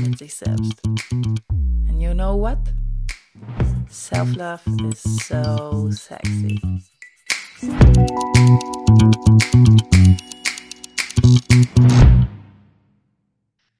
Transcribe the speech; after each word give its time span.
mit 0.00 0.18
sich 0.18 0.34
selbst. 0.34 0.80
And 1.12 2.00
you 2.00 2.12
know 2.14 2.34
what? 2.38 2.58
Self-love 3.88 4.60
is 4.90 5.02
so 5.02 5.90
sexy. 5.90 6.60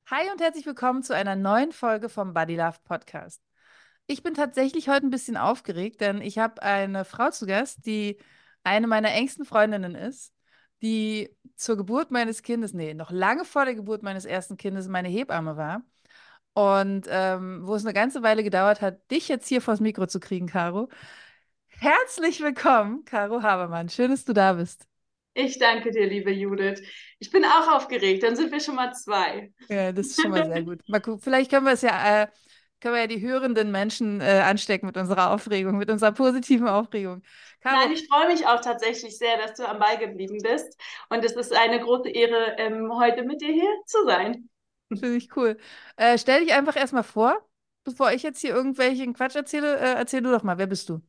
Hi 0.06 0.30
und 0.30 0.40
herzlich 0.40 0.66
willkommen 0.66 1.02
zu 1.02 1.14
einer 1.14 1.36
neuen 1.36 1.72
Folge 1.72 2.08
vom 2.08 2.34
Body 2.34 2.56
Love 2.56 2.78
Podcast. 2.84 3.40
Ich 4.06 4.22
bin 4.22 4.34
tatsächlich 4.34 4.88
heute 4.88 5.06
ein 5.06 5.10
bisschen 5.10 5.36
aufgeregt, 5.36 6.00
denn 6.00 6.20
ich 6.20 6.38
habe 6.38 6.62
eine 6.62 7.04
Frau 7.04 7.30
zu 7.30 7.46
Gast, 7.46 7.86
die 7.86 8.18
eine 8.62 8.86
meiner 8.86 9.12
engsten 9.12 9.44
Freundinnen 9.46 9.94
ist, 9.94 10.34
die 10.82 11.34
zur 11.56 11.76
Geburt 11.76 12.10
meines 12.10 12.42
Kindes, 12.42 12.74
nee, 12.74 12.92
noch 12.92 13.10
lange 13.10 13.44
vor 13.44 13.64
der 13.64 13.74
Geburt 13.74 14.02
meines 14.02 14.24
ersten 14.24 14.56
Kindes 14.56 14.88
meine 14.88 15.08
Hebamme 15.08 15.56
war. 15.56 15.82
Und 16.54 17.06
ähm, 17.08 17.60
wo 17.64 17.74
es 17.74 17.84
eine 17.84 17.94
ganze 17.94 18.22
Weile 18.22 18.42
gedauert 18.42 18.80
hat, 18.80 19.10
dich 19.10 19.28
jetzt 19.28 19.48
hier 19.48 19.60
vors 19.60 19.80
Mikro 19.80 20.06
zu 20.06 20.20
kriegen, 20.20 20.46
Caro. 20.46 20.88
Herzlich 21.68 22.40
willkommen, 22.42 23.04
Caro 23.04 23.42
Habermann. 23.42 23.88
Schön, 23.88 24.10
dass 24.10 24.24
du 24.24 24.32
da 24.32 24.54
bist. 24.54 24.86
Ich 25.32 25.58
danke 25.58 25.90
dir, 25.92 26.06
liebe 26.06 26.30
Judith. 26.30 26.82
Ich 27.18 27.30
bin 27.30 27.44
auch 27.44 27.76
aufgeregt. 27.76 28.22
Dann 28.22 28.36
sind 28.36 28.50
wir 28.52 28.60
schon 28.60 28.74
mal 28.74 28.92
zwei. 28.92 29.52
Ja, 29.68 29.92
das 29.92 30.08
ist 30.08 30.20
schon 30.20 30.32
mal 30.32 30.44
sehr 30.44 30.62
gut. 30.62 30.80
Mal 30.88 31.00
gucken, 31.00 31.20
vielleicht 31.20 31.50
können 31.50 31.64
wir 31.64 31.72
es 31.72 31.82
ja, 31.82 32.24
äh, 32.24 32.26
können 32.80 32.94
wir 32.94 33.02
ja 33.02 33.06
die 33.06 33.20
hörenden 33.20 33.70
Menschen 33.70 34.20
äh, 34.20 34.42
anstecken 34.44 34.86
mit 34.86 34.96
unserer 34.96 35.30
Aufregung, 35.30 35.78
mit 35.78 35.88
unserer 35.88 36.12
positiven 36.12 36.68
Aufregung. 36.68 37.22
Caro. 37.60 37.76
Nein, 37.76 37.92
ich 37.92 38.08
freue 38.08 38.26
mich 38.26 38.46
auch 38.46 38.60
tatsächlich 38.60 39.16
sehr, 39.16 39.38
dass 39.38 39.54
du 39.54 39.66
am 39.66 39.78
Ball 39.78 39.98
geblieben 39.98 40.38
bist. 40.42 40.78
Und 41.08 41.24
es 41.24 41.32
ist 41.32 41.56
eine 41.56 41.80
große 41.80 42.10
Ehre, 42.10 42.56
ähm, 42.58 42.90
heute 42.94 43.22
mit 43.22 43.40
dir 43.40 43.52
hier 43.52 43.70
zu 43.86 44.04
sein. 44.04 44.49
Finde 44.92 45.16
ich 45.16 45.36
cool. 45.36 45.56
Äh, 45.96 46.18
stell 46.18 46.40
dich 46.44 46.52
einfach 46.52 46.76
erstmal 46.76 47.04
vor, 47.04 47.36
bevor 47.84 48.12
ich 48.12 48.22
jetzt 48.22 48.40
hier 48.40 48.50
irgendwelchen 48.54 49.14
Quatsch 49.14 49.36
erzähle. 49.36 49.78
Äh, 49.78 49.94
erzähl 49.94 50.22
du 50.22 50.30
doch 50.30 50.42
mal, 50.42 50.58
wer 50.58 50.66
bist 50.66 50.88
du? 50.88 51.00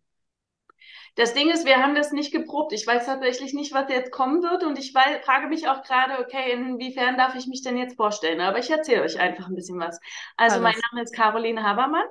Das 1.15 1.33
Ding 1.33 1.49
ist, 1.49 1.65
wir 1.65 1.77
haben 1.77 1.95
das 1.95 2.11
nicht 2.11 2.31
geprobt. 2.31 2.73
Ich 2.73 2.87
weiß 2.87 3.05
tatsächlich 3.05 3.53
nicht, 3.53 3.73
was 3.73 3.89
jetzt 3.89 4.11
kommen 4.11 4.41
wird 4.43 4.63
und 4.63 4.79
ich 4.79 4.93
weiß, 4.93 5.23
frage 5.25 5.47
mich 5.47 5.67
auch 5.67 5.83
gerade, 5.83 6.19
okay, 6.19 6.51
inwiefern 6.53 7.17
darf 7.17 7.35
ich 7.35 7.47
mich 7.47 7.61
denn 7.61 7.77
jetzt 7.77 7.95
vorstellen? 7.97 8.39
Aber 8.41 8.59
ich 8.59 8.69
erzähle 8.69 9.03
euch 9.03 9.19
einfach 9.19 9.47
ein 9.47 9.55
bisschen 9.55 9.79
was. 9.79 9.99
Also 10.37 10.59
Alles. 10.59 10.63
mein 10.73 10.75
Name 10.91 11.03
ist 11.03 11.13
Caroline 11.13 11.63
Habermann. 11.63 12.05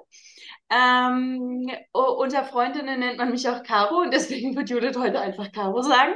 Ähm, 0.70 1.68
unter 1.92 2.44
Freundinnen 2.44 3.00
nennt 3.00 3.18
man 3.18 3.30
mich 3.30 3.48
auch 3.48 3.62
Caro 3.64 4.02
und 4.02 4.14
deswegen 4.14 4.54
wird 4.54 4.70
Judith 4.70 4.96
heute 4.96 5.20
einfach 5.20 5.50
Caro 5.50 5.82
sagen. 5.82 6.14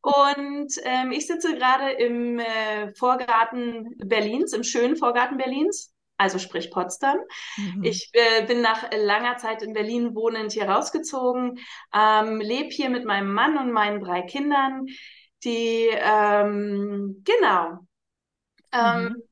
Und 0.00 0.72
ähm, 0.84 1.10
ich 1.10 1.26
sitze 1.26 1.56
gerade 1.56 1.90
im 1.90 2.38
äh, 2.38 2.94
Vorgarten 2.94 3.96
Berlins, 3.98 4.52
im 4.52 4.62
schönen 4.62 4.96
Vorgarten 4.96 5.36
Berlins, 5.36 5.92
also 6.16 6.38
sprich 6.38 6.70
Potsdam. 6.70 7.18
Mhm. 7.56 7.82
Ich 7.82 8.10
äh, 8.12 8.46
bin 8.46 8.60
nach 8.60 8.88
langer 8.92 9.36
Zeit 9.38 9.62
in 9.62 9.72
Berlin 9.72 10.14
wohnend 10.14 10.52
hier 10.52 10.68
rausgezogen, 10.68 11.58
ähm, 11.92 12.40
lebe 12.40 12.70
hier 12.70 12.88
mit 12.88 13.04
meinem 13.04 13.32
Mann 13.32 13.58
und 13.58 13.72
meinen 13.72 14.00
drei 14.00 14.22
Kindern, 14.22 14.86
die, 15.42 15.88
ähm, 15.90 17.22
genau. 17.24 17.78
Ähm, 18.72 19.02
mhm. 19.02 19.22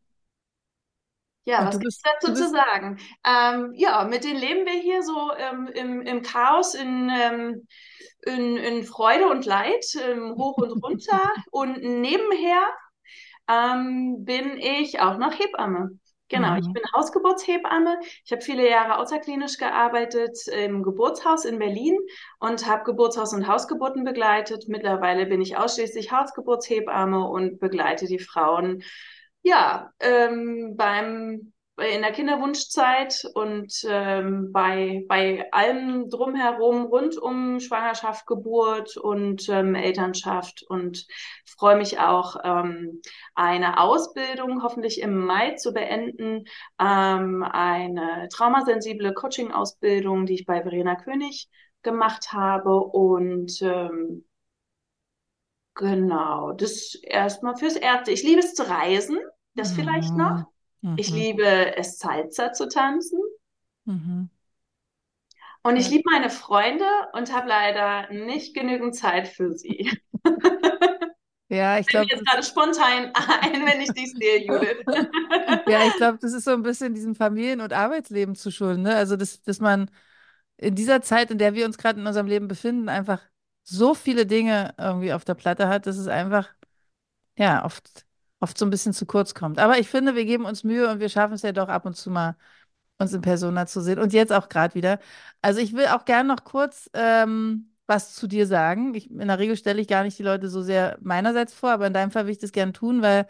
Ja, 1.51 1.67
was 1.67 1.81
gibt 1.81 1.93
es 1.93 2.01
dazu 2.01 2.33
zu 2.33 2.49
sagen? 2.49 2.99
Ähm, 3.27 3.73
ja, 3.75 4.05
mit 4.05 4.23
denen 4.23 4.39
leben 4.39 4.67
wir 4.67 4.81
hier 4.81 5.03
so 5.03 5.33
ähm, 5.37 5.69
im, 5.75 6.01
im 6.03 6.23
Chaos, 6.23 6.75
in, 6.75 7.11
ähm, 7.11 7.67
in, 8.25 8.57
in 8.57 8.85
Freude 8.85 9.27
und 9.27 9.47
Leid, 9.47 9.85
ähm, 10.01 10.37
hoch 10.37 10.59
und 10.59 10.83
runter. 10.83 11.21
und 11.51 11.83
nebenher 11.83 12.63
ähm, 13.49 14.25
bin 14.25 14.59
ich 14.59 15.01
auch 15.01 15.19
noch 15.19 15.37
Hebamme. 15.37 15.99
Genau, 16.29 16.53
mhm. 16.53 16.59
ich 16.59 16.73
bin 16.73 16.85
Hausgeburtshebamme. 16.95 17.99
Ich 18.25 18.31
habe 18.31 18.43
viele 18.43 18.71
Jahre 18.71 18.99
außerklinisch 18.99 19.59
gearbeitet 19.59 20.39
im 20.47 20.85
Geburtshaus 20.85 21.45
in 21.45 21.59
Berlin 21.59 21.99
und 22.39 22.69
habe 22.69 22.85
Geburtshaus- 22.85 23.35
und 23.35 23.49
Hausgeburten 23.49 24.05
begleitet. 24.05 24.69
Mittlerweile 24.69 25.27
bin 25.27 25.41
ich 25.41 25.57
ausschließlich 25.57 26.13
Hausgeburtshebamme 26.13 27.29
und 27.29 27.59
begleite 27.59 28.07
die 28.07 28.21
Frauen 28.21 28.85
ja, 29.43 29.91
ähm, 30.01 30.77
beim 30.77 31.53
in 31.81 32.03
der 32.03 32.13
Kinderwunschzeit 32.13 33.25
und 33.35 33.73
ähm, 33.89 34.53
bei, 34.53 35.05
bei 35.09 35.51
allem 35.51 36.09
drumherum 36.11 36.85
rund 36.85 37.17
um 37.17 37.59
Schwangerschaft, 37.61 38.27
Geburt 38.27 38.97
und 38.97 39.49
ähm, 39.49 39.75
Elternschaft 39.75 40.63
und 40.69 41.07
freue 41.47 41.77
mich 41.77 41.99
auch, 41.99 42.37
ähm, 42.45 43.01
eine 43.35 43.81
Ausbildung 43.81 44.63
hoffentlich 44.63 45.01
im 45.01 45.25
Mai 45.25 45.55
zu 45.55 45.73
beenden, 45.73 46.45
ähm, 46.79 47.43
eine 47.43 48.29
traumasensible 48.31 49.15
Coaching-Ausbildung, 49.15 50.27
die 50.27 50.35
ich 50.35 50.47
bei 50.47 50.63
Verena 50.63 50.97
König 50.97 51.49
gemacht 51.83 52.33
habe 52.33 52.77
und 52.79 53.63
ähm, 53.63 54.25
Genau, 55.81 56.53
das 56.53 56.95
erstmal 57.03 57.57
fürs 57.57 57.75
Erste. 57.75 58.11
Ich 58.11 58.23
liebe 58.23 58.41
es 58.41 58.53
zu 58.53 58.69
reisen, 58.69 59.19
das 59.55 59.73
mhm. 59.73 59.77
vielleicht 59.77 60.15
noch. 60.15 60.45
Mhm. 60.83 60.97
Ich 60.99 61.09
liebe 61.09 61.75
es, 61.75 61.99
Salsa 61.99 62.53
zu 62.53 62.69
tanzen. 62.69 63.19
Mhm. 63.87 64.29
Und 65.63 65.77
ich 65.77 65.89
liebe 65.89 66.05
meine 66.11 66.29
Freunde 66.29 66.85
und 67.15 67.35
habe 67.35 67.49
leider 67.49 68.13
nicht 68.13 68.55
genügend 68.55 68.95
Zeit 68.95 69.27
für 69.27 69.53
sie. 69.53 69.91
Ja, 71.53 71.81
ich 71.81 71.89
glaube. 71.89 72.07
jetzt 72.09 72.25
gerade 72.25 72.45
spontan 72.45 73.11
ein, 73.13 73.67
wenn 73.67 73.81
ich 73.81 73.91
dich 73.91 74.13
sehe, 74.13 74.47
Judith. 74.47 74.85
ja, 75.67 75.85
ich 75.85 75.97
glaube, 75.97 76.19
das 76.21 76.33
ist 76.33 76.45
so 76.45 76.53
ein 76.53 76.63
bisschen 76.63 76.95
diesem 76.95 77.17
Familien- 77.17 77.61
und 77.61 77.73
Arbeitsleben 77.73 78.37
zu 78.37 78.53
schulden. 78.53 78.83
Ne? 78.83 78.95
Also, 78.95 79.17
dass, 79.17 79.43
dass 79.43 79.59
man 79.59 79.91
in 80.59 80.77
dieser 80.77 81.03
Zeit, 81.03 81.33
in 81.33 81.39
der 81.39 81.55
wir 81.55 81.67
uns 81.67 81.77
gerade 81.77 81.99
in 81.99 82.07
unserem 82.07 82.29
Leben 82.29 82.47
befinden, 82.47 82.89
einfach 82.89 83.21
so 83.71 83.95
viele 83.95 84.27
Dinge 84.27 84.75
irgendwie 84.79 85.13
auf 85.13 85.25
der 85.25 85.35
Platte 85.35 85.69
hat, 85.69 85.87
dass 85.87 85.97
es 85.97 86.09
einfach, 86.09 86.49
ja, 87.39 87.65
oft, 87.65 88.07
oft 88.41 88.59
so 88.59 88.67
ein 88.67 88.71
bisschen 88.71 88.93
zu 88.93 89.07
kurz 89.07 89.35
kommt. 89.35 89.59
Aber 89.59 89.79
ich 89.79 89.89
finde, 89.89 90.15
wir 90.15 90.25
geben 90.25 90.45
uns 90.47 90.65
Mühe 90.65 90.91
und 90.91 91.01
wir 91.01 91.09
schaffen 91.09 91.35
es 91.35 91.43
ja 91.43 91.53
doch 91.53 91.69
ab 91.69 91.87
und 91.87 91.97
zu 91.97 92.11
mal, 92.11 92.37
uns 92.99 93.13
in 93.15 93.23
Persona 93.23 93.67
zu 93.67 93.81
sehen. 93.83 93.99
Und 93.99 94.13
jetzt 94.13 94.33
auch 94.33 94.49
gerade 94.49 94.75
wieder. 94.75 95.01
Also 95.43 95.61
ich 95.61 95.75
will 95.75 95.87
auch 95.89 96.05
gerne 96.05 96.29
noch 96.29 96.45
kurz 96.45 96.91
ähm, 96.95 97.73
was 97.87 98.15
zu 98.15 98.27
dir 98.29 98.47
sagen. 98.47 98.95
Ich, 98.95 99.11
in 99.11 99.29
der 99.29 99.39
Regel 99.39 99.57
stelle 99.57 99.81
ich 99.81 99.89
gar 99.89 100.05
nicht 100.05 100.19
die 100.19 100.23
Leute 100.25 100.49
so 100.49 100.63
sehr 100.63 100.99
meinerseits 101.03 101.55
vor, 101.55 101.73
aber 101.73 101.87
in 101.89 101.95
deinem 101.95 102.11
Fall 102.13 102.27
will 102.27 102.33
ich 102.33 102.39
das 102.39 102.53
gerne 102.53 102.73
tun, 102.73 103.03
weil 103.03 103.27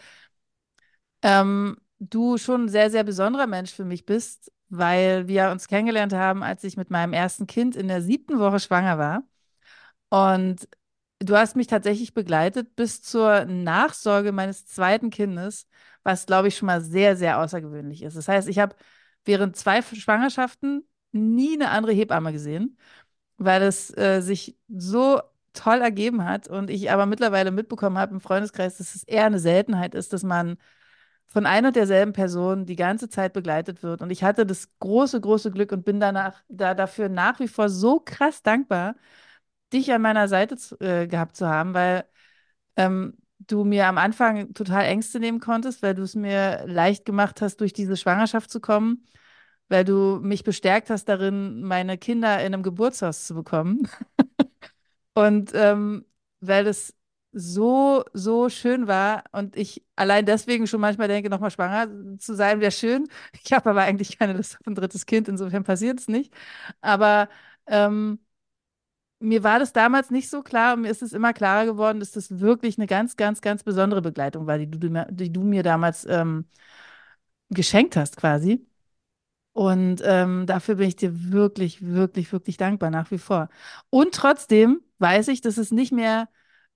ähm, 1.23 1.77
du 1.99 2.39
schon 2.39 2.65
ein 2.65 2.69
sehr, 2.69 2.91
sehr 2.91 3.05
besonderer 3.05 3.47
Mensch 3.47 3.73
für 3.73 3.85
mich 3.85 4.07
bist, 4.07 4.53
weil 4.69 5.29
wir 5.29 5.51
uns 5.51 5.69
kennengelernt 5.69 6.13
haben, 6.13 6.43
als 6.43 6.65
ich 6.65 6.77
mit 6.77 6.91
meinem 6.91 7.13
ersten 7.13 7.47
Kind 7.47 7.77
in 7.77 7.89
der 7.89 8.03
siebten 8.03 8.39
Woche 8.39 8.61
schwanger 8.61 8.99
war. 8.99 9.23
Und 10.11 10.69
du 11.21 11.37
hast 11.37 11.57
mich 11.57 11.67
tatsächlich 11.69 12.15
begleitet 12.15 12.77
bis 12.77 13.03
zur 13.03 13.45
Nachsorge 13.47 14.33
meines 14.33 14.67
zweiten 14.67 15.11
Kindes, 15.11 15.67
was, 16.03 16.27
glaube 16.27 16.49
ich, 16.49 16.57
schon 16.57 16.67
mal 16.67 16.81
sehr, 16.83 17.17
sehr 17.17 17.41
außergewöhnlich 17.41 18.03
ist. 18.03 18.17
Das 18.17 18.29
heißt, 18.29 18.49
ich 18.49 18.59
habe 18.59 18.77
während 19.25 19.57
zwei 19.57 19.83
Schwangerschaften 19.83 20.85
nie 21.13 21.55
eine 21.55 21.71
andere 21.71 21.93
Hebamme 21.93 22.33
gesehen, 22.33 22.79
weil 23.39 23.63
es 23.63 23.97
äh, 23.97 24.21
sich 24.23 24.59
so 24.69 25.21
toll 25.53 25.81
ergeben 25.81 26.25
hat 26.25 26.49
und 26.49 26.71
ich 26.71 26.91
aber 26.93 27.07
mittlerweile 27.07 27.51
mitbekommen 27.51 27.99
habe 27.99 28.15
im 28.15 28.21
Freundeskreis, 28.21 28.79
dass 28.79 28.95
es 28.95 29.05
eher 29.05 29.27
eine 29.27 29.41
Seltenheit 29.41 29.95
ist, 29.95 30.13
dass 30.13 30.23
man 30.23 30.59
von 31.27 31.47
einer 31.47 31.69
und 31.69 31.77
derselben 31.77 32.13
Person 32.13 32.67
die 32.67 32.77
ganze 32.77 33.09
Zeit 33.09 33.33
begleitet 33.33 33.83
wird. 33.83 34.03
Und 34.03 34.11
ich 34.11 34.25
hatte 34.25 34.47
das 34.47 34.69
große, 34.81 35.21
große 35.21 35.51
Glück 35.53 35.73
und 35.73 35.85
bin 35.85 36.01
danach 36.01 36.43
da 36.49 36.75
dafür 36.75 37.09
nach 37.09 37.41
wie 37.41 37.49
vor 37.49 37.69
so 37.69 38.01
krass 38.01 38.43
dankbar, 38.43 38.97
dich 39.73 39.93
an 39.93 40.03
meiner 40.03 40.29
Seite 40.29 40.57
zu, 40.57 40.79
äh, 40.81 41.07
gehabt 41.07 41.37
zu 41.37 41.47
haben, 41.49 41.75
weil 41.75 42.05
ähm, 42.77 43.15
du 43.41 43.65
mir 43.65 43.87
am 43.87 43.99
Anfang 43.99 44.55
total 44.55 44.85
Ängste 44.87 45.21
nehmen 45.21 45.41
konntest, 45.41 45.83
weil 45.83 45.95
du 45.95 46.03
es 46.03 46.15
mir 46.15 46.65
leicht 46.67 47.05
gemacht 47.05 47.43
hast, 47.43 47.59
durch 47.61 47.73
diese 47.73 47.97
Schwangerschaft 47.97 48.51
zu 48.51 48.61
kommen, 48.61 49.07
weil 49.69 49.85
du 49.85 50.21
mich 50.23 50.45
bestärkt 50.45 50.91
hast 50.91 51.07
darin, 51.07 51.63
meine 51.63 51.99
Kinder 51.99 52.41
in 52.41 52.55
einem 52.55 52.63
Geburtshaus 52.63 53.27
zu 53.27 53.35
bekommen. 53.35 53.89
Und 55.15 55.53
ähm, 55.55 56.05
weil 56.41 56.67
es 56.67 56.95
so, 57.33 58.05
so 58.13 58.49
schön 58.49 58.89
war 58.89 59.23
und 59.33 59.55
ich 59.57 59.85
allein 59.95 60.27
deswegen 60.27 60.67
schon 60.67 60.81
manchmal 60.81 61.07
denke, 61.09 61.31
nochmal 61.31 61.51
schwanger 61.53 62.19
zu 62.19 62.35
sein, 62.35 62.61
wäre 62.61 62.73
schön. 62.73 63.09
Ich 63.45 63.53
habe 63.53 63.71
aber 63.71 63.83
eigentlich 63.83 64.19
keine 64.19 64.33
Lust 64.33 64.59
auf 64.61 64.67
ein 64.67 64.75
drittes 64.75 65.07
Kind, 65.07 65.29
insofern 65.29 65.63
passiert 65.65 66.01
es 66.01 66.09
nicht. 66.09 66.35
Aber 66.81 67.29
ähm, 67.67 68.19
mir 69.21 69.45
war 69.45 69.59
das 69.59 69.73
damals 69.73 70.11
nicht 70.11 70.31
so 70.31 70.43
klar 70.43 70.75
und 70.75 70.83
mir 70.83 70.91
ist 70.91 71.03
es 71.03 71.13
immer 71.13 71.33
klarer 71.33 71.67
geworden, 71.67 72.01
dass 72.01 72.13
das 72.13 72.41
wirklich 72.41 72.79
eine 72.79 72.87
ganz, 72.87 73.17
ganz, 73.17 73.41
ganz 73.43 73.63
besondere 73.65 74.03
Begleitung 74.03 74.47
war, 74.47 74.59
die 74.59 74.71
du, 74.71 74.79
die 75.11 75.33
du 75.33 75.43
mir 75.43 75.63
damals 75.63 76.07
ähm, 76.07 76.47
geschenkt 77.51 77.97
hast 77.97 78.17
quasi. 78.17 78.67
Und 79.53 80.03
ähm, 80.05 80.47
dafür 80.47 80.77
bin 80.77 80.89
ich 80.89 80.97
dir 80.97 81.33
wirklich, 81.33 81.85
wirklich, 81.87 82.33
wirklich 82.33 82.57
dankbar 82.59 82.91
nach 82.91 83.11
wie 83.11 83.19
vor. 83.19 83.49
Und 83.91 84.15
trotzdem 84.15 84.83
weiß 84.99 85.29
ich, 85.29 85.41
dass 85.43 85.59
es 85.59 85.73
nicht 85.73 85.93
mehr 85.93 86.29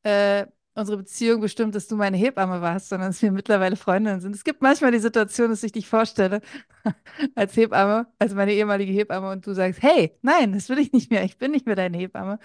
äh, 0.04 0.46
unsere 0.74 0.98
Beziehung 0.98 1.40
bestimmt, 1.40 1.74
dass 1.74 1.86
du 1.88 1.96
meine 1.96 2.16
Hebamme 2.16 2.60
warst, 2.60 2.88
sondern 2.88 3.10
dass 3.10 3.22
wir 3.22 3.30
mittlerweile 3.32 3.76
Freundinnen 3.76 4.20
sind. 4.20 4.34
Es 4.34 4.44
gibt 4.44 4.62
manchmal 4.62 4.90
die 4.92 4.98
Situation, 4.98 5.50
dass 5.50 5.62
ich 5.62 5.72
dich 5.72 5.86
vorstelle 5.88 6.40
als 7.34 7.56
Hebamme, 7.56 8.06
als 8.18 8.34
meine 8.34 8.52
ehemalige 8.52 8.92
Hebamme 8.92 9.30
und 9.30 9.46
du 9.46 9.54
sagst, 9.54 9.82
hey, 9.82 10.18
nein, 10.22 10.52
das 10.52 10.68
will 10.68 10.78
ich 10.78 10.92
nicht 10.92 11.10
mehr, 11.10 11.24
ich 11.24 11.38
bin 11.38 11.52
nicht 11.52 11.66
mehr 11.66 11.76
deine 11.76 11.96
Hebamme. 11.96 12.38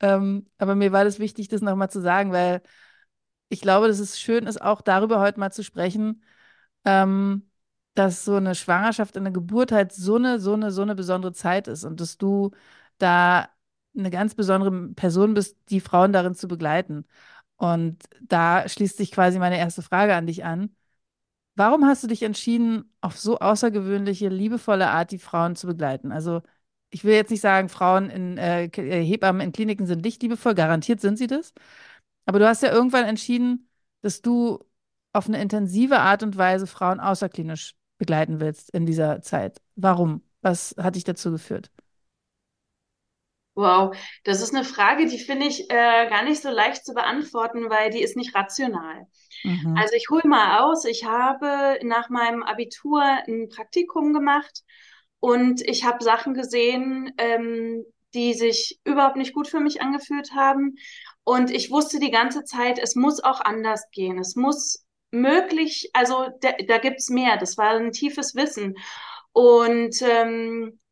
Ähm, 0.00 0.46
aber 0.58 0.74
mir 0.74 0.92
war 0.92 1.04
das 1.04 1.18
wichtig, 1.18 1.48
das 1.48 1.60
nochmal 1.62 1.90
zu 1.90 2.00
sagen, 2.00 2.32
weil 2.32 2.62
ich 3.48 3.60
glaube, 3.60 3.88
dass 3.88 3.98
es 4.00 4.20
schön 4.20 4.46
ist, 4.46 4.60
auch 4.62 4.80
darüber 4.80 5.20
heute 5.20 5.38
mal 5.40 5.52
zu 5.52 5.62
sprechen, 5.62 6.22
ähm, 6.84 7.48
dass 7.94 8.24
so 8.24 8.36
eine 8.36 8.54
Schwangerschaft, 8.54 9.16
eine 9.16 9.32
Geburt 9.32 9.72
halt 9.72 9.92
so 9.92 10.16
eine, 10.16 10.40
so 10.40 10.54
eine, 10.54 10.70
so 10.72 10.82
eine 10.82 10.94
besondere 10.94 11.32
Zeit 11.32 11.68
ist 11.68 11.84
und 11.84 12.00
dass 12.00 12.18
du 12.18 12.50
da 12.98 13.48
eine 13.96 14.10
ganz 14.10 14.34
besondere 14.34 14.90
Person 14.94 15.34
bist, 15.34 15.56
die 15.70 15.80
Frauen 15.80 16.12
darin 16.12 16.34
zu 16.34 16.48
begleiten. 16.48 17.06
Und 17.64 18.04
da 18.20 18.68
schließt 18.68 18.98
sich 18.98 19.10
quasi 19.10 19.38
meine 19.38 19.58
erste 19.58 19.80
Frage 19.80 20.14
an 20.14 20.26
dich 20.26 20.44
an. 20.44 20.76
Warum 21.56 21.86
hast 21.86 22.04
du 22.04 22.08
dich 22.08 22.22
entschieden, 22.22 22.92
auf 23.00 23.18
so 23.18 23.38
außergewöhnliche, 23.38 24.28
liebevolle 24.28 24.90
Art 24.90 25.12
die 25.12 25.18
Frauen 25.18 25.56
zu 25.56 25.66
begleiten? 25.68 26.12
Also 26.12 26.42
ich 26.90 27.04
will 27.04 27.14
jetzt 27.14 27.30
nicht 27.30 27.40
sagen, 27.40 27.70
Frauen 27.70 28.10
in 28.10 28.38
äh, 28.38 28.68
Hebammen 28.72 29.40
in 29.42 29.52
Kliniken 29.52 29.86
sind 29.86 30.04
nicht 30.04 30.22
liebevoll, 30.22 30.54
garantiert 30.54 31.00
sind 31.00 31.16
sie 31.18 31.26
das. 31.26 31.54
Aber 32.26 32.38
du 32.38 32.48
hast 32.48 32.62
ja 32.62 32.72
irgendwann 32.72 33.06
entschieden, 33.06 33.68
dass 34.02 34.22
du 34.22 34.60
auf 35.14 35.28
eine 35.28 35.42
intensive 35.42 36.00
Art 36.00 36.22
und 36.22 36.36
Weise 36.38 36.66
Frauen 36.68 37.00
außerklinisch 37.00 37.74
begleiten 37.98 38.40
willst 38.40 38.70
in 38.70 38.86
dieser 38.86 39.22
Zeit. 39.22 39.62
Warum? 39.76 40.22
Was 40.42 40.76
hat 40.78 40.96
dich 40.96 41.04
dazu 41.04 41.32
geführt? 41.32 41.72
Wow, 43.56 43.96
das 44.24 44.42
ist 44.42 44.54
eine 44.54 44.64
Frage, 44.64 45.06
die 45.06 45.18
finde 45.18 45.46
ich 45.46 45.70
äh, 45.70 46.08
gar 46.08 46.24
nicht 46.24 46.42
so 46.42 46.50
leicht 46.50 46.84
zu 46.84 46.92
beantworten, 46.92 47.70
weil 47.70 47.90
die 47.90 48.02
ist 48.02 48.16
nicht 48.16 48.34
rational. 48.34 49.06
Mhm. 49.44 49.76
Also 49.78 49.94
ich 49.94 50.10
hole 50.10 50.26
mal 50.26 50.60
aus, 50.60 50.84
ich 50.84 51.04
habe 51.04 51.78
nach 51.82 52.08
meinem 52.08 52.42
Abitur 52.42 53.00
ein 53.02 53.48
Praktikum 53.48 54.12
gemacht 54.12 54.62
und 55.20 55.60
ich 55.62 55.84
habe 55.84 56.02
Sachen 56.02 56.34
gesehen, 56.34 57.12
ähm, 57.16 57.84
die 58.12 58.34
sich 58.34 58.80
überhaupt 58.84 59.16
nicht 59.16 59.34
gut 59.34 59.48
für 59.48 59.60
mich 59.60 59.80
angefühlt 59.80 60.32
haben. 60.34 60.76
Und 61.24 61.50
ich 61.50 61.70
wusste 61.70 61.98
die 61.98 62.10
ganze 62.10 62.44
Zeit, 62.44 62.78
es 62.78 62.94
muss 62.94 63.22
auch 63.22 63.40
anders 63.40 63.90
gehen. 63.90 64.18
Es 64.18 64.36
muss 64.36 64.84
möglich, 65.10 65.90
also 65.92 66.28
da, 66.40 66.52
da 66.66 66.78
gibt's 66.78 67.08
mehr. 67.08 67.36
Das 67.36 67.56
war 67.56 67.70
ein 67.70 67.92
tiefes 67.92 68.34
Wissen. 68.34 68.74
Und 69.32 70.00
ähm, 70.02 70.78
äh, 70.78 70.83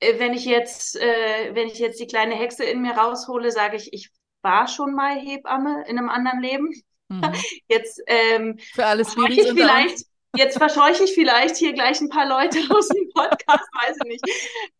wenn 0.00 0.34
ich 0.34 0.44
jetzt, 0.44 0.96
äh, 0.96 1.54
wenn 1.54 1.68
ich 1.68 1.78
jetzt 1.78 2.00
die 2.00 2.06
kleine 2.06 2.34
Hexe 2.34 2.64
in 2.64 2.82
mir 2.82 2.92
raushole, 2.92 3.50
sage 3.50 3.76
ich, 3.76 3.92
ich 3.92 4.10
war 4.42 4.68
schon 4.68 4.94
mal 4.94 5.18
Hebamme 5.18 5.84
in 5.88 5.98
einem 5.98 6.08
anderen 6.08 6.40
Leben. 6.40 6.70
Mhm. 7.08 7.22
Jetzt 7.68 8.00
ähm, 8.06 8.58
für 8.74 8.86
alles 8.86 9.16
ich 9.30 9.42
vielleicht 9.52 10.04
Jetzt 10.36 10.58
verscheuche 10.58 11.04
ich 11.04 11.14
vielleicht 11.14 11.56
hier 11.56 11.72
gleich 11.72 12.00
ein 12.00 12.08
paar 12.08 12.26
Leute 12.26 12.58
aus 12.70 12.88
dem 12.88 13.08
Podcast, 13.14 13.68
weiß 13.72 13.96
ich 14.02 14.08
nicht. 14.08 14.24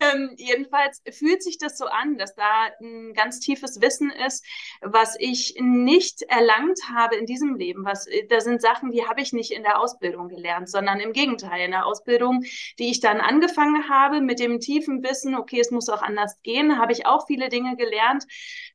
Ähm, 0.00 0.34
jedenfalls 0.36 1.02
fühlt 1.10 1.42
sich 1.42 1.58
das 1.58 1.78
so 1.78 1.86
an, 1.86 2.18
dass 2.18 2.34
da 2.34 2.68
ein 2.80 3.14
ganz 3.14 3.40
tiefes 3.40 3.80
Wissen 3.80 4.10
ist, 4.10 4.44
was 4.80 5.16
ich 5.18 5.54
nicht 5.60 6.22
erlangt 6.22 6.80
habe 6.92 7.16
in 7.16 7.26
diesem 7.26 7.54
Leben. 7.54 7.84
Was, 7.84 8.06
da 8.28 8.40
sind 8.40 8.60
Sachen, 8.62 8.90
die 8.90 9.06
habe 9.06 9.20
ich 9.20 9.32
nicht 9.32 9.52
in 9.52 9.62
der 9.62 9.80
Ausbildung 9.80 10.28
gelernt, 10.28 10.68
sondern 10.68 10.98
im 11.00 11.12
Gegenteil. 11.12 11.64
In 11.64 11.70
der 11.70 11.86
Ausbildung, 11.86 12.42
die 12.78 12.90
ich 12.90 13.00
dann 13.00 13.20
angefangen 13.20 13.88
habe, 13.88 14.20
mit 14.20 14.40
dem 14.40 14.58
tiefen 14.60 15.02
Wissen, 15.02 15.36
okay, 15.36 15.60
es 15.60 15.70
muss 15.70 15.88
auch 15.88 16.02
anders 16.02 16.40
gehen, 16.42 16.78
habe 16.78 16.92
ich 16.92 17.06
auch 17.06 17.26
viele 17.26 17.48
Dinge 17.48 17.76
gelernt, 17.76 18.24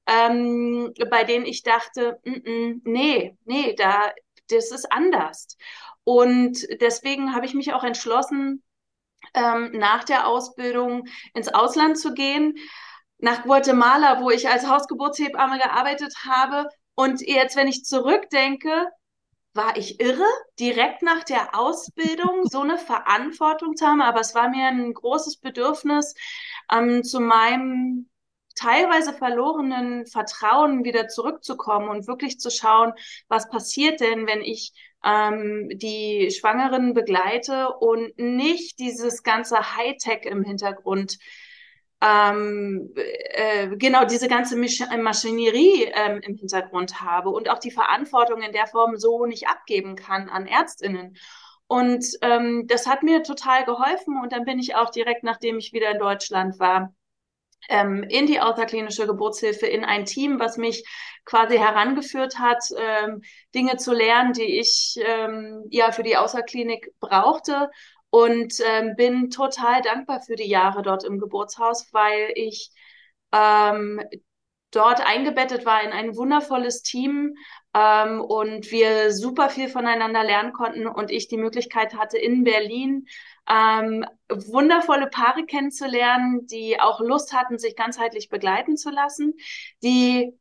ähm, 0.07 0.93
bei 1.09 1.23
denen 1.23 1.45
ich 1.45 1.63
dachte, 1.63 2.19
mm 2.23 2.31
-mm, 2.31 2.81
nee, 2.85 3.37
nee, 3.45 3.75
da, 3.75 4.11
das 4.49 4.71
ist 4.71 4.91
anders. 4.91 5.57
Und 6.09 6.65
deswegen 6.81 7.35
habe 7.35 7.45
ich 7.45 7.53
mich 7.53 7.71
auch 7.71 7.83
entschlossen, 7.83 8.63
ähm, 9.35 9.69
nach 9.73 10.03
der 10.03 10.25
Ausbildung 10.25 11.07
ins 11.35 11.49
Ausland 11.49 11.99
zu 11.99 12.15
gehen, 12.15 12.57
nach 13.19 13.43
Guatemala, 13.43 14.19
wo 14.19 14.31
ich 14.31 14.49
als 14.49 14.67
Hausgeburtshebamme 14.67 15.59
gearbeitet 15.59 16.11
habe. 16.27 16.67
Und 16.95 17.21
jetzt, 17.21 17.55
wenn 17.55 17.67
ich 17.67 17.85
zurückdenke, 17.85 18.87
war 19.53 19.77
ich 19.77 19.99
irre, 19.99 20.25
direkt 20.59 21.03
nach 21.03 21.23
der 21.25 21.55
Ausbildung 21.55 22.45
so 22.45 22.61
eine 22.61 22.79
Verantwortung 22.79 23.75
zu 23.75 23.85
haben. 23.85 24.01
Aber 24.01 24.21
es 24.21 24.33
war 24.33 24.49
mir 24.49 24.65
ein 24.65 24.91
großes 24.91 25.37
Bedürfnis, 25.37 26.15
ähm, 26.71 27.03
zu 27.03 27.19
meinem 27.19 28.09
teilweise 28.55 29.13
verlorenen 29.13 30.07
Vertrauen 30.07 30.83
wieder 30.83 31.07
zurückzukommen 31.07 31.87
und 31.87 32.07
wirklich 32.07 32.39
zu 32.39 32.49
schauen, 32.49 32.93
was 33.27 33.47
passiert 33.47 33.99
denn, 33.99 34.25
wenn 34.25 34.41
ich 34.41 34.73
ähm, 35.03 35.69
die 35.73 36.31
Schwangeren 36.31 36.93
begleite 36.93 37.69
und 37.69 38.17
nicht 38.17 38.79
dieses 38.79 39.23
ganze 39.23 39.77
Hightech 39.77 40.25
im 40.25 40.43
Hintergrund 40.43 41.17
ähm, 42.01 42.93
äh, 42.95 43.75
genau 43.75 44.05
diese 44.05 44.27
ganze 44.27 44.55
Misch 44.55 44.81
Maschinerie 45.01 45.91
ähm, 45.93 46.21
im 46.21 46.35
Hintergrund 46.35 47.01
habe 47.01 47.29
und 47.29 47.49
auch 47.49 47.59
die 47.59 47.71
Verantwortung 47.71 48.41
in 48.41 48.53
der 48.53 48.67
Form 48.67 48.95
so 48.95 49.25
nicht 49.25 49.47
abgeben 49.47 49.95
kann 49.95 50.29
an 50.29 50.47
Ärztinnen. 50.47 51.17
Und 51.67 52.05
ähm, 52.21 52.65
das 52.67 52.87
hat 52.87 53.03
mir 53.03 53.21
total 53.21 53.65
geholfen 53.65 54.19
und 54.21 54.31
dann 54.31 54.45
bin 54.45 54.59
ich 54.59 54.75
auch 54.75 54.89
direkt, 54.89 55.23
nachdem 55.23 55.57
ich 55.59 55.73
wieder 55.73 55.91
in 55.91 55.99
Deutschland 55.99 56.59
war, 56.59 56.93
ähm, 57.67 58.03
in 58.03 58.25
die 58.25 58.39
außerklinische 58.39 59.07
Geburtshilfe, 59.07 59.67
in 59.67 59.83
ein 59.83 60.05
Team, 60.05 60.39
was 60.39 60.57
mich 60.57 60.85
quasi 61.25 61.57
herangeführt 61.57 62.39
hat, 62.39 62.63
ähm, 62.77 63.21
Dinge 63.53 63.77
zu 63.77 63.93
lernen, 63.93 64.33
die 64.33 64.59
ich 64.59 64.99
ähm, 65.03 65.63
ja 65.69 65.91
für 65.91 66.03
die 66.03 66.17
Außerklinik 66.17 66.91
brauchte. 66.99 67.69
Und 68.11 68.55
ähm, 68.65 68.95
bin 68.95 69.29
total 69.29 69.83
dankbar 69.83 70.21
für 70.21 70.35
die 70.35 70.49
Jahre 70.49 70.81
dort 70.81 71.03
im 71.03 71.19
Geburtshaus, 71.19 71.89
weil 71.93 72.31
ich 72.33 72.71
ähm, 73.31 74.01
dort 74.71 75.05
eingebettet 75.05 75.65
war 75.65 75.83
in 75.83 75.91
ein 75.91 76.15
wundervolles 76.15 76.81
Team 76.83 77.35
ähm, 77.73 78.21
und 78.21 78.71
wir 78.71 79.11
super 79.11 79.49
viel 79.49 79.67
voneinander 79.69 80.23
lernen 80.23 80.53
konnten 80.53 80.87
und 80.87 81.11
ich 81.11 81.27
die 81.27 81.37
Möglichkeit 81.37 81.95
hatte, 81.95 82.17
in 82.17 82.43
Berlin 82.43 83.07
ähm, 83.49 84.05
wundervolle 84.29 85.07
Paare 85.07 85.45
kennenzulernen, 85.45 86.45
die 86.47 86.79
auch 86.79 86.99
Lust 86.99 87.33
hatten, 87.33 87.57
sich 87.57 87.75
ganzheitlich 87.75 88.29
begleiten 88.29 88.77
zu 88.77 88.91
lassen, 88.91 89.33
die 89.83 90.37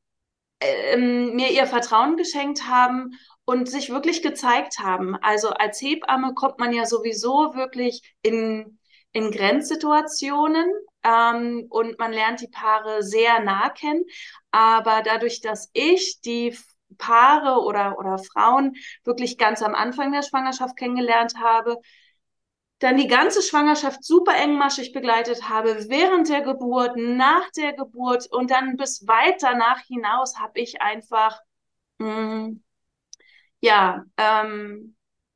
ähm, 0.60 1.34
mir 1.34 1.50
ihr 1.50 1.66
Vertrauen 1.66 2.16
geschenkt 2.16 2.68
haben 2.68 3.12
und 3.44 3.68
sich 3.68 3.90
wirklich 3.90 4.22
gezeigt 4.22 4.78
haben. 4.78 5.16
Also 5.16 5.48
als 5.50 5.80
Hebamme 5.80 6.34
kommt 6.34 6.58
man 6.58 6.72
ja 6.72 6.84
sowieso 6.84 7.54
wirklich 7.54 8.02
in, 8.22 8.78
in 9.12 9.30
Grenzsituationen 9.30 10.70
ähm, 11.02 11.66
und 11.70 11.98
man 11.98 12.12
lernt 12.12 12.40
die 12.42 12.48
Paare 12.48 13.02
sehr 13.02 13.40
nah 13.40 13.70
kennen. 13.70 14.04
Aber 14.50 15.02
dadurch, 15.02 15.40
dass 15.40 15.70
ich 15.72 16.20
die 16.20 16.56
Paare 16.98 17.62
oder, 17.62 17.98
oder 17.98 18.18
Frauen 18.18 18.74
wirklich 19.04 19.38
ganz 19.38 19.62
am 19.62 19.74
Anfang 19.74 20.12
der 20.12 20.22
Schwangerschaft 20.22 20.76
kennengelernt 20.76 21.34
habe, 21.38 21.78
dann 22.78 22.96
die 22.96 23.08
ganze 23.08 23.42
Schwangerschaft 23.42 24.04
super 24.04 24.34
engmaschig 24.36 24.92
begleitet 24.92 25.48
habe, 25.48 25.88
während 25.88 26.28
der 26.28 26.42
Geburt, 26.42 26.96
nach 26.96 27.50
der 27.56 27.72
Geburt 27.72 28.26
und 28.30 28.50
dann 28.50 28.76
bis 28.76 29.06
weit 29.06 29.42
danach 29.42 29.80
hinaus 29.80 30.38
habe 30.38 30.60
ich 30.60 30.80
einfach, 30.80 31.40
mh, 31.98 32.08
mm, 32.08 32.62
ja, 33.60 34.04
ähm, 34.16 34.94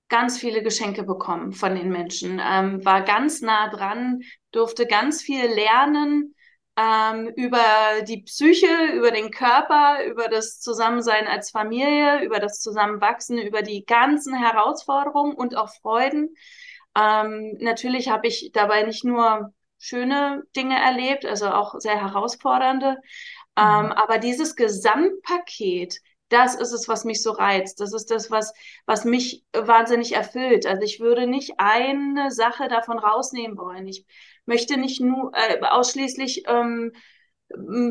ganz 0.08 0.38
viele 0.38 0.62
Geschenke 0.62 1.02
bekommen 1.02 1.52
von 1.52 1.74
den 1.74 1.88
Menschen, 1.88 2.40
ähm, 2.44 2.84
war 2.84 3.02
ganz 3.02 3.40
nah 3.40 3.68
dran, 3.70 4.20
durfte 4.52 4.86
ganz 4.86 5.22
viel 5.22 5.46
lernen 5.46 6.34
ähm, 6.76 7.28
über 7.36 7.64
die 8.06 8.22
Psyche, 8.22 8.92
über 8.94 9.10
den 9.10 9.30
Körper, 9.30 10.04
über 10.04 10.28
das 10.28 10.60
Zusammensein 10.60 11.26
als 11.26 11.50
Familie, 11.50 12.22
über 12.22 12.38
das 12.38 12.60
Zusammenwachsen, 12.60 13.38
über 13.38 13.62
die 13.62 13.84
ganzen 13.84 14.34
Herausforderungen 14.34 15.34
und 15.34 15.56
auch 15.56 15.70
Freuden. 15.80 16.36
Ähm, 16.96 17.56
natürlich 17.60 18.08
habe 18.08 18.26
ich 18.26 18.50
dabei 18.52 18.82
nicht 18.82 19.04
nur 19.04 19.52
schöne 19.78 20.42
Dinge 20.54 20.78
erlebt, 20.78 21.24
also 21.24 21.48
auch 21.48 21.74
sehr 21.78 22.00
herausfordernde, 22.00 22.98
ähm, 23.56 23.86
mhm. 23.86 23.92
aber 23.92 24.18
dieses 24.18 24.54
Gesamtpaket, 24.54 25.98
das 26.28 26.54
ist 26.54 26.72
es, 26.72 26.88
was 26.88 27.04
mich 27.04 27.22
so 27.22 27.32
reizt. 27.32 27.80
Das 27.80 27.92
ist 27.92 28.10
das, 28.10 28.30
was, 28.30 28.54
was 28.86 29.04
mich 29.04 29.44
wahnsinnig 29.52 30.14
erfüllt. 30.14 30.66
Also 30.66 30.82
ich 30.82 30.98
würde 31.00 31.26
nicht 31.26 31.54
eine 31.58 32.30
Sache 32.30 32.68
davon 32.68 32.98
rausnehmen 32.98 33.58
wollen. 33.58 33.86
Ich 33.86 34.06
möchte 34.46 34.78
nicht 34.78 35.00
nur 35.00 35.32
äh, 35.34 35.60
ausschließlich 35.60 36.44
ähm, 36.48 36.92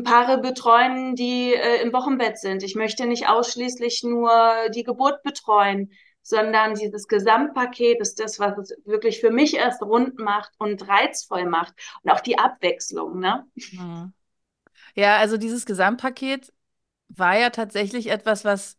Paare 0.04 0.38
betreuen, 0.38 1.14
die 1.14 1.54
äh, 1.54 1.82
im 1.82 1.92
Wochenbett 1.92 2.38
sind. 2.38 2.64
Ich 2.64 2.74
möchte 2.74 3.06
nicht 3.06 3.28
ausschließlich 3.28 4.02
nur 4.02 4.30
die 4.74 4.82
Geburt 4.82 5.22
betreuen, 5.22 5.92
sondern 6.22 6.74
dieses 6.74 7.08
Gesamtpaket 7.08 8.00
ist 8.00 8.20
das, 8.20 8.38
was 8.38 8.56
es 8.58 8.76
wirklich 8.84 9.20
für 9.20 9.30
mich 9.30 9.54
erst 9.54 9.82
rund 9.82 10.18
macht 10.18 10.52
und 10.58 10.88
reizvoll 10.88 11.46
macht 11.46 11.74
und 12.02 12.10
auch 12.10 12.20
die 12.20 12.38
Abwechslung, 12.38 13.18
ne? 13.18 13.46
Mhm. 13.72 14.12
Ja, 14.94 15.18
also 15.18 15.36
dieses 15.36 15.66
Gesamtpaket 15.66 16.52
war 17.08 17.38
ja 17.38 17.50
tatsächlich 17.50 18.10
etwas, 18.10 18.44
was 18.44 18.78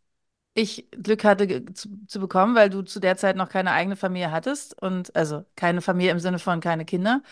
ich 0.54 0.88
Glück 0.92 1.24
hatte 1.24 1.64
zu, 1.74 1.88
zu, 2.06 2.20
bekommen, 2.20 2.54
weil 2.54 2.70
du 2.70 2.82
zu 2.82 3.00
der 3.00 3.16
Zeit 3.16 3.36
noch 3.36 3.48
keine 3.48 3.72
eigene 3.72 3.96
Familie 3.96 4.30
hattest 4.30 4.80
und 4.80 5.14
also 5.16 5.44
keine 5.56 5.80
Familie 5.82 6.12
im 6.12 6.20
Sinne 6.20 6.38
von 6.38 6.60
keine 6.60 6.84
Kinder 6.84 7.22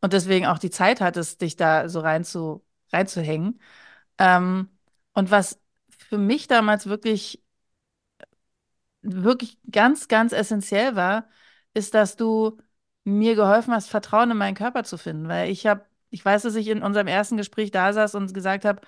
und 0.00 0.12
deswegen 0.12 0.46
auch 0.46 0.58
die 0.58 0.70
Zeit 0.70 1.00
hattest, 1.00 1.40
dich 1.42 1.56
da 1.56 1.88
so 1.88 2.00
rein 2.00 2.24
zu, 2.24 2.64
reinzuhängen. 2.92 3.60
Ähm, 4.18 4.70
und 5.14 5.30
was 5.30 5.60
für 5.90 6.18
mich 6.18 6.48
damals 6.48 6.86
wirklich, 6.86 7.42
wirklich 9.06 9.58
ganz, 9.70 10.08
ganz 10.08 10.32
essentiell 10.32 10.96
war, 10.96 11.28
ist, 11.74 11.94
dass 11.94 12.16
du 12.16 12.58
mir 13.04 13.34
geholfen 13.36 13.72
hast, 13.74 13.88
Vertrauen 13.88 14.30
in 14.30 14.36
meinen 14.36 14.54
Körper 14.54 14.84
zu 14.84 14.98
finden, 14.98 15.28
weil 15.28 15.50
ich 15.50 15.66
habe, 15.66 15.84
ich 16.10 16.24
weiß, 16.24 16.42
dass 16.42 16.54
ich 16.56 16.68
in 16.68 16.82
unserem 16.82 17.06
ersten 17.06 17.36
Gespräch 17.36 17.70
da 17.70 17.92
saß 17.92 18.14
und 18.16 18.34
gesagt 18.34 18.64
habe, 18.64 18.80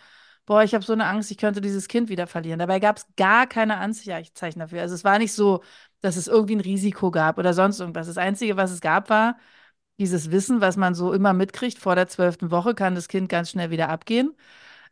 boah, 0.47 0.63
ich 0.63 0.75
habe 0.75 0.85
so 0.85 0.93
eine 0.93 1.07
Angst, 1.07 1.31
ich 1.31 1.39
könnte 1.39 1.61
dieses 1.61 1.89
Kind 1.89 2.09
wieder 2.09 2.27
verlieren. 2.27 2.59
Dabei 2.59 2.81
gab 2.81 2.97
es 2.99 3.07
gar 3.17 3.47
keine 3.47 3.77
Anzeichen 3.79 4.59
dafür. 4.61 4.81
Also 4.83 4.95
es 4.95 5.05
war 5.05 5.19
nicht 5.19 5.33
so, 5.35 5.63
dass 6.01 6.17
es 6.17 6.27
irgendwie 6.27 6.57
ein 6.57 6.61
Risiko 6.61 7.11
gab 7.11 7.39
oder 7.39 7.53
sonst 7.55 7.81
irgendwas. 7.81 8.07
Das 8.07 8.19
Einzige, 8.19 8.57
was 8.57 8.71
es 8.71 8.81
gab, 8.81 9.11
war 9.11 9.37
dieses 9.99 10.31
Wissen, 10.31 10.61
was 10.61 10.77
man 10.77 10.95
so 10.95 11.13
immer 11.13 11.33
mitkriegt, 11.33 11.79
vor 11.79 11.95
der 11.97 12.09
zwölften 12.09 12.51
Woche 12.51 12.75
kann 12.75 12.95
das 12.95 13.09
Kind 13.09 13.29
ganz 13.29 13.51
schnell 13.51 13.71
wieder 13.71 13.89
abgehen. 13.91 14.35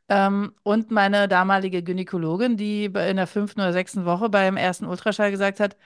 Ähm, 0.09 0.55
und 0.63 0.91
meine 0.91 1.29
damalige 1.29 1.83
Gynäkologin, 1.83 2.57
die 2.57 2.85
in 2.87 3.17
der 3.17 3.27
fünften 3.27 3.61
oder 3.61 3.73
sechsten 3.73 4.05
Woche 4.05 4.29
beim 4.29 4.57
ersten 4.57 4.87
Ultraschall 4.87 5.31
gesagt 5.31 5.61
hat, 5.61 5.77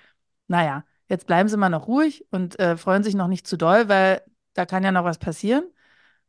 naja, 0.49 0.85
jetzt 1.09 1.27
bleiben 1.27 1.49
Sie 1.49 1.57
mal 1.57 1.71
noch 1.71 1.89
ruhig 1.89 2.27
und 2.31 2.59
äh, 2.59 2.77
freuen 2.77 3.03
sich 3.05 3.15
noch 3.15 3.29
nicht 3.29 3.47
zu 3.47 3.57
doll, 3.57 3.89
weil 3.89 4.23
da 4.55 4.67
kann 4.67 4.85
ja 4.85 4.93
noch 4.93 5.05
was 5.05 5.19
passieren. 5.19 5.65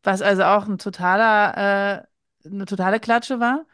Was 0.03 0.21
also 0.21 0.43
auch 0.45 0.67
ein 0.67 0.77
totaler 0.79 2.05
äh, 2.45 2.47
eine 2.47 2.65
totale 2.65 2.99
Klatsche 2.99 3.39
war. 3.39 3.65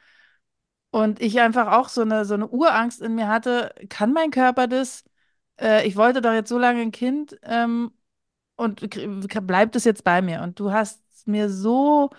Und 0.92 1.22
ich 1.22 1.40
einfach 1.40 1.72
auch 1.74 1.90
so 1.90 2.02
eine, 2.02 2.26
so 2.26 2.34
eine 2.34 2.48
Urangst 2.48 3.02
in 3.02 3.16
mir 3.16 3.28
hatte, 3.28 3.74
kann 3.90 4.14
mein 4.14 4.32
Körper 4.32 4.68
das? 4.68 5.04
Äh, 5.60 5.88
ich 5.88 5.96
wollte 5.96 6.22
doch 6.22 6.34
jetzt 6.34 6.50
so 6.50 6.58
lange 6.58 6.82
ein 6.82 6.92
Kind 6.92 7.38
ähm, 7.44 7.92
und 8.56 8.90
bleibt 9.48 9.76
es 9.76 9.86
jetzt 9.86 10.04
bei 10.04 10.22
mir? 10.22 10.42
Und 10.44 10.60
du 10.60 10.72
hast 10.72 11.02
mir 11.28 11.50
so 11.50 12.10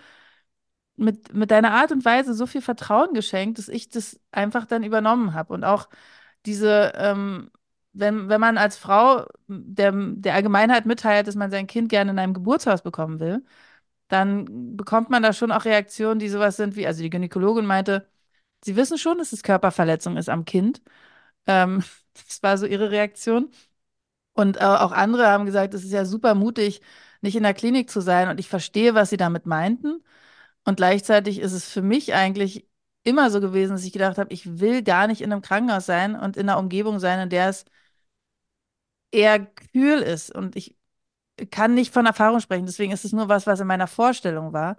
mit, 0.99 1.33
mit 1.33 1.51
deiner 1.51 1.71
Art 1.71 1.91
und 1.91 2.05
Weise 2.05 2.33
so 2.33 2.45
viel 2.47 2.61
Vertrauen 2.61 3.13
geschenkt, 3.13 3.57
dass 3.59 3.69
ich 3.69 3.89
das 3.89 4.19
einfach 4.31 4.65
dann 4.65 4.83
übernommen 4.83 5.33
habe. 5.33 5.53
Und 5.53 5.63
auch 5.63 5.89
diese, 6.45 6.93
ähm, 6.95 7.51
wenn, 7.93 8.29
wenn 8.29 8.41
man 8.41 8.57
als 8.57 8.77
Frau 8.77 9.25
der, 9.47 9.91
der 9.93 10.35
Allgemeinheit 10.35 10.85
mitteilt, 10.85 11.27
dass 11.27 11.35
man 11.35 11.51
sein 11.51 11.67
Kind 11.67 11.89
gerne 11.89 12.11
in 12.11 12.19
einem 12.19 12.33
Geburtshaus 12.33 12.81
bekommen 12.83 13.19
will, 13.19 13.43
dann 14.07 14.75
bekommt 14.77 15.09
man 15.09 15.23
da 15.23 15.33
schon 15.33 15.51
auch 15.51 15.65
Reaktionen, 15.65 16.19
die 16.19 16.29
sowas 16.29 16.57
sind 16.57 16.75
wie, 16.75 16.87
also 16.87 17.03
die 17.03 17.09
Gynäkologin 17.11 17.65
meinte, 17.65 18.07
sie 18.63 18.75
wissen 18.75 18.97
schon, 18.97 19.19
dass 19.19 19.33
es 19.33 19.43
Körperverletzung 19.43 20.17
ist 20.17 20.29
am 20.29 20.45
Kind. 20.45 20.81
Ähm, 21.47 21.83
das 22.27 22.43
war 22.43 22.57
so 22.57 22.65
ihre 22.65 22.91
Reaktion. 22.91 23.51
Und 24.33 24.57
äh, 24.57 24.61
auch 24.61 24.91
andere 24.91 25.27
haben 25.27 25.45
gesagt, 25.45 25.73
es 25.73 25.83
ist 25.83 25.91
ja 25.91 26.05
super 26.05 26.35
mutig, 26.35 26.81
nicht 27.21 27.35
in 27.35 27.43
der 27.43 27.53
Klinik 27.53 27.89
zu 27.89 28.01
sein. 28.01 28.29
Und 28.29 28.39
ich 28.39 28.49
verstehe, 28.49 28.95
was 28.95 29.09
sie 29.09 29.17
damit 29.17 29.45
meinten. 29.45 30.03
Und 30.69 30.75
gleichzeitig 30.75 31.39
ist 31.39 31.53
es 31.53 31.67
für 31.67 31.81
mich 31.81 32.13
eigentlich 32.13 32.67
immer 33.03 33.31
so 33.31 33.41
gewesen, 33.41 33.71
dass 33.71 33.83
ich 33.85 33.91
gedacht 33.91 34.19
habe, 34.19 34.31
ich 34.31 34.59
will 34.59 34.83
gar 34.83 35.07
nicht 35.07 35.21
in 35.21 35.31
einem 35.33 35.41
Krankenhaus 35.41 35.87
sein 35.87 36.15
und 36.15 36.37
in 36.37 36.47
einer 36.47 36.59
Umgebung 36.59 36.99
sein, 36.99 37.19
in 37.21 37.29
der 37.31 37.49
es 37.49 37.65
eher 39.11 39.39
kühl 39.45 39.99
ist. 40.01 40.33
Und 40.33 40.55
ich 40.55 40.77
kann 41.51 41.75
nicht 41.75 41.93
von 41.93 42.05
Erfahrung 42.05 42.39
sprechen, 42.41 42.65
deswegen 42.67 42.93
ist 42.93 43.05
es 43.05 43.13
nur 43.13 43.29
was, 43.29 43.47
was 43.47 43.59
in 43.61 43.67
meiner 43.67 43.87
Vorstellung 43.87 44.53
war. 44.53 44.77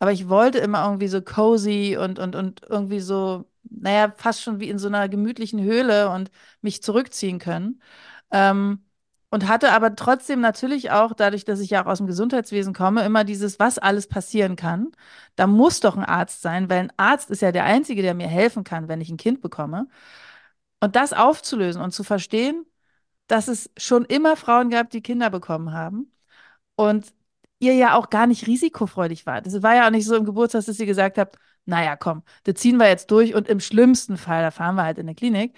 Aber 0.00 0.12
ich 0.12 0.28
wollte 0.28 0.58
immer 0.58 0.84
irgendwie 0.86 1.08
so 1.08 1.22
cozy 1.22 1.96
und, 2.00 2.18
und, 2.18 2.36
und 2.36 2.62
irgendwie 2.68 3.00
so, 3.00 3.50
naja, 3.64 4.14
fast 4.18 4.42
schon 4.42 4.60
wie 4.60 4.70
in 4.70 4.78
so 4.78 4.88
einer 4.88 5.08
gemütlichen 5.08 5.62
Höhle 5.62 6.10
und 6.10 6.30
mich 6.62 6.82
zurückziehen 6.82 7.38
können. 7.40 7.82
Ähm, 8.32 8.84
und 9.30 9.48
hatte 9.48 9.72
aber 9.72 9.94
trotzdem 9.94 10.40
natürlich 10.40 10.90
auch, 10.90 11.12
dadurch, 11.14 11.44
dass 11.44 11.60
ich 11.60 11.70
ja 11.70 11.82
auch 11.84 11.86
aus 11.88 11.98
dem 11.98 12.06
Gesundheitswesen 12.08 12.74
komme, 12.74 13.04
immer 13.04 13.24
dieses, 13.24 13.58
was 13.60 13.78
alles 13.78 14.08
passieren 14.08 14.56
kann. 14.56 14.92
Da 15.36 15.46
muss 15.46 15.80
doch 15.80 15.96
ein 15.96 16.04
Arzt 16.04 16.42
sein, 16.42 16.68
weil 16.68 16.80
ein 16.80 16.92
Arzt 16.96 17.30
ist 17.30 17.42
ja 17.42 17.52
der 17.52 17.64
Einzige, 17.64 18.02
der 18.02 18.14
mir 18.14 18.28
helfen 18.28 18.64
kann, 18.64 18.88
wenn 18.88 19.00
ich 19.00 19.10
ein 19.10 19.16
Kind 19.16 19.40
bekomme. 19.40 19.86
Und 20.80 20.96
das 20.96 21.12
aufzulösen 21.12 21.82
und 21.82 21.92
zu 21.92 22.04
verstehen, 22.04 22.64
dass 23.28 23.48
es 23.48 23.70
schon 23.78 24.04
immer 24.06 24.36
Frauen 24.36 24.70
gab, 24.70 24.90
die 24.90 25.02
Kinder 25.02 25.30
bekommen 25.30 25.72
haben 25.72 26.12
und 26.76 27.06
ihr 27.60 27.74
ja 27.74 27.96
auch 27.96 28.10
gar 28.10 28.26
nicht 28.26 28.46
risikofreudig 28.46 29.26
wart. 29.26 29.46
Es 29.46 29.62
war 29.62 29.76
ja 29.76 29.86
auch 29.86 29.90
nicht 29.90 30.06
so 30.06 30.16
im 30.16 30.24
Geburtstag, 30.24 30.64
dass 30.66 30.80
ihr 30.80 30.86
gesagt 30.86 31.18
habt, 31.18 31.38
naja, 31.66 31.96
komm, 31.96 32.22
das 32.44 32.56
ziehen 32.56 32.78
wir 32.78 32.88
jetzt 32.88 33.10
durch 33.10 33.34
und 33.34 33.48
im 33.48 33.60
schlimmsten 33.60 34.16
Fall, 34.16 34.42
da 34.42 34.50
fahren 34.50 34.76
wir 34.76 34.84
halt 34.84 34.98
in 34.98 35.06
eine 35.06 35.14
Klinik, 35.14 35.54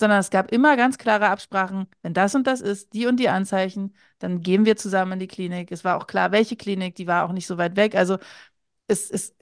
sondern 0.00 0.18
es 0.20 0.30
gab 0.30 0.50
immer 0.52 0.76
ganz 0.76 0.98
klare 0.98 1.28
Absprachen, 1.28 1.86
wenn 2.02 2.14
das 2.14 2.34
und 2.34 2.46
das 2.46 2.60
ist, 2.62 2.92
die 2.94 3.06
und 3.06 3.18
die 3.18 3.28
Anzeichen, 3.28 3.94
dann 4.18 4.40
gehen 4.42 4.64
wir 4.66 4.76
zusammen 4.76 5.12
in 5.12 5.18
die 5.20 5.28
Klinik. 5.28 5.70
Es 5.72 5.84
war 5.84 5.96
auch 5.98 6.06
klar, 6.08 6.32
welche 6.32 6.56
Klinik, 6.56 6.96
die 6.96 7.06
war 7.06 7.24
auch 7.24 7.32
nicht 7.32 7.46
so 7.46 7.58
weit 7.58 7.76
weg. 7.76 7.94
Also 7.94 8.18
es, 8.88 9.10
es 9.10 9.34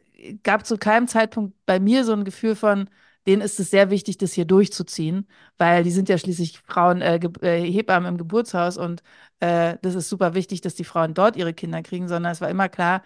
gab 0.43 0.67
zu 0.67 0.77
keinem 0.79 1.09
Zeitpunkt 1.09 1.55
bei 1.67 1.81
mir 1.81 2.05
so 2.05 2.13
ein 2.13 2.25
Gefühl 2.25 2.57
von, 2.57 2.89
denen 3.27 3.43
ist 3.43 3.61
es 3.61 3.71
sehr 3.71 3.91
wichtig, 3.91 4.19
das 4.19 4.33
hier 4.33 4.45
durchzuziehen, 4.47 5.29
weil 5.59 5.85
die 5.85 5.91
sind 5.91 6.09
ja 6.09 6.19
schließlich 6.19 6.61
Frauen, 6.67 7.03
äh, 7.03 7.17
äh, 7.43 7.71
Hebammen 7.71 8.09
im 8.13 8.19
Geburtshaus 8.19 8.79
und 8.79 9.03
äh, 9.41 9.77
das 9.83 9.95
ist 9.95 10.09
super 10.09 10.35
wichtig, 10.35 10.61
dass 10.63 10.75
die 10.75 10.85
Frauen 10.85 11.15
dort 11.15 11.37
ihre 11.37 11.53
Kinder 11.55 11.83
kriegen, 11.83 12.09
sondern 12.09 12.33
es 12.33 12.41
war 12.41 12.49
immer 12.51 12.69
klar, 12.69 13.03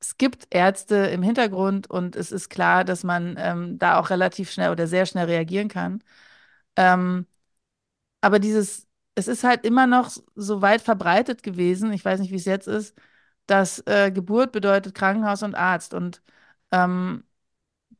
es 0.00 0.16
gibt 0.18 0.46
Ärzte 0.50 0.96
im 0.96 1.22
Hintergrund 1.22 1.90
und 1.90 2.16
es 2.16 2.32
ist 2.32 2.48
klar, 2.50 2.84
dass 2.84 3.04
man 3.04 3.36
ähm, 3.38 3.78
da 3.78 3.98
auch 3.98 4.10
relativ 4.10 4.50
schnell 4.50 4.70
oder 4.70 4.86
sehr 4.86 5.06
schnell 5.06 5.26
reagieren 5.26 5.68
kann. 5.68 6.02
Ähm, 6.76 7.26
aber 8.20 8.38
dieses, 8.38 8.86
es 9.14 9.28
ist 9.28 9.44
halt 9.44 9.64
immer 9.64 9.86
noch 9.86 10.10
so 10.34 10.62
weit 10.62 10.82
verbreitet 10.82 11.42
gewesen, 11.42 11.92
ich 11.92 12.04
weiß 12.04 12.20
nicht, 12.20 12.30
wie 12.32 12.36
es 12.36 12.44
jetzt 12.44 12.68
ist, 12.68 12.96
dass 13.46 13.80
äh, 13.86 14.10
Geburt 14.12 14.52
bedeutet 14.52 14.94
Krankenhaus 14.94 15.42
und 15.42 15.54
Arzt 15.54 15.94
und 15.94 16.22
ähm, 16.72 17.24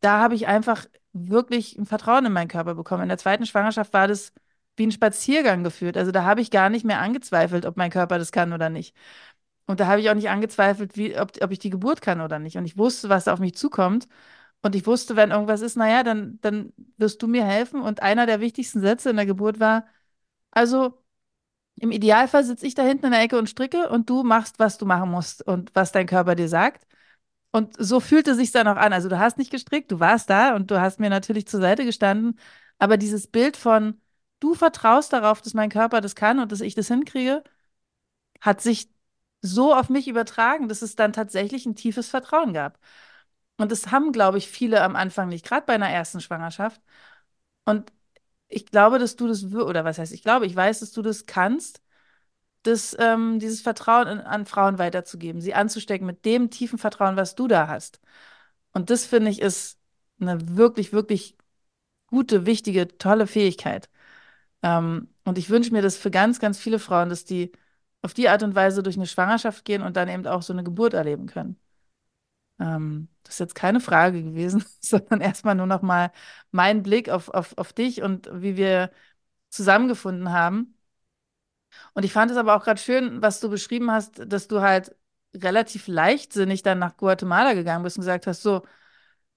da 0.00 0.20
habe 0.20 0.34
ich 0.34 0.46
einfach 0.46 0.86
wirklich 1.12 1.76
ein 1.78 1.86
Vertrauen 1.86 2.26
in 2.26 2.32
meinen 2.32 2.48
Körper 2.48 2.74
bekommen. 2.74 3.04
In 3.04 3.08
der 3.08 3.18
zweiten 3.18 3.46
Schwangerschaft 3.46 3.92
war 3.92 4.08
das 4.08 4.32
wie 4.76 4.86
ein 4.86 4.92
Spaziergang 4.92 5.64
geführt. 5.64 5.96
Also 5.96 6.12
da 6.12 6.24
habe 6.24 6.40
ich 6.42 6.50
gar 6.50 6.68
nicht 6.70 6.84
mehr 6.84 7.00
angezweifelt, 7.00 7.66
ob 7.66 7.76
mein 7.76 7.90
Körper 7.90 8.18
das 8.18 8.32
kann 8.32 8.52
oder 8.52 8.68
nicht. 8.70 8.94
Und 9.66 9.80
da 9.80 9.86
habe 9.86 10.00
ich 10.00 10.10
auch 10.10 10.14
nicht 10.14 10.30
angezweifelt, 10.30 10.96
wie, 10.96 11.18
ob, 11.18 11.32
ob 11.42 11.50
ich 11.50 11.58
die 11.58 11.70
Geburt 11.70 12.00
kann 12.02 12.20
oder 12.20 12.38
nicht. 12.38 12.56
Und 12.56 12.66
ich 12.66 12.78
wusste, 12.78 13.08
was 13.08 13.28
auf 13.28 13.40
mich 13.40 13.54
zukommt. 13.56 14.08
Und 14.66 14.74
ich 14.74 14.86
wusste, 14.86 15.14
wenn 15.14 15.30
irgendwas 15.30 15.60
ist, 15.62 15.76
naja, 15.76 16.02
dann, 16.02 16.40
dann 16.42 16.72
wirst 16.96 17.22
du 17.22 17.28
mir 17.28 17.44
helfen. 17.44 17.80
Und 17.82 18.02
einer 18.02 18.26
der 18.26 18.40
wichtigsten 18.40 18.80
Sätze 18.80 19.10
in 19.10 19.16
der 19.16 19.26
Geburt 19.26 19.60
war, 19.60 19.86
also 20.50 21.02
im 21.76 21.92
Idealfall 21.92 22.44
sitze 22.44 22.66
ich 22.66 22.74
da 22.74 22.82
hinten 22.82 23.06
in 23.06 23.12
der 23.12 23.22
Ecke 23.22 23.38
und 23.38 23.50
stricke 23.50 23.88
und 23.90 24.10
du 24.10 24.24
machst, 24.24 24.58
was 24.58 24.78
du 24.78 24.86
machen 24.86 25.10
musst 25.10 25.46
und 25.46 25.74
was 25.74 25.92
dein 25.92 26.06
Körper 26.06 26.34
dir 26.34 26.48
sagt. 26.48 26.86
Und 27.52 27.74
so 27.78 28.00
fühlte 28.00 28.34
sich 28.34 28.52
dann 28.52 28.68
auch 28.68 28.76
an. 28.76 28.92
Also 28.92 29.08
du 29.08 29.18
hast 29.18 29.38
nicht 29.38 29.50
gestrickt, 29.52 29.92
du 29.92 30.00
warst 30.00 30.30
da 30.30 30.56
und 30.56 30.70
du 30.70 30.80
hast 30.80 31.00
mir 31.00 31.10
natürlich 31.10 31.46
zur 31.48 31.60
Seite 31.60 31.84
gestanden. 31.84 32.38
Aber 32.78 32.96
dieses 32.98 33.28
Bild 33.28 33.56
von, 33.56 34.00
du 34.40 34.54
vertraust 34.54 35.12
darauf, 35.12 35.42
dass 35.42 35.54
mein 35.54 35.70
Körper 35.70 36.00
das 36.00 36.16
kann 36.16 36.40
und 36.40 36.52
dass 36.52 36.60
ich 36.62 36.74
das 36.74 36.88
hinkriege, 36.88 37.44
hat 38.40 38.60
sich 38.60 38.88
so 39.42 39.74
auf 39.74 39.88
mich 39.90 40.08
übertragen, 40.08 40.68
dass 40.68 40.82
es 40.82 40.96
dann 40.96 41.12
tatsächlich 41.12 41.66
ein 41.66 41.76
tiefes 41.76 42.08
Vertrauen 42.08 42.52
gab. 42.52 42.78
Und 43.58 43.72
das 43.72 43.90
haben, 43.90 44.12
glaube 44.12 44.38
ich, 44.38 44.48
viele 44.48 44.82
am 44.82 44.96
Anfang 44.96 45.28
nicht, 45.28 45.44
gerade 45.46 45.66
bei 45.66 45.74
einer 45.74 45.88
ersten 45.90 46.20
Schwangerschaft. 46.20 46.80
Und 47.64 47.92
ich 48.48 48.66
glaube, 48.66 48.98
dass 48.98 49.16
du 49.16 49.28
das, 49.28 49.44
oder 49.44 49.84
was 49.84 49.98
heißt, 49.98 50.12
ich 50.12 50.22
glaube, 50.22 50.46
ich 50.46 50.56
weiß, 50.56 50.80
dass 50.80 50.92
du 50.92 51.02
das 51.02 51.26
kannst 51.26 51.82
das, 52.62 52.96
ähm, 52.98 53.38
dieses 53.38 53.60
Vertrauen 53.62 54.08
in, 54.08 54.20
an 54.20 54.46
Frauen 54.46 54.78
weiterzugeben, 54.78 55.40
sie 55.40 55.54
anzustecken 55.54 56.06
mit 56.06 56.24
dem 56.24 56.50
tiefen 56.50 56.78
Vertrauen, 56.78 57.16
was 57.16 57.34
du 57.34 57.46
da 57.48 57.68
hast. 57.68 58.00
Und 58.72 58.90
das 58.90 59.06
finde 59.06 59.30
ich 59.30 59.40
ist 59.40 59.78
eine 60.20 60.56
wirklich, 60.56 60.92
wirklich 60.92 61.36
gute, 62.08 62.46
wichtige, 62.46 62.88
tolle 62.98 63.26
Fähigkeit. 63.26 63.90
Ähm, 64.62 65.08
und 65.24 65.38
ich 65.38 65.50
wünsche 65.50 65.72
mir 65.72 65.82
das 65.82 65.96
für 65.96 66.10
ganz, 66.10 66.40
ganz 66.40 66.58
viele 66.58 66.78
Frauen, 66.78 67.10
dass 67.10 67.24
die 67.24 67.52
auf 68.02 68.14
die 68.14 68.28
Art 68.28 68.42
und 68.42 68.54
Weise 68.54 68.82
durch 68.82 68.96
eine 68.96 69.06
Schwangerschaft 69.06 69.64
gehen 69.64 69.82
und 69.82 69.96
dann 69.96 70.08
eben 70.08 70.26
auch 70.26 70.42
so 70.42 70.52
eine 70.52 70.64
Geburt 70.64 70.94
erleben 70.94 71.26
können. 71.26 71.58
Ähm, 72.60 73.08
das 73.22 73.34
ist 73.34 73.40
jetzt 73.40 73.54
keine 73.54 73.80
Frage 73.80 74.22
gewesen, 74.22 74.64
sondern 74.80 75.20
erstmal 75.20 75.54
nur 75.54 75.66
noch 75.66 75.82
mal 75.82 76.12
mein 76.50 76.82
Blick 76.82 77.08
auf, 77.08 77.28
auf, 77.28 77.56
auf 77.58 77.72
dich 77.72 78.02
und 78.02 78.28
wie 78.32 78.56
wir 78.56 78.90
zusammengefunden 79.50 80.32
haben. 80.32 80.74
Und 81.94 82.04
ich 82.04 82.12
fand 82.12 82.30
es 82.30 82.36
aber 82.36 82.56
auch 82.56 82.64
gerade 82.64 82.80
schön, 82.80 83.22
was 83.22 83.40
du 83.40 83.48
beschrieben 83.50 83.90
hast, 83.90 84.22
dass 84.26 84.48
du 84.48 84.60
halt 84.60 84.94
relativ 85.34 85.86
leichtsinnig 85.88 86.62
dann 86.62 86.78
nach 86.78 86.96
Guatemala 86.96 87.54
gegangen 87.54 87.82
bist 87.84 87.96
und 87.96 88.02
gesagt 88.02 88.26
hast, 88.26 88.42
so, 88.42 88.62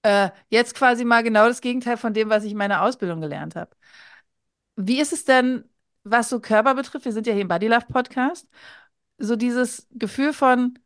äh, 0.02 0.30
jetzt 0.50 0.74
quasi 0.74 1.04
mal 1.04 1.22
genau 1.22 1.48
das 1.48 1.60
Gegenteil 1.60 1.96
von 1.98 2.14
dem, 2.14 2.30
was 2.30 2.44
ich 2.44 2.52
in 2.52 2.58
meiner 2.58 2.82
Ausbildung 2.82 3.20
gelernt 3.20 3.56
habe. 3.56 3.72
Wie 4.76 5.00
ist 5.00 5.12
es 5.12 5.24
denn, 5.24 5.64
was 6.04 6.28
so 6.28 6.40
Körper 6.40 6.74
betrifft? 6.74 7.04
Wir 7.04 7.12
sind 7.12 7.26
ja 7.26 7.32
hier 7.32 7.42
im 7.42 7.48
Body 7.48 7.68
Love 7.68 7.86
Podcast. 7.92 8.48
So 9.18 9.36
dieses 9.36 9.88
Gefühl 9.92 10.32
von, 10.32 10.78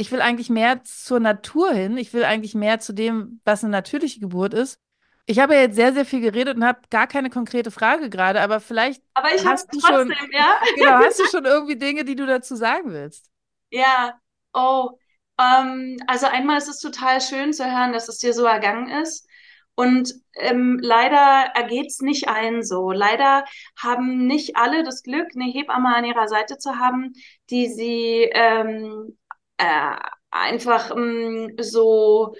ich 0.00 0.10
will 0.10 0.22
eigentlich 0.22 0.48
mehr 0.48 0.82
zur 0.82 1.20
Natur 1.20 1.72
hin. 1.72 1.98
Ich 1.98 2.14
will 2.14 2.24
eigentlich 2.24 2.54
mehr 2.54 2.80
zu 2.80 2.94
dem, 2.94 3.42
was 3.44 3.62
eine 3.62 3.70
natürliche 3.70 4.18
Geburt 4.18 4.54
ist. 4.54 4.80
Ich 5.26 5.38
habe 5.38 5.54
ja 5.54 5.60
jetzt 5.60 5.76
sehr, 5.76 5.92
sehr 5.92 6.06
viel 6.06 6.22
geredet 6.22 6.56
und 6.56 6.64
habe 6.64 6.80
gar 6.88 7.06
keine 7.06 7.28
konkrete 7.28 7.70
Frage 7.70 8.08
gerade, 8.08 8.40
aber 8.40 8.60
vielleicht 8.60 9.02
aber 9.12 9.34
ich 9.34 9.44
hast 9.44 9.72
du 9.72 9.78
trotzdem, 9.78 10.16
schon, 10.16 10.32
ja? 10.32 10.58
genau, 10.76 11.04
hast 11.04 11.20
du 11.20 11.24
schon 11.30 11.44
irgendwie 11.44 11.76
Dinge, 11.76 12.04
die 12.04 12.16
du 12.16 12.24
dazu 12.24 12.56
sagen 12.56 12.90
willst? 12.90 13.26
Ja, 13.70 14.18
oh, 14.54 14.98
ähm, 15.38 15.98
also 16.06 16.26
einmal 16.26 16.56
ist 16.56 16.68
es 16.68 16.78
total 16.78 17.20
schön 17.20 17.52
zu 17.52 17.64
hören, 17.64 17.92
dass 17.92 18.08
es 18.08 18.18
dir 18.18 18.32
so 18.32 18.44
ergangen 18.44 18.88
ist. 19.02 19.28
Und 19.74 20.14
ähm, 20.36 20.78
leider 20.80 21.52
ergeht 21.54 21.88
es 21.88 22.00
nicht 22.00 22.28
allen 22.28 22.62
so. 22.62 22.90
Leider 22.90 23.44
haben 23.78 24.26
nicht 24.26 24.56
alle 24.56 24.82
das 24.82 25.02
Glück, 25.02 25.28
eine 25.34 25.44
Hebamme 25.44 25.94
an 25.94 26.04
ihrer 26.06 26.26
Seite 26.26 26.56
zu 26.56 26.78
haben, 26.78 27.12
die 27.50 27.68
sie 27.68 28.30
ähm, 28.32 29.16
äh, 29.60 29.96
einfach 30.30 30.90
ähm, 30.90 31.56
so, 31.60 32.34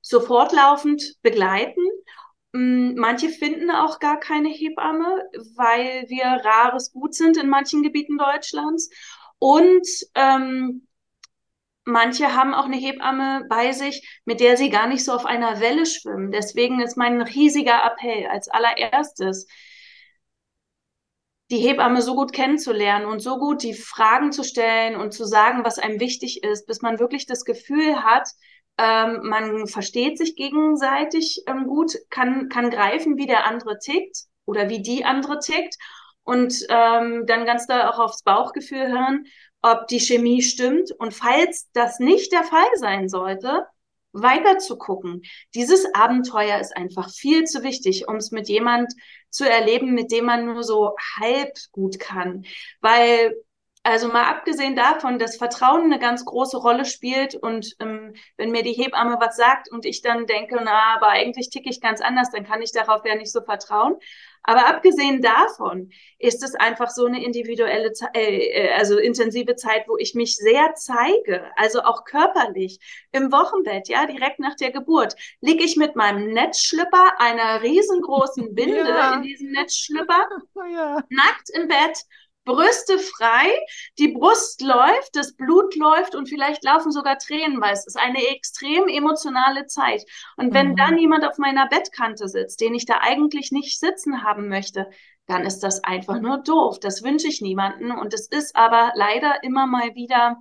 so 0.00 0.20
fortlaufend 0.20 1.16
begleiten. 1.22 1.82
Ähm, 2.54 2.94
manche 2.96 3.28
finden 3.28 3.70
auch 3.70 3.98
gar 3.98 4.18
keine 4.20 4.48
Hebamme, 4.48 5.22
weil 5.56 6.04
wir 6.08 6.24
rares 6.44 6.92
Gut 6.92 7.14
sind 7.14 7.36
in 7.36 7.48
manchen 7.48 7.82
Gebieten 7.82 8.18
Deutschlands. 8.18 8.90
Und 9.38 9.86
ähm, 10.14 10.86
manche 11.84 12.34
haben 12.34 12.54
auch 12.54 12.66
eine 12.66 12.76
Hebamme 12.76 13.46
bei 13.48 13.72
sich, 13.72 14.20
mit 14.24 14.40
der 14.40 14.56
sie 14.56 14.70
gar 14.70 14.86
nicht 14.88 15.04
so 15.04 15.12
auf 15.12 15.24
einer 15.26 15.60
Welle 15.60 15.86
schwimmen. 15.86 16.30
Deswegen 16.32 16.80
ist 16.80 16.96
mein 16.96 17.22
riesiger 17.22 17.84
Appell 17.84 18.26
als 18.26 18.48
allererstes, 18.48 19.46
die 21.50 21.58
Hebamme 21.58 22.02
so 22.02 22.14
gut 22.14 22.32
kennenzulernen 22.32 23.06
und 23.06 23.20
so 23.20 23.38
gut 23.38 23.62
die 23.62 23.74
Fragen 23.74 24.32
zu 24.32 24.42
stellen 24.42 24.96
und 24.96 25.12
zu 25.12 25.24
sagen, 25.24 25.64
was 25.64 25.78
einem 25.78 26.00
wichtig 26.00 26.42
ist, 26.42 26.66
bis 26.66 26.82
man 26.82 26.98
wirklich 26.98 27.26
das 27.26 27.44
Gefühl 27.44 28.02
hat, 28.02 28.28
ähm, 28.78 29.20
man 29.22 29.66
versteht 29.66 30.18
sich 30.18 30.36
gegenseitig 30.36 31.42
ähm, 31.46 31.66
gut, 31.66 31.94
kann, 32.10 32.48
kann 32.48 32.70
greifen, 32.70 33.16
wie 33.16 33.26
der 33.26 33.46
andere 33.46 33.78
tickt 33.78 34.24
oder 34.44 34.68
wie 34.68 34.82
die 34.82 35.04
andere 35.04 35.38
tickt 35.38 35.76
und 36.24 36.54
ähm, 36.68 37.24
dann 37.26 37.46
ganz 37.46 37.66
da 37.66 37.90
auch 37.90 37.98
aufs 38.00 38.22
Bauchgefühl 38.22 38.88
hören 38.88 39.24
ob 39.66 39.88
die 39.88 40.00
Chemie 40.00 40.42
stimmt. 40.42 40.92
Und 40.92 41.12
falls 41.12 41.68
das 41.72 41.98
nicht 41.98 42.32
der 42.32 42.44
Fall 42.44 42.68
sein 42.76 43.08
sollte, 43.08 43.66
weiter 44.12 44.58
zu 44.58 44.78
gucken. 44.78 45.22
Dieses 45.54 45.92
Abenteuer 45.94 46.58
ist 46.58 46.74
einfach 46.74 47.10
viel 47.10 47.44
zu 47.44 47.62
wichtig, 47.62 48.08
um 48.08 48.16
es 48.16 48.30
mit 48.30 48.48
jemand 48.48 48.92
zu 49.30 49.48
erleben, 49.48 49.94
mit 49.94 50.12
dem 50.12 50.26
man 50.26 50.46
nur 50.46 50.62
so 50.62 50.94
halb 51.20 51.56
gut 51.72 51.98
kann. 51.98 52.44
Weil 52.80 53.34
also 53.86 54.08
mal 54.08 54.24
abgesehen 54.24 54.74
davon, 54.74 55.20
dass 55.20 55.36
Vertrauen 55.36 55.84
eine 55.84 56.00
ganz 56.00 56.24
große 56.24 56.56
Rolle 56.56 56.84
spielt 56.84 57.36
und 57.36 57.76
ähm, 57.78 58.14
wenn 58.36 58.50
mir 58.50 58.64
die 58.64 58.72
Hebamme 58.72 59.18
was 59.20 59.36
sagt 59.36 59.70
und 59.70 59.84
ich 59.84 60.02
dann 60.02 60.26
denke, 60.26 60.58
na, 60.60 60.96
aber 60.96 61.10
eigentlich 61.10 61.50
ticke 61.50 61.70
ich 61.70 61.80
ganz 61.80 62.00
anders, 62.00 62.30
dann 62.32 62.44
kann 62.44 62.62
ich 62.62 62.72
darauf 62.72 63.06
ja 63.06 63.14
nicht 63.14 63.30
so 63.30 63.42
vertrauen. 63.42 63.94
Aber 64.46 64.68
abgesehen 64.68 65.20
davon 65.20 65.90
ist 66.18 66.42
es 66.42 66.54
einfach 66.54 66.88
so 66.88 67.06
eine 67.06 67.22
individuelle, 67.22 67.92
äh, 68.14 68.46
äh, 68.46 68.72
also 68.72 68.96
intensive 68.96 69.56
Zeit, 69.56 69.88
wo 69.88 69.96
ich 69.98 70.14
mich 70.14 70.36
sehr 70.36 70.74
zeige, 70.74 71.50
also 71.56 71.82
auch 71.82 72.04
körperlich. 72.04 72.78
Im 73.12 73.32
Wochenbett, 73.32 73.88
ja, 73.88 74.06
direkt 74.06 74.38
nach 74.38 74.54
der 74.54 74.70
Geburt, 74.70 75.16
liege 75.40 75.64
ich 75.64 75.76
mit 75.76 75.96
meinem 75.96 76.32
Netzschlipper, 76.32 77.18
einer 77.18 77.62
riesengroßen 77.62 78.54
Binde 78.54 78.88
ja. 78.88 79.14
in 79.14 79.22
diesem 79.22 79.50
Netzschlipper, 79.50 80.28
ja. 80.72 81.02
nackt 81.10 81.50
im 81.52 81.66
Bett 81.66 82.04
Brüste 82.46 82.98
frei, 82.98 83.50
die 83.98 84.08
Brust 84.08 84.62
läuft, 84.62 85.14
das 85.14 85.34
Blut 85.34 85.74
läuft 85.74 86.14
und 86.14 86.28
vielleicht 86.28 86.64
laufen 86.64 86.92
sogar 86.92 87.18
Tränen, 87.18 87.60
weil 87.60 87.74
es 87.74 87.86
ist 87.86 87.98
eine 87.98 88.24
extrem 88.28 88.88
emotionale 88.88 89.66
Zeit. 89.66 90.04
Und 90.36 90.54
wenn 90.54 90.70
mhm. 90.70 90.76
dann 90.76 90.96
jemand 90.96 91.26
auf 91.26 91.38
meiner 91.38 91.68
Bettkante 91.68 92.28
sitzt, 92.28 92.60
den 92.60 92.74
ich 92.74 92.86
da 92.86 93.00
eigentlich 93.00 93.50
nicht 93.50 93.78
sitzen 93.78 94.22
haben 94.22 94.48
möchte, 94.48 94.88
dann 95.26 95.44
ist 95.44 95.60
das 95.60 95.82
einfach 95.82 96.20
nur 96.20 96.38
doof. 96.38 96.78
Das 96.80 97.02
wünsche 97.02 97.26
ich 97.26 97.40
niemanden. 97.40 97.90
Und 97.90 98.14
es 98.14 98.28
ist 98.28 98.54
aber 98.54 98.92
leider 98.94 99.42
immer 99.42 99.66
mal 99.66 99.96
wieder 99.96 100.36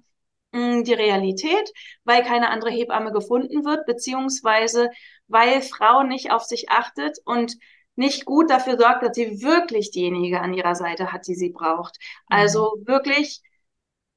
mh, 0.53 0.59
hm, 0.59 0.83
die 0.83 0.93
Realität, 0.93 1.71
weil 2.03 2.23
keine 2.23 2.49
andere 2.49 2.69
Hebamme 2.69 3.11
gefunden 3.11 3.65
wird, 3.65 3.87
beziehungsweise 3.87 4.91
weil 5.27 5.63
Frau 5.63 6.03
nicht 6.03 6.31
auf 6.31 6.43
sich 6.43 6.69
achtet 6.69 7.17
und 7.25 7.57
nicht 7.95 8.25
gut 8.25 8.49
dafür 8.49 8.77
sorgt, 8.77 9.03
dass 9.03 9.15
sie 9.15 9.41
wirklich 9.41 9.91
diejenige 9.91 10.41
an 10.41 10.53
ihrer 10.53 10.75
Seite 10.75 11.11
hat, 11.11 11.27
die 11.27 11.35
sie 11.35 11.49
braucht. 11.49 11.97
Mhm. 12.29 12.37
Also 12.37 12.75
wirklich 12.85 13.41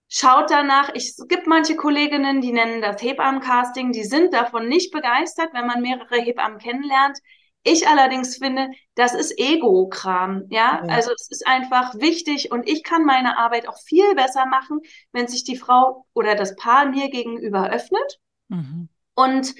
schaut 0.08 0.50
danach. 0.50 0.90
Ich, 0.94 1.08
es 1.18 1.26
gibt 1.28 1.46
manche 1.46 1.76
Kolleginnen, 1.76 2.40
die 2.40 2.52
nennen 2.52 2.82
das 2.82 3.02
Hebammencasting, 3.02 3.92
die 3.92 4.04
sind 4.04 4.32
davon 4.32 4.68
nicht 4.68 4.92
begeistert, 4.92 5.50
wenn 5.52 5.66
man 5.66 5.82
mehrere 5.82 6.16
Hebammen 6.16 6.58
kennenlernt. 6.58 7.18
Ich 7.64 7.86
allerdings 7.86 8.36
finde, 8.36 8.70
das 8.94 9.14
ist 9.14 9.38
Ego-Kram, 9.38 10.46
ja? 10.48 10.82
ja? 10.86 10.94
Also 10.94 11.10
es 11.12 11.28
ist 11.30 11.46
einfach 11.46 11.94
wichtig 11.96 12.50
und 12.50 12.68
ich 12.68 12.82
kann 12.82 13.04
meine 13.04 13.36
Arbeit 13.36 13.68
auch 13.68 13.78
viel 13.84 14.14
besser 14.14 14.46
machen, 14.46 14.80
wenn 15.12 15.28
sich 15.28 15.44
die 15.44 15.56
Frau 15.56 16.06
oder 16.14 16.34
das 16.34 16.56
Paar 16.56 16.86
mir 16.86 17.10
gegenüber 17.10 17.68
öffnet 17.70 18.20
mhm. 18.48 18.88
und 19.14 19.54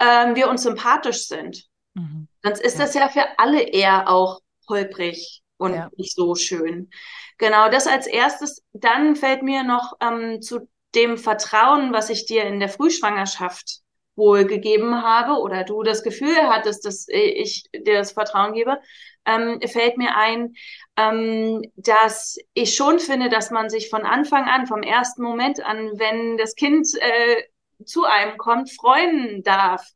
ähm, 0.00 0.34
wir 0.34 0.48
uns 0.48 0.62
sympathisch 0.62 1.28
sind. 1.28 1.68
Mhm. 1.94 2.28
Sonst 2.42 2.60
ist 2.60 2.78
ja. 2.78 2.84
das 2.84 2.94
ja 2.94 3.08
für 3.08 3.38
alle 3.38 3.62
eher 3.62 4.08
auch 4.08 4.40
holprig 4.68 5.42
und 5.56 5.74
ja. 5.74 5.90
nicht 5.96 6.14
so 6.14 6.34
schön. 6.34 6.90
Genau, 7.38 7.70
das 7.70 7.86
als 7.86 8.06
erstes. 8.06 8.62
Dann 8.72 9.16
fällt 9.16 9.42
mir 9.42 9.62
noch 9.64 9.94
ähm, 10.00 10.40
zu 10.40 10.68
dem 10.94 11.16
Vertrauen, 11.16 11.92
was 11.92 12.10
ich 12.10 12.26
dir 12.26 12.44
in 12.44 12.60
der 12.60 12.68
Frühschwangerschaft 12.68 13.80
wohl 14.14 14.44
gegeben 14.44 15.02
habe 15.02 15.40
oder 15.40 15.64
du 15.64 15.82
das 15.82 16.02
Gefühl 16.02 16.36
hattest, 16.48 16.84
dass 16.84 17.06
ich 17.08 17.64
dir 17.72 17.94
das 17.94 18.12
Vertrauen 18.12 18.52
gebe, 18.52 18.78
ähm, 19.24 19.60
fällt 19.66 19.96
mir 19.96 20.16
ein, 20.16 20.54
ähm, 20.96 21.62
dass 21.76 22.36
ich 22.52 22.74
schon 22.74 22.98
finde, 22.98 23.28
dass 23.28 23.50
man 23.50 23.70
sich 23.70 23.88
von 23.88 24.02
Anfang 24.02 24.44
an, 24.44 24.66
vom 24.66 24.82
ersten 24.82 25.22
Moment 25.22 25.64
an, 25.64 25.92
wenn 25.98 26.36
das 26.36 26.54
Kind 26.54 26.88
äh, 27.00 27.42
zu 27.84 28.04
einem 28.04 28.36
kommt, 28.36 28.70
freuen 28.70 29.42
darf. 29.42 29.86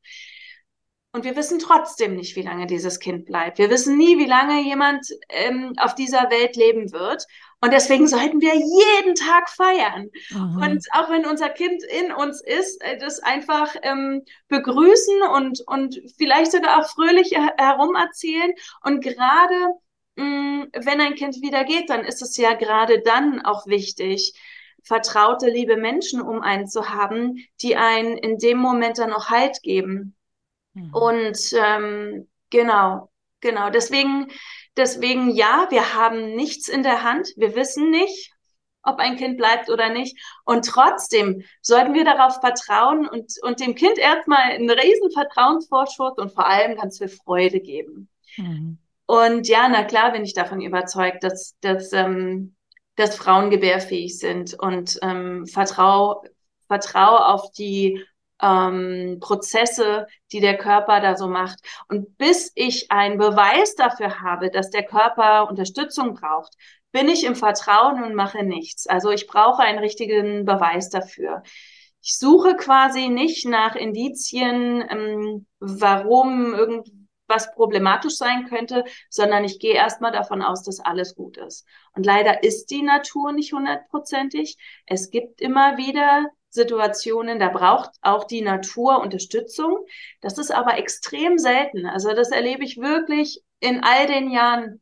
Und 1.16 1.24
wir 1.24 1.34
wissen 1.34 1.58
trotzdem 1.58 2.14
nicht, 2.14 2.36
wie 2.36 2.42
lange 2.42 2.66
dieses 2.66 3.00
Kind 3.00 3.24
bleibt. 3.24 3.56
Wir 3.56 3.70
wissen 3.70 3.96
nie, 3.96 4.18
wie 4.18 4.26
lange 4.26 4.60
jemand 4.60 5.06
ähm, 5.30 5.72
auf 5.78 5.94
dieser 5.94 6.30
Welt 6.30 6.56
leben 6.56 6.92
wird. 6.92 7.24
Und 7.62 7.72
deswegen 7.72 8.06
sollten 8.06 8.42
wir 8.42 8.54
jeden 8.54 9.14
Tag 9.14 9.48
feiern. 9.48 10.10
Mhm. 10.28 10.62
Und 10.62 10.86
auch 10.92 11.08
wenn 11.08 11.24
unser 11.24 11.48
Kind 11.48 11.82
in 11.84 12.12
uns 12.12 12.42
ist, 12.42 12.84
äh, 12.84 12.98
das 12.98 13.20
einfach 13.20 13.74
ähm, 13.80 14.24
begrüßen 14.48 15.22
und, 15.34 15.62
und 15.66 15.98
vielleicht 16.18 16.52
sogar 16.52 16.80
auch 16.80 16.90
fröhlich 16.90 17.32
herumerzählen. 17.32 18.52
Und 18.82 19.02
gerade 19.02 19.54
mm, 20.16 20.64
wenn 20.74 21.00
ein 21.00 21.14
Kind 21.14 21.36
wieder 21.36 21.64
geht, 21.64 21.88
dann 21.88 22.04
ist 22.04 22.20
es 22.20 22.36
ja 22.36 22.52
gerade 22.52 23.00
dann 23.00 23.40
auch 23.40 23.66
wichtig, 23.66 24.34
vertraute, 24.82 25.48
liebe 25.48 25.78
Menschen 25.78 26.20
um 26.20 26.42
einen 26.42 26.68
zu 26.68 26.90
haben, 26.90 27.38
die 27.62 27.76
einen 27.76 28.18
in 28.18 28.36
dem 28.36 28.58
Moment 28.58 28.98
dann 28.98 29.14
auch 29.14 29.30
Halt 29.30 29.62
geben. 29.62 30.15
Mhm. 30.76 30.94
Und 30.94 31.38
ähm, 31.58 32.28
genau, 32.50 33.10
genau. 33.40 33.70
Deswegen, 33.70 34.28
deswegen 34.76 35.30
ja, 35.30 35.66
wir 35.70 35.94
haben 35.94 36.34
nichts 36.34 36.68
in 36.68 36.82
der 36.82 37.02
Hand. 37.02 37.28
Wir 37.36 37.56
wissen 37.56 37.90
nicht, 37.90 38.32
ob 38.82 38.98
ein 38.98 39.16
Kind 39.16 39.38
bleibt 39.38 39.70
oder 39.70 39.88
nicht. 39.88 40.16
Und 40.44 40.66
trotzdem 40.66 41.42
sollten 41.62 41.94
wir 41.94 42.04
darauf 42.04 42.40
vertrauen 42.40 43.08
und, 43.08 43.32
und 43.42 43.60
dem 43.60 43.74
Kind 43.74 43.98
erstmal 43.98 44.52
einen 44.52 44.70
riesen 44.70 45.10
Vertrauensvorschuss 45.10 46.18
und 46.18 46.32
vor 46.32 46.46
allem 46.46 46.76
ganz 46.76 46.98
viel 46.98 47.08
Freude 47.08 47.60
geben. 47.60 48.08
Mhm. 48.36 48.78
Und 49.06 49.48
ja, 49.48 49.68
na 49.68 49.84
klar 49.84 50.12
bin 50.12 50.24
ich 50.24 50.34
davon 50.34 50.60
überzeugt, 50.60 51.24
dass, 51.24 51.56
dass, 51.60 51.92
ähm, 51.92 52.54
dass 52.96 53.16
Frauen 53.16 53.50
gebärfähig 53.50 54.18
sind 54.18 54.54
und 54.54 54.98
ähm, 55.00 55.46
vertrau, 55.46 56.22
vertrau 56.66 57.16
auf 57.16 57.50
die 57.52 58.04
ähm, 58.42 59.18
Prozesse, 59.20 60.06
die 60.32 60.40
der 60.40 60.56
Körper 60.56 61.00
da 61.00 61.16
so 61.16 61.28
macht. 61.28 61.60
Und 61.88 62.16
bis 62.18 62.52
ich 62.54 62.90
einen 62.90 63.18
Beweis 63.18 63.74
dafür 63.74 64.20
habe, 64.20 64.50
dass 64.50 64.70
der 64.70 64.84
Körper 64.84 65.48
Unterstützung 65.48 66.14
braucht, 66.14 66.54
bin 66.92 67.08
ich 67.08 67.24
im 67.24 67.36
Vertrauen 67.36 68.02
und 68.02 68.14
mache 68.14 68.42
nichts. 68.42 68.86
Also 68.86 69.10
ich 69.10 69.26
brauche 69.26 69.62
einen 69.62 69.78
richtigen 69.78 70.44
Beweis 70.44 70.88
dafür. 70.88 71.42
Ich 72.02 72.18
suche 72.18 72.56
quasi 72.56 73.08
nicht 73.08 73.46
nach 73.46 73.74
Indizien, 73.74 74.84
ähm, 74.88 75.46
warum 75.58 76.54
irgendwas 76.54 77.52
problematisch 77.54 78.16
sein 78.16 78.46
könnte, 78.48 78.84
sondern 79.10 79.44
ich 79.44 79.58
gehe 79.58 79.74
erstmal 79.74 80.12
davon 80.12 80.40
aus, 80.40 80.62
dass 80.62 80.80
alles 80.80 81.14
gut 81.14 81.36
ist. 81.36 81.66
Und 81.94 82.06
leider 82.06 82.42
ist 82.44 82.66
die 82.70 82.82
Natur 82.82 83.32
nicht 83.32 83.52
hundertprozentig. 83.52 84.56
Es 84.86 85.10
gibt 85.10 85.40
immer 85.40 85.76
wieder 85.78 86.26
Situationen, 86.56 87.38
da 87.38 87.48
braucht 87.48 87.90
auch 88.02 88.24
die 88.24 88.42
Natur 88.42 89.00
Unterstützung. 89.00 89.86
Das 90.20 90.38
ist 90.38 90.50
aber 90.50 90.78
extrem 90.78 91.38
selten. 91.38 91.86
Also 91.86 92.12
das 92.12 92.32
erlebe 92.32 92.64
ich 92.64 92.78
wirklich 92.78 93.42
in 93.60 93.84
all 93.84 94.06
den 94.06 94.30
Jahren, 94.30 94.80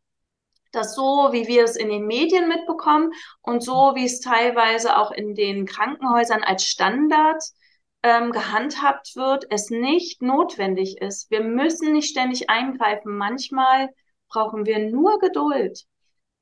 dass 0.73 0.95
so, 0.95 1.29
wie 1.33 1.47
wir 1.47 1.65
es 1.65 1.77
in 1.77 1.91
den 1.91 2.07
Medien 2.07 2.49
mitbekommen 2.49 3.13
und 3.43 3.63
so, 3.63 3.93
wie 3.95 4.07
es 4.07 4.21
teilweise 4.21 4.97
auch 4.97 5.13
in 5.13 5.35
den 5.35 5.67
Krankenhäusern 5.67 6.43
als 6.43 6.65
Standard 6.65 7.43
ähm, 8.03 8.33
gehandhabt 8.33 9.17
wird, 9.17 9.47
es 9.51 9.71
nicht 9.71 10.23
notwendig 10.23 11.01
ist. 11.01 11.31
Wir 11.31 11.43
müssen 11.43 11.93
nicht 11.93 12.11
ständig 12.11 12.51
eingreifen. 12.51 13.17
Manchmal 13.17 13.91
brauchen 14.29 14.67
wir 14.67 14.79
nur 14.79 15.19
Geduld. 15.19 15.85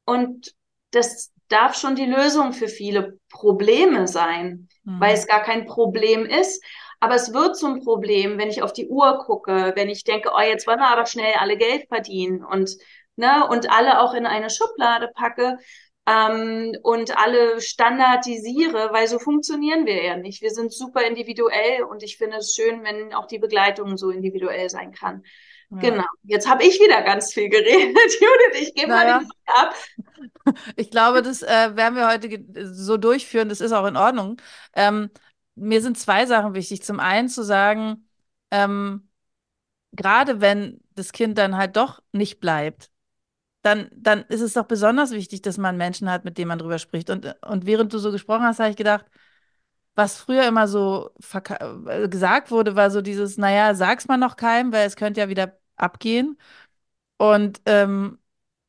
Und 0.05 0.55
das 0.93 1.33
darf 1.49 1.77
schon 1.77 1.95
die 1.95 2.07
Lösung 2.07 2.53
für 2.53 2.69
viele 2.69 3.19
Probleme 3.29 4.09
sein, 4.09 4.69
mhm. 4.85 5.01
weil 5.01 5.15
es 5.15 5.27
gar 5.27 5.43
kein 5.43 5.67
Problem 5.67 6.25
ist. 6.27 6.63
Aber 7.01 7.17
es 7.17 7.33
wird 7.35 7.57
zum 7.57 7.83
Problem, 7.83 8.39
wenn 8.39 8.49
ich 8.49 8.63
auf 8.63 8.73
die 8.73 8.89
Uhr 8.89 9.19
gucke, 9.19 9.73
wenn 9.75 9.89
ich 9.89 10.05
denke, 10.05 10.31
oh, 10.37 10.41
jetzt 10.41 10.67
wollen 10.67 10.79
wir 10.79 10.89
aber 10.89 11.07
schnell 11.07 11.35
alle 11.39 11.57
Geld 11.57 11.89
verdienen 11.89 12.45
und, 12.45 12.77
ne, 13.17 13.49
und 13.49 13.71
alle 13.71 14.01
auch 14.01 14.15
in 14.15 14.25
eine 14.25 14.51
Schublade 14.51 15.11
packe 15.13 15.59
ähm, 16.07 16.77
und 16.83 17.17
alle 17.17 17.61
standardisiere, 17.61 18.93
weil 18.93 19.09
so 19.09 19.19
funktionieren 19.19 19.85
wir 19.85 20.03
ja 20.03 20.17
nicht. 20.17 20.43
Wir 20.43 20.51
sind 20.51 20.73
super 20.73 21.03
individuell 21.05 21.83
und 21.83 22.03
ich 22.03 22.19
finde 22.19 22.37
es 22.37 22.55
schön, 22.55 22.85
wenn 22.85 23.15
auch 23.15 23.27
die 23.27 23.39
Begleitung 23.39 23.97
so 23.97 24.11
individuell 24.11 24.71
sein 24.71 24.93
kann. 24.93 25.25
Ja. 25.73 25.79
Genau. 25.79 26.05
Jetzt 26.25 26.49
habe 26.49 26.65
ich 26.65 26.81
wieder 26.81 27.03
ganz 27.03 27.33
viel 27.33 27.49
geredet, 27.49 27.97
Judith. 28.21 28.61
Ich 28.61 28.75
gebe 28.75 28.89
naja. 28.89 29.21
mal 29.21 29.21
den 29.21 29.31
ab. 29.47 29.75
Ich 30.77 30.91
glaube, 30.91 31.23
das 31.23 31.43
äh, 31.43 31.77
werden 31.77 31.95
wir 31.95 32.09
heute 32.09 32.29
so 32.75 32.97
durchführen. 32.97 33.49
Das 33.49 33.61
ist 33.61 33.73
auch 33.73 33.87
in 33.87 33.97
Ordnung. 33.97 34.41
Ähm, 34.75 35.11
mir 35.55 35.81
sind 35.81 35.99
zwei 35.99 36.27
Sachen 36.27 36.55
wichtig. 36.55 36.83
Zum 36.83 37.01
einen 37.01 37.29
zu 37.29 37.43
sagen, 37.43 38.09
ähm, 38.51 39.09
gerade 39.93 40.41
wenn 40.41 40.81
das 40.95 41.13
Kind 41.13 41.39
dann 41.39 41.57
halt 41.57 41.77
doch 41.77 42.03
nicht 42.13 42.41
bleibt, 42.41 42.91
dann, 43.63 43.89
dann 43.93 44.23
ist 44.25 44.41
es 44.41 44.55
doch 44.55 44.67
besonders 44.67 45.13
wichtig, 45.13 45.43
dass 45.43 45.59
man 45.59 45.77
Menschen 45.77 46.11
hat, 46.11 46.25
mit 46.25 46.39
denen 46.39 46.49
man 46.49 46.59
drüber 46.59 46.79
spricht. 46.79 47.11
Und, 47.11 47.37
und 47.43 47.67
während 47.67 47.93
du 47.93 47.99
so 47.99 48.11
gesprochen 48.11 48.43
hast, 48.43 48.59
habe 48.59 48.71
ich 48.71 48.77
gedacht, 48.77 49.07
was 49.95 50.17
früher 50.17 50.47
immer 50.47 50.69
so 50.69 51.11
äh, 51.59 52.09
gesagt 52.09 52.51
wurde, 52.51 52.77
war 52.77 52.91
so 52.91 53.03
dieses, 53.03 53.37
naja, 53.39 53.75
sag's 53.75 54.09
mal 54.09 54.17
noch 54.17 54.37
keinem, 54.37 54.73
weil 54.73 54.87
es 54.87 54.97
könnte 54.97 55.21
ja 55.21 55.29
wieder 55.29 55.59
abgehen. 55.77 56.39
Und 57.19 57.61
ähm, 57.67 58.19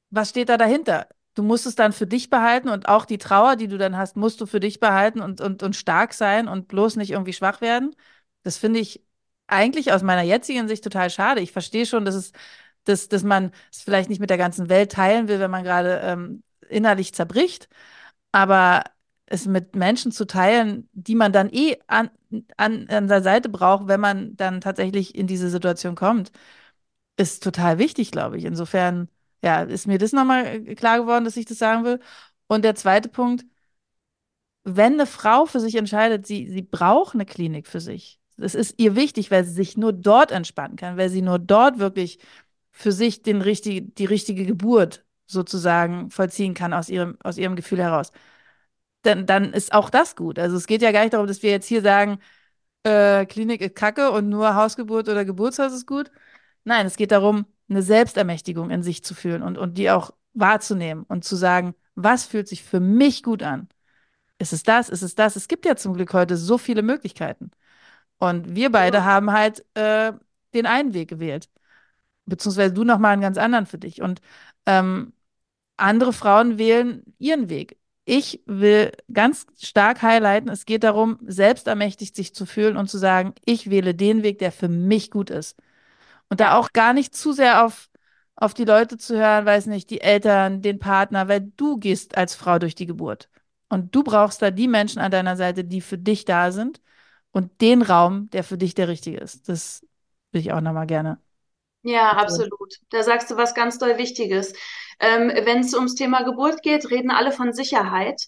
was 0.10 0.30
steht 0.30 0.50
da 0.50 0.58
dahinter? 0.58 1.08
Du 1.36 1.44
musst 1.44 1.66
es 1.66 1.76
dann 1.76 1.94
für 1.94 2.08
dich 2.08 2.30
behalten 2.30 2.70
und 2.70 2.88
auch 2.88 3.06
die 3.06 3.18
Trauer, 3.18 3.56
die 3.56 3.68
du 3.68 3.78
dann 3.78 3.98
hast, 3.98 4.16
musst 4.18 4.42
du 4.42 4.46
für 4.46 4.60
dich 4.60 4.80
behalten 4.80 5.22
und, 5.22 5.42
und, 5.42 5.64
und 5.64 5.76
stark 5.76 6.14
sein 6.14 6.48
und 6.48 6.68
bloß 6.68 6.96
nicht 6.98 7.12
irgendwie 7.12 7.34
schwach 7.34 7.62
werden. 7.62 7.96
Das 8.44 8.58
finde 8.58 8.80
ich 8.80 9.04
eigentlich 9.48 9.94
aus 9.94 10.04
meiner 10.04 10.22
jetzigen 10.24 10.68
Sicht 10.68 10.84
total 10.84 11.10
schade. 11.10 11.42
Ich 11.42 11.52
verstehe 11.52 11.86
schon, 11.88 12.06
dass 12.06 12.16
es, 12.16 12.32
dass, 12.86 13.08
dass 13.10 13.24
man 13.24 13.52
es 13.72 13.82
vielleicht 13.82 14.10
nicht 14.10 14.20
mit 14.20 14.30
der 14.30 14.38
ganzen 14.38 14.70
Welt 14.70 14.92
teilen 14.92 15.28
will, 15.28 15.40
wenn 15.40 15.52
man 15.52 15.64
gerade 15.64 16.00
ähm, 16.04 16.44
innerlich 16.70 17.14
zerbricht. 17.14 17.70
Aber 18.32 18.84
es 19.26 19.46
mit 19.46 19.76
Menschen 19.76 20.12
zu 20.12 20.26
teilen, 20.26 20.90
die 20.94 21.16
man 21.16 21.32
dann 21.34 21.50
eh 21.52 21.78
an, 21.88 22.10
an, 22.58 22.88
an 22.90 23.08
der 23.08 23.22
Seite 23.24 23.50
braucht, 23.50 23.88
wenn 23.88 24.00
man 24.00 24.36
dann 24.36 24.62
tatsächlich 24.62 25.16
in 25.16 25.28
diese 25.28 25.50
Situation 25.50 25.96
kommt, 25.96 26.32
ist 27.18 27.44
total 27.44 27.78
wichtig, 27.80 28.12
glaube 28.12 28.38
ich. 28.38 28.46
Insofern, 28.46 29.10
ja, 29.44 29.64
ist 29.64 29.88
mir 29.88 29.98
das 29.98 30.14
nochmal 30.14 30.46
äh, 30.46 30.76
klar 30.76 31.00
geworden, 31.00 31.26
dass 31.26 31.38
ich 31.38 31.46
das 31.46 31.60
sagen 31.60 31.84
will. 31.86 32.00
Und 32.48 32.64
der 32.66 32.76
zweite 32.76 33.10
Punkt, 33.10 33.46
wenn 34.64 34.94
eine 34.94 35.06
Frau 35.06 35.46
für 35.46 35.60
sich 35.60 35.76
entscheidet, 35.76 36.26
sie, 36.26 36.48
sie 36.48 36.62
braucht 36.62 37.16
eine 37.16 37.26
Klinik 37.26 37.68
für 37.68 37.82
sich. 37.82 38.20
Das 38.38 38.56
ist 38.56 38.76
ihr 38.80 38.96
wichtig, 38.96 39.30
weil 39.32 39.44
sie 39.46 39.54
sich 39.54 39.78
nur 39.78 39.94
dort 39.94 40.32
entspannen 40.32 40.76
kann, 40.76 40.98
weil 40.98 41.10
sie 41.10 41.22
nur 41.22 41.40
dort 41.40 41.80
wirklich 41.80 42.20
für 42.72 42.92
sich 42.92 43.22
den 43.22 43.42
richtig, 43.42 43.96
die 43.96 44.06
richtige 44.06 44.46
Geburt 44.46 45.06
sozusagen 45.28 46.10
vollziehen 46.10 46.54
kann 46.54 46.74
aus 46.74 46.90
ihrem, 46.90 47.18
aus 47.24 47.38
ihrem 47.38 47.56
Gefühl 47.56 47.80
heraus. 47.80 48.12
Dann, 49.04 49.26
dann 49.26 49.54
ist 49.54 49.74
auch 49.74 49.90
das 49.90 50.16
gut. 50.16 50.40
Also 50.40 50.58
es 50.58 50.68
geht 50.68 50.82
ja 50.82 50.92
gar 50.92 51.02
nicht 51.02 51.14
darum, 51.14 51.28
dass 51.28 51.44
wir 51.44 51.52
jetzt 51.52 51.68
hier 51.68 51.82
sagen, 51.82 52.20
äh, 52.84 53.26
Klinik 53.28 53.62
ist 53.62 53.76
Kacke 53.76 54.12
und 54.12 54.30
nur 54.30 54.56
Hausgeburt 54.56 55.10
oder 55.10 55.26
Geburtshaus 55.26 55.74
ist 55.74 55.88
gut, 55.88 56.12
Nein, 56.64 56.86
es 56.86 56.98
geht 56.98 57.12
darum, 57.12 57.46
eine 57.70 57.82
Selbstermächtigung 57.82 58.70
in 58.70 58.84
sich 58.84 59.04
zu 59.04 59.16
fühlen 59.16 59.44
und, 59.44 59.58
und 59.58 59.78
die 59.78 59.90
auch 59.92 60.12
wahrzunehmen 60.34 61.04
und 61.08 61.24
zu 61.24 61.36
sagen, 61.36 61.76
was 61.96 62.26
fühlt 62.26 62.48
sich 62.48 62.64
für 62.64 62.80
mich 62.80 63.24
gut 63.24 63.44
an? 63.44 63.68
Ist 64.40 64.54
es 64.54 64.64
das? 64.64 64.90
Ist 64.90 65.04
es 65.04 65.16
das? 65.16 65.36
Es 65.36 65.48
gibt 65.48 65.66
ja 65.66 65.76
zum 65.76 65.94
Glück 65.94 66.14
heute 66.14 66.38
so 66.38 66.58
viele 66.58 66.82
Möglichkeiten. 66.82 67.52
Und 68.20 68.56
wir 68.56 68.72
beide 68.72 69.00
ja. 69.00 69.06
haben 69.06 69.32
halt 69.32 69.66
äh, 69.76 70.14
den 70.54 70.66
einen 70.66 70.94
Weg 70.94 71.10
gewählt. 71.10 71.50
Beziehungsweise 72.26 72.74
du 72.74 72.84
nochmal 72.84 73.14
einen 73.14 73.22
ganz 73.22 73.38
anderen 73.38 73.66
für 73.66 73.78
dich. 73.78 74.02
Und 74.02 74.22
ähm, 74.66 75.14
andere 75.78 76.14
Frauen 76.14 76.58
wählen 76.58 77.04
ihren 77.20 77.50
Weg. 77.50 77.78
Ich 78.06 78.42
will 78.46 78.92
ganz 79.14 79.46
stark 79.62 80.02
highlighten, 80.02 80.50
es 80.50 80.66
geht 80.66 80.84
darum, 80.84 81.20
selbstermächtigt 81.26 82.16
sich 82.16 82.36
zu 82.36 82.46
fühlen 82.46 82.78
und 82.78 82.90
zu 82.90 82.98
sagen, 82.98 83.34
ich 83.46 83.70
wähle 83.70 83.96
den 83.96 84.24
Weg, 84.24 84.40
der 84.40 84.52
für 84.52 84.68
mich 84.68 85.10
gut 85.12 85.30
ist. 85.30 85.58
Und 86.34 86.40
da 86.40 86.58
auch 86.58 86.74
gar 86.74 86.94
nicht 86.94 87.16
zu 87.16 87.32
sehr 87.34 87.64
auf, 87.66 87.90
auf 88.36 88.54
die 88.56 88.66
Leute 88.66 88.98
zu 88.98 89.16
hören, 89.18 89.46
weiß 89.46 89.68
nicht, 89.68 89.90
die 89.92 90.02
Eltern, 90.02 90.62
den 90.64 90.80
Partner, 90.80 91.28
weil 91.28 91.42
du 91.58 91.78
gehst 91.78 92.18
als 92.18 92.36
Frau 92.36 92.60
durch 92.60 92.76
die 92.76 92.88
Geburt. 92.88 93.30
Und 93.70 93.94
du 93.96 94.04
brauchst 94.04 94.42
da 94.42 94.52
die 94.52 94.68
Menschen 94.68 95.00
an 95.00 95.12
deiner 95.12 95.36
Seite, 95.38 95.64
die 95.64 95.82
für 95.82 95.98
dich 96.00 96.26
da 96.26 96.52
sind 96.52 96.82
und 97.32 97.62
den 97.62 97.82
Raum, 97.84 98.30
der 98.32 98.44
für 98.44 98.58
dich 98.58 98.74
der 98.76 98.88
richtige 98.88 99.18
ist. 99.20 99.50
Das 99.50 99.86
will 100.32 100.42
ich 100.42 100.54
auch 100.54 100.62
nochmal 100.62 100.88
gerne. 100.88 101.20
Ja, 101.84 102.12
absolut. 102.14 102.80
Da 102.90 103.04
sagst 103.04 103.30
du 103.30 103.36
was 103.38 103.54
ganz 103.54 103.78
doll 103.78 103.98
Wichtiges. 103.98 104.54
Ähm, 105.00 105.30
Wenn 105.30 105.60
es 105.60 105.74
ums 105.74 105.96
Thema 105.96 106.24
Geburt 106.24 106.62
geht, 106.62 106.90
reden 106.90 107.12
alle 107.12 107.32
von 107.32 107.52
Sicherheit. 107.54 108.22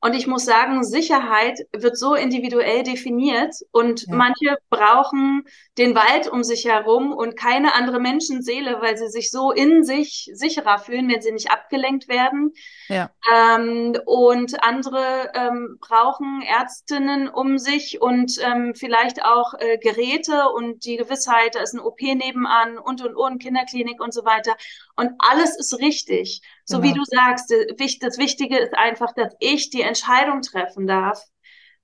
Und 0.00 0.14
ich 0.14 0.28
muss 0.28 0.44
sagen, 0.44 0.84
Sicherheit 0.84 1.58
wird 1.72 1.98
so 1.98 2.14
individuell 2.14 2.84
definiert 2.84 3.54
und 3.72 4.06
ja. 4.06 4.14
manche 4.14 4.56
brauchen 4.70 5.42
den 5.76 5.96
Wald 5.96 6.28
um 6.28 6.44
sich 6.44 6.66
herum 6.66 7.12
und 7.12 7.36
keine 7.36 7.74
andere 7.74 7.98
Menschenseele, 7.98 8.80
weil 8.80 8.96
sie 8.96 9.08
sich 9.08 9.30
so 9.30 9.50
in 9.50 9.82
sich 9.82 10.30
sicherer 10.34 10.78
fühlen, 10.78 11.08
wenn 11.08 11.20
sie 11.20 11.32
nicht 11.32 11.50
abgelenkt 11.50 12.08
werden. 12.08 12.52
Ja. 12.88 13.10
Ähm, 13.34 13.98
und 14.06 14.62
andere 14.62 15.32
ähm, 15.34 15.78
brauchen 15.80 16.42
Ärztinnen 16.42 17.28
um 17.28 17.58
sich 17.58 18.00
und 18.00 18.38
ähm, 18.40 18.74
vielleicht 18.76 19.24
auch 19.24 19.54
äh, 19.58 19.78
Geräte 19.78 20.48
und 20.50 20.84
die 20.84 20.96
Gewissheit, 20.96 21.56
da 21.56 21.60
ist 21.60 21.74
ein 21.74 21.80
OP 21.80 22.00
nebenan 22.00 22.78
und 22.78 23.04
und 23.04 23.16
und, 23.16 23.42
Kinderklinik 23.42 24.00
und 24.00 24.14
so 24.14 24.24
weiter. 24.24 24.54
Und 24.98 25.12
alles 25.20 25.56
ist 25.56 25.78
richtig. 25.78 26.42
So 26.64 26.80
genau. 26.80 26.88
wie 26.88 26.98
du 26.98 27.04
sagst, 27.04 27.54
das 28.00 28.18
Wichtige 28.18 28.58
ist 28.58 28.74
einfach, 28.74 29.14
dass 29.14 29.32
ich 29.38 29.70
die 29.70 29.82
Entscheidung 29.82 30.42
treffen 30.42 30.88
darf. 30.88 31.22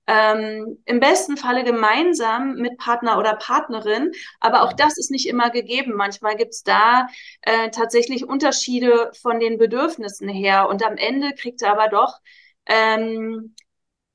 Ähm, 0.05 0.79
Im 0.83 0.99
besten 0.99 1.37
Falle 1.37 1.63
gemeinsam 1.63 2.55
mit 2.55 2.77
Partner 2.77 3.17
oder 3.17 3.37
Partnerin, 3.37 4.11
aber 4.41 4.63
auch 4.63 4.73
das 4.73 4.97
ist 4.97 5.11
nicht 5.11 5.29
immer 5.29 5.49
gegeben. 5.49 5.93
Manchmal 5.93 6.35
gibt's 6.35 6.61
da 6.63 7.07
äh, 7.41 7.71
tatsächlich 7.71 8.27
Unterschiede 8.27 9.11
von 9.21 9.39
den 9.39 9.57
Bedürfnissen 9.57 10.27
her 10.27 10.67
und 10.67 10.85
am 10.85 10.97
Ende 10.97 11.33
kriegt 11.33 11.61
er 11.61 11.71
aber 11.71 11.87
doch 11.87 12.19
ähm, 12.65 13.55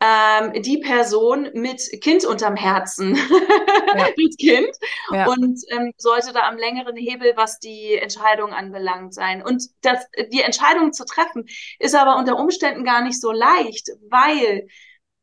ähm, 0.01 0.63
die 0.63 0.79
Person 0.79 1.51
mit 1.53 1.83
Kind 2.01 2.25
unterm 2.25 2.57
Herzen, 2.57 3.15
ja. 3.97 4.09
mit 4.17 4.39
Kind 4.39 4.71
ja. 5.13 5.27
und 5.27 5.61
ähm, 5.69 5.93
sollte 5.99 6.33
da 6.33 6.49
am 6.49 6.57
längeren 6.57 6.97
Hebel, 6.97 7.35
was 7.37 7.59
die 7.59 7.97
Entscheidung 7.97 8.53
anbelangt, 8.53 9.13
sein. 9.13 9.43
Und 9.43 9.63
das, 9.83 10.07
die 10.33 10.41
Entscheidung 10.41 10.93
zu 10.95 11.05
treffen, 11.05 11.45
ist 11.79 11.95
aber 11.95 12.17
unter 12.17 12.39
Umständen 12.39 12.85
gar 12.85 13.03
nicht 13.03 13.21
so 13.21 13.31
leicht, 13.31 13.91
weil 14.09 14.67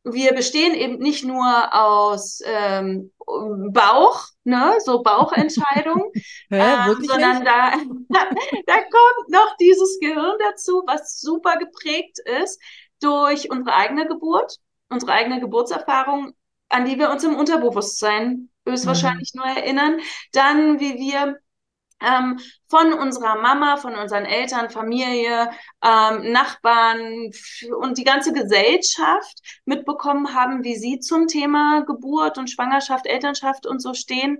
wir 0.04 0.32
bestehen 0.32 0.74
eben 0.74 0.98
nicht 0.98 1.24
nur 1.24 1.74
aus 1.74 2.40
ähm, 2.44 3.12
Bauch, 3.72 4.26
ne, 4.44 4.76
so 4.78 5.02
Bauchentscheidung, 5.02 6.12
äh, 6.50 6.94
sondern 7.02 7.44
da, 7.44 7.72
da 8.66 8.74
kommt 8.76 9.28
noch 9.28 9.56
dieses 9.60 9.98
Gehirn 10.00 10.36
dazu, 10.38 10.82
was 10.86 11.20
super 11.20 11.56
geprägt 11.58 12.18
ist 12.42 12.60
durch 13.00 13.50
unsere 13.50 13.76
eigene 13.76 14.06
Geburt 14.06 14.58
unsere 14.88 15.12
eigene 15.12 15.40
Geburtserfahrung, 15.40 16.32
an 16.68 16.84
die 16.84 16.98
wir 16.98 17.10
uns 17.10 17.24
im 17.24 17.36
Unterbewusstsein 17.36 18.50
höchstwahrscheinlich 18.66 19.32
mhm. 19.34 19.40
nur 19.40 19.48
erinnern. 19.48 20.00
Dann, 20.32 20.80
wie 20.80 20.94
wir 20.98 21.38
ähm, 22.00 22.38
von 22.68 22.92
unserer 22.92 23.36
Mama, 23.36 23.76
von 23.76 23.96
unseren 23.96 24.24
Eltern, 24.24 24.70
Familie, 24.70 25.50
ähm, 25.84 26.32
Nachbarn 26.32 27.30
und 27.80 27.98
die 27.98 28.04
ganze 28.04 28.32
Gesellschaft 28.32 29.60
mitbekommen 29.64 30.34
haben, 30.34 30.64
wie 30.64 30.76
sie 30.76 31.00
zum 31.00 31.26
Thema 31.26 31.82
Geburt 31.84 32.38
und 32.38 32.50
Schwangerschaft, 32.50 33.06
Elternschaft 33.06 33.66
und 33.66 33.80
so 33.80 33.94
stehen. 33.94 34.38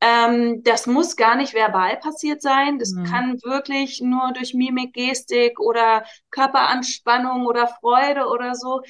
Ähm, 0.00 0.62
das 0.62 0.86
muss 0.86 1.16
gar 1.16 1.36
nicht 1.36 1.54
verbal 1.54 1.96
passiert 1.98 2.42
sein. 2.42 2.78
Das 2.78 2.92
mhm. 2.92 3.04
kann 3.04 3.42
wirklich 3.42 4.00
nur 4.00 4.32
durch 4.32 4.54
Mimik, 4.54 4.92
Gestik 4.92 5.58
oder 5.58 6.04
Körperanspannung 6.30 7.46
oder 7.46 7.66
Freude 7.66 8.26
oder 8.26 8.54
so 8.54 8.82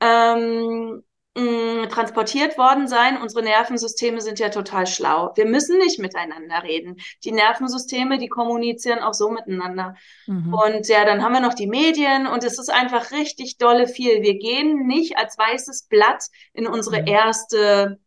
ähm, 0.00 1.02
mh, 1.36 1.86
transportiert 1.88 2.58
worden 2.58 2.88
sein. 2.88 3.20
Unsere 3.20 3.42
Nervensysteme 3.42 4.20
sind 4.20 4.38
ja 4.38 4.48
total 4.48 4.86
schlau. 4.86 5.32
Wir 5.36 5.46
müssen 5.46 5.78
nicht 5.78 5.98
miteinander 5.98 6.62
reden. 6.62 6.96
Die 7.24 7.32
Nervensysteme, 7.32 8.18
die 8.18 8.28
kommunizieren 8.28 9.00
auch 9.00 9.14
so 9.14 9.30
miteinander. 9.30 9.94
Mhm. 10.26 10.54
Und 10.54 10.88
ja, 10.88 11.04
dann 11.04 11.22
haben 11.22 11.32
wir 11.32 11.40
noch 11.40 11.54
die 11.54 11.66
Medien 11.66 12.26
und 12.26 12.44
es 12.44 12.58
ist 12.58 12.72
einfach 12.72 13.12
richtig 13.12 13.58
dolle 13.58 13.86
viel. 13.86 14.22
Wir 14.22 14.38
gehen 14.38 14.86
nicht 14.86 15.16
als 15.16 15.38
weißes 15.38 15.86
Blatt 15.88 16.24
in 16.52 16.66
unsere 16.66 17.02
mhm. 17.02 17.06
erste 17.06 18.00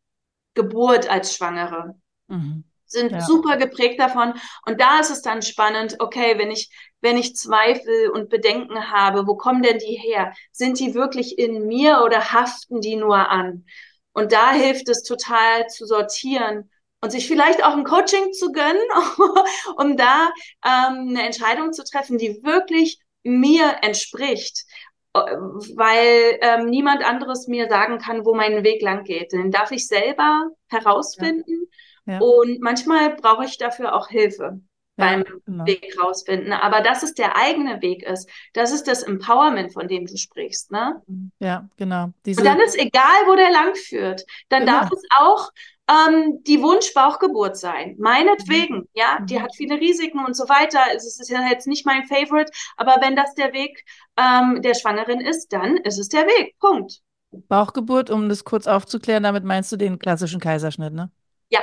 Geburt 0.53 1.09
als 1.09 1.35
Schwangere. 1.35 1.95
Mhm 2.27 2.65
sind 2.91 3.11
ja. 3.11 3.21
super 3.21 3.57
geprägt 3.57 3.99
davon. 3.99 4.33
Und 4.65 4.79
da 4.81 4.99
ist 4.99 5.09
es 5.09 5.21
dann 5.21 5.41
spannend, 5.41 5.95
okay, 5.99 6.37
wenn 6.37 6.51
ich, 6.51 6.69
wenn 7.01 7.17
ich 7.17 7.35
Zweifel 7.35 8.09
und 8.09 8.29
Bedenken 8.29 8.91
habe, 8.91 9.27
wo 9.27 9.35
kommen 9.35 9.63
denn 9.63 9.79
die 9.79 9.95
her? 9.95 10.33
Sind 10.51 10.79
die 10.79 10.93
wirklich 10.93 11.37
in 11.37 11.67
mir 11.67 12.01
oder 12.03 12.31
haften 12.31 12.81
die 12.81 12.95
nur 12.95 13.29
an? 13.29 13.65
Und 14.13 14.31
da 14.31 14.51
hilft 14.51 14.89
es 14.89 15.03
total 15.03 15.67
zu 15.67 15.85
sortieren 15.85 16.69
und 17.01 17.11
sich 17.11 17.27
vielleicht 17.27 17.63
auch 17.63 17.75
ein 17.75 17.85
Coaching 17.85 18.33
zu 18.33 18.51
gönnen, 18.51 18.81
um 19.77 19.97
da 19.97 20.29
ähm, 20.65 21.09
eine 21.09 21.23
Entscheidung 21.23 21.73
zu 21.73 21.83
treffen, 21.83 22.17
die 22.17 22.43
wirklich 22.43 22.99
mir 23.23 23.77
entspricht 23.81 24.65
weil 25.13 26.39
ähm, 26.41 26.69
niemand 26.69 27.03
anderes 27.03 27.47
mir 27.47 27.67
sagen 27.67 27.97
kann, 27.99 28.25
wo 28.25 28.33
mein 28.33 28.63
Weg 28.63 28.81
lang 28.81 29.03
geht. 29.03 29.33
Den 29.33 29.51
darf 29.51 29.71
ich 29.71 29.87
selber 29.87 30.49
herausfinden. 30.67 31.67
Ja. 31.69 31.77
Ja. 32.05 32.19
Und 32.19 32.61
manchmal 32.61 33.15
brauche 33.15 33.45
ich 33.45 33.57
dafür 33.57 33.95
auch 33.95 34.07
Hilfe 34.07 34.59
beim 34.97 35.23
genau. 35.45 35.65
Weg 35.65 35.95
rausfinden. 36.01 36.53
Aber 36.53 36.81
dass 36.81 37.03
es 37.03 37.13
der 37.13 37.35
eigene 37.35 37.81
Weg 37.81 38.03
ist, 38.03 38.29
das 38.53 38.71
ist 38.71 38.87
das 38.87 39.03
Empowerment, 39.03 39.73
von 39.73 39.87
dem 39.87 40.05
du 40.05 40.17
sprichst. 40.17 40.71
Ne? 40.71 41.01
Ja, 41.39 41.67
genau. 41.77 42.09
Diese... 42.25 42.41
Und 42.41 42.45
dann 42.45 42.59
ist 42.59 42.77
egal, 42.77 43.25
wo 43.25 43.35
der 43.35 43.51
lang 43.51 43.75
führt. 43.75 44.25
Dann 44.49 44.65
genau. 44.65 44.79
darf 44.79 44.91
es 44.91 45.03
auch 45.17 45.49
ähm, 45.89 46.43
die 46.43 46.61
Wunsch-Bauchgeburt 46.61 47.57
sein. 47.57 47.95
Meinetwegen, 47.99 48.77
mhm. 48.77 48.87
ja, 48.93 49.19
die 49.21 49.37
mhm. 49.37 49.43
hat 49.43 49.55
viele 49.55 49.79
Risiken 49.79 50.23
und 50.23 50.35
so 50.35 50.47
weiter. 50.47 50.79
Es 50.95 51.05
ist 51.05 51.29
ja 51.29 51.47
jetzt 51.49 51.67
nicht 51.67 51.85
mein 51.85 52.05
Favorite, 52.05 52.51
aber 52.77 52.97
wenn 53.01 53.15
das 53.15 53.33
der 53.35 53.53
Weg 53.53 53.83
ähm, 54.17 54.61
der 54.61 54.75
Schwangeren 54.75 55.19
ist, 55.19 55.51
dann 55.51 55.77
ist 55.77 55.99
es 55.99 56.09
der 56.09 56.27
Weg. 56.27 56.57
Punkt. 56.59 57.01
Bauchgeburt, 57.31 58.09
um 58.09 58.27
das 58.27 58.43
kurz 58.43 58.67
aufzuklären, 58.67 59.23
damit 59.23 59.45
meinst 59.45 59.71
du 59.71 59.77
den 59.77 59.99
klassischen 59.99 60.41
Kaiserschnitt, 60.41 60.93
ne? 60.93 61.11
Ja, 61.49 61.61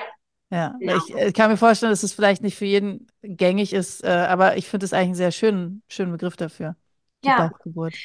ja, 0.50 0.74
ja. 0.80 0.96
Ich, 0.96 1.08
ich, 1.08 1.16
äh, 1.16 1.32
kann 1.32 1.50
mir 1.50 1.56
vorstellen, 1.56 1.92
dass 1.92 2.02
es 2.02 2.12
vielleicht 2.12 2.42
nicht 2.42 2.56
für 2.56 2.64
jeden 2.64 3.06
gängig 3.22 3.72
ist, 3.72 4.02
äh, 4.02 4.08
aber 4.08 4.56
ich 4.56 4.68
finde 4.68 4.86
es 4.86 4.92
eigentlich 4.92 5.06
einen 5.06 5.14
sehr 5.14 5.32
schönen, 5.32 5.82
schönen 5.88 6.12
Begriff 6.12 6.36
dafür. 6.36 6.76
Ja. 7.24 7.50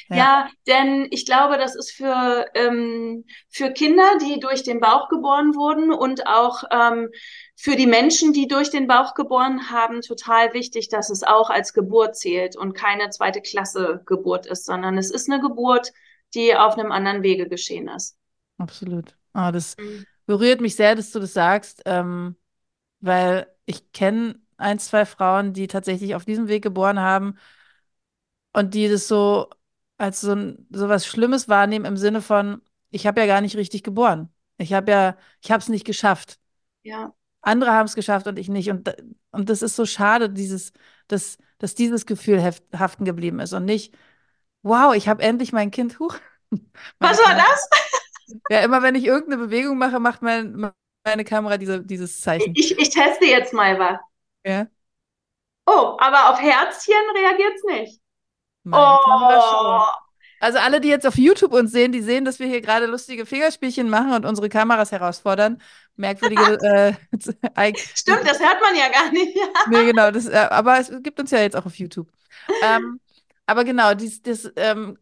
ja. 0.08 0.16
ja, 0.16 0.48
denn 0.66 1.06
ich 1.12 1.24
glaube, 1.24 1.56
das 1.56 1.76
ist 1.76 1.92
für, 1.92 2.46
ähm, 2.54 3.24
für 3.48 3.70
Kinder, 3.70 4.18
die 4.20 4.40
durch 4.40 4.64
den 4.64 4.80
Bauch 4.80 5.08
geboren 5.08 5.54
wurden 5.54 5.92
und 5.92 6.26
auch 6.26 6.64
ähm, 6.72 7.10
für 7.54 7.76
die 7.76 7.86
Menschen, 7.86 8.32
die 8.32 8.48
durch 8.48 8.70
den 8.70 8.88
Bauch 8.88 9.14
geboren 9.14 9.70
haben, 9.70 10.00
total 10.00 10.52
wichtig, 10.52 10.88
dass 10.88 11.10
es 11.10 11.22
auch 11.22 11.48
als 11.48 11.72
Geburt 11.72 12.16
zählt 12.16 12.56
und 12.56 12.74
keine 12.74 13.08
zweite 13.10 13.40
Klasse 13.40 14.02
Geburt 14.04 14.46
ist, 14.46 14.64
sondern 14.64 14.98
es 14.98 15.12
ist 15.12 15.30
eine 15.30 15.40
Geburt, 15.40 15.92
die 16.34 16.56
auf 16.56 16.76
einem 16.76 16.90
anderen 16.90 17.22
Wege 17.22 17.48
geschehen 17.48 17.86
ist. 17.86 18.16
Absolut. 18.58 19.16
Ah, 19.32 19.52
das, 19.52 19.76
mhm 19.78 20.04
berührt 20.26 20.60
mich 20.60 20.76
sehr, 20.76 20.94
dass 20.94 21.10
du 21.12 21.20
das 21.20 21.32
sagst, 21.34 21.82
ähm, 21.86 22.36
weil 23.00 23.48
ich 23.66 23.92
kenne 23.92 24.40
ein, 24.56 24.78
zwei 24.78 25.06
Frauen, 25.06 25.52
die 25.54 25.66
tatsächlich 25.68 26.14
auf 26.14 26.24
diesem 26.24 26.48
Weg 26.48 26.62
geboren 26.62 27.00
haben 27.00 27.36
und 28.52 28.74
die 28.74 28.88
das 28.88 29.08
so 29.08 29.50
als 29.98 30.20
so, 30.20 30.34
so 30.70 30.88
was 30.88 31.06
Schlimmes 31.06 31.48
wahrnehmen 31.48 31.84
im 31.84 31.96
Sinne 31.96 32.20
von, 32.22 32.62
ich 32.90 33.06
habe 33.06 33.20
ja 33.20 33.26
gar 33.26 33.40
nicht 33.40 33.56
richtig 33.56 33.82
geboren. 33.82 34.32
Ich 34.58 34.72
habe 34.72 34.90
ja, 34.90 35.16
ich 35.42 35.50
habe 35.50 35.60
es 35.60 35.68
nicht 35.68 35.84
geschafft. 35.84 36.38
Ja. 36.82 37.14
Andere 37.42 37.72
haben 37.72 37.86
es 37.86 37.94
geschafft 37.94 38.26
und 38.26 38.38
ich 38.38 38.48
nicht. 38.48 38.70
Und, 38.70 38.94
und 39.30 39.50
das 39.50 39.62
ist 39.62 39.76
so 39.76 39.86
schade, 39.86 40.30
dieses, 40.30 40.72
dass, 41.08 41.38
dass 41.58 41.74
dieses 41.74 42.06
Gefühl 42.06 42.42
haften 42.42 43.04
geblieben 43.04 43.40
ist 43.40 43.52
und 43.52 43.64
nicht, 43.64 43.94
wow, 44.62 44.94
ich 44.94 45.08
habe 45.08 45.22
endlich 45.22 45.52
mein 45.52 45.70
Kind. 45.70 45.98
Huch. 45.98 46.16
Was 46.98 47.18
war 47.18 47.34
das? 47.34 47.68
Ja, 48.48 48.60
immer 48.60 48.82
wenn 48.82 48.94
ich 48.94 49.04
irgendeine 49.04 49.44
Bewegung 49.44 49.78
mache, 49.78 50.00
macht 50.00 50.22
mein, 50.22 50.70
meine 51.04 51.24
Kamera 51.24 51.56
diese, 51.56 51.82
dieses 51.82 52.20
Zeichen. 52.20 52.52
Ich, 52.56 52.78
ich 52.78 52.90
teste 52.90 53.26
jetzt 53.26 53.52
mal 53.52 53.78
was. 53.78 53.98
Ja. 54.44 54.66
Oh, 55.66 55.96
aber 55.98 56.30
auf 56.30 56.40
Herzchen 56.40 56.94
reagiert 57.14 57.54
es 57.56 57.64
nicht. 57.64 58.00
Meine 58.64 58.98
oh. 58.98 59.82
Also 60.40 60.58
alle, 60.58 60.78
die 60.80 60.88
jetzt 60.88 61.06
auf 61.06 61.16
YouTube 61.16 61.54
uns 61.54 61.72
sehen, 61.72 61.90
die 61.92 62.02
sehen, 62.02 62.26
dass 62.26 62.38
wir 62.38 62.46
hier 62.46 62.60
gerade 62.60 62.84
lustige 62.84 63.24
Fingerspielchen 63.24 63.88
machen 63.88 64.12
und 64.12 64.26
unsere 64.26 64.50
Kameras 64.50 64.92
herausfordern. 64.92 65.62
Merkwürdige. 65.96 66.58
äh, 67.54 67.72
Stimmt, 67.94 68.28
das 68.28 68.40
hört 68.40 68.60
man 68.60 68.76
ja 68.76 68.90
gar 68.90 69.10
nicht. 69.10 69.38
nee, 69.70 69.84
genau. 69.86 70.10
Das, 70.10 70.26
äh, 70.26 70.48
aber 70.50 70.78
es 70.78 70.92
gibt 71.02 71.18
uns 71.18 71.30
ja 71.30 71.38
jetzt 71.38 71.56
auch 71.56 71.64
auf 71.64 71.76
YouTube. 71.76 72.08
Ähm, 72.62 73.00
aber 73.46 73.64
genau, 73.64 73.94
dies, 73.94 74.20
das, 74.20 74.50
ähm, 74.56 74.98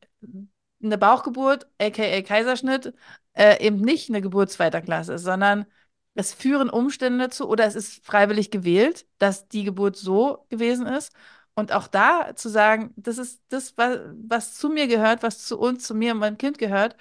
eine 0.82 0.98
Bauchgeburt, 0.98 1.66
aka 1.80 2.22
Kaiserschnitt, 2.22 2.94
äh, 3.34 3.64
eben 3.64 3.78
nicht 3.80 4.08
eine 4.08 4.20
Geburt 4.20 4.50
zweiter 4.50 4.82
Klasse 4.82 5.14
ist, 5.14 5.22
sondern 5.24 5.66
es 6.14 6.34
führen 6.34 6.70
Umstände 6.70 7.24
dazu 7.24 7.48
oder 7.48 7.64
es 7.64 7.74
ist 7.74 8.04
freiwillig 8.04 8.50
gewählt, 8.50 9.06
dass 9.18 9.48
die 9.48 9.64
Geburt 9.64 9.96
so 9.96 10.46
gewesen 10.50 10.86
ist. 10.86 11.12
Und 11.54 11.72
auch 11.72 11.86
da 11.86 12.34
zu 12.34 12.48
sagen, 12.48 12.92
das 12.96 13.18
ist 13.18 13.42
das, 13.48 13.76
was, 13.76 13.98
was 14.26 14.54
zu 14.54 14.68
mir 14.70 14.86
gehört, 14.88 15.22
was 15.22 15.44
zu 15.46 15.58
uns, 15.58 15.84
zu 15.86 15.94
mir 15.94 16.12
und 16.12 16.18
meinem 16.18 16.38
Kind 16.38 16.58
gehört. 16.58 16.96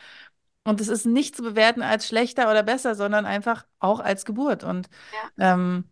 Und 0.63 0.79
es 0.81 0.89
ist 0.89 1.05
nicht 1.05 1.35
zu 1.35 1.43
bewerten 1.43 1.81
als 1.81 2.07
schlechter 2.07 2.49
oder 2.51 2.63
besser, 2.63 2.95
sondern 2.95 3.25
einfach 3.25 3.65
auch 3.79 3.99
als 3.99 4.25
Geburt. 4.25 4.63
Und 4.63 4.89
ja. 5.37 5.53
ähm, 5.53 5.85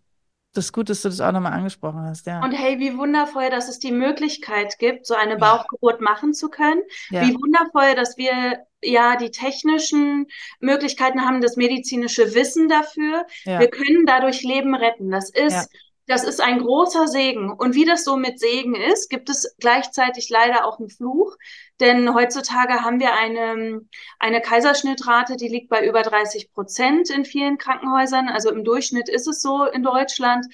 das 0.54 0.66
ist 0.66 0.74
gut, 0.74 0.90
dass 0.90 1.04
du 1.04 1.10
das 1.10 1.22
auch 1.22 1.32
nochmal 1.32 1.54
angesprochen 1.54 2.02
hast, 2.02 2.26
ja. 2.26 2.44
Und 2.44 2.52
hey, 2.52 2.80
wie 2.80 2.98
wundervoll, 2.98 3.50
dass 3.50 3.70
es 3.70 3.78
die 3.78 3.92
Möglichkeit 3.92 4.80
gibt, 4.80 5.06
so 5.06 5.14
eine 5.14 5.38
Bauchgeburt 5.38 6.02
machen 6.02 6.34
zu 6.34 6.50
können. 6.50 6.82
Ja. 7.12 7.22
Wie 7.22 7.36
wundervoll, 7.36 7.96
dass 7.96 8.18
wir 8.18 8.66
ja 8.82 9.16
die 9.16 9.30
technischen 9.30 10.26
Möglichkeiten 10.60 11.24
haben, 11.24 11.42
das 11.42 11.56
medizinische 11.56 12.34
Wissen 12.34 12.68
dafür. 12.68 13.26
Ja. 13.44 13.60
Wir 13.60 13.70
können 13.70 14.06
dadurch 14.08 14.42
Leben 14.42 14.74
retten. 14.74 15.12
Das 15.12 15.30
ist 15.30 15.54
ja. 15.54 15.66
Das 16.10 16.24
ist 16.24 16.42
ein 16.42 16.58
großer 16.58 17.08
Segen. 17.08 17.52
Und 17.52 17.76
wie 17.76 17.86
das 17.86 18.04
so 18.04 18.18
mit 18.18 18.40
Segen 18.40 18.74
ist, 18.74 19.12
gibt 19.12 19.30
es 19.30 19.56
gleichzeitig 19.60 20.28
leider 20.30 20.66
auch 20.66 20.80
einen 20.80 20.90
Fluch. 20.90 21.38
Denn 21.80 22.14
heutzutage 22.14 22.84
haben 22.84 23.00
wir 23.00 23.14
eine, 23.14 23.82
eine 24.20 24.42
Kaiserschnittrate, 24.42 25.38
die 25.38 25.48
liegt 25.48 25.70
bei 25.70 25.86
über 25.86 26.02
30 26.02 26.52
Prozent 26.52 27.10
in 27.10 27.24
vielen 27.24 27.58
Krankenhäusern. 27.58 28.28
Also 28.28 28.52
im 28.52 28.64
Durchschnitt 28.64 29.08
ist 29.08 29.28
es 29.28 29.42
so 29.42 29.66
in 29.66 29.84
Deutschland 29.84 30.46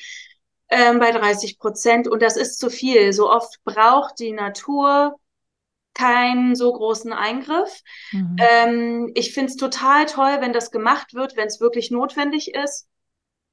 ähm, 0.70 1.00
bei 1.00 1.12
30 1.12 1.58
Prozent. 1.58 2.08
Und 2.08 2.22
das 2.22 2.38
ist 2.38 2.60
zu 2.60 2.70
viel. 2.70 3.12
So 3.12 3.32
oft 3.32 3.64
braucht 3.64 4.20
die 4.20 4.34
Natur 4.34 5.20
keinen 5.96 6.56
so 6.56 6.72
großen 6.72 7.14
Eingriff. 7.14 7.82
Mhm. 8.12 8.36
Ähm, 8.38 9.12
ich 9.16 9.34
finde 9.34 9.50
es 9.50 9.58
total 9.58 10.06
toll, 10.06 10.38
wenn 10.42 10.54
das 10.54 10.70
gemacht 10.70 11.16
wird, 11.16 11.36
wenn 11.36 11.48
es 11.48 11.60
wirklich 11.60 11.90
notwendig 11.90 12.54
ist. 12.54 12.88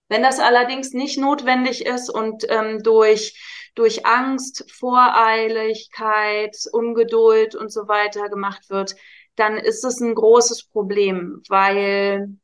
Wenn 0.08 0.22
das 0.22 0.40
allerdings 0.40 0.92
nicht 0.92 1.18
notwendig 1.18 1.86
ist 1.86 2.10
und 2.10 2.44
ähm, 2.50 2.82
durch, 2.82 3.61
durch 3.74 4.06
Angst, 4.06 4.70
Voreiligkeit, 4.72 6.56
Ungeduld 6.72 7.54
und 7.54 7.72
so 7.72 7.88
weiter 7.88 8.28
gemacht 8.28 8.70
wird, 8.70 8.94
dann 9.36 9.56
ist 9.56 9.84
es 9.84 10.00
ein 10.00 10.14
großes 10.14 10.64
Problem, 10.68 11.42
weil 11.48 12.36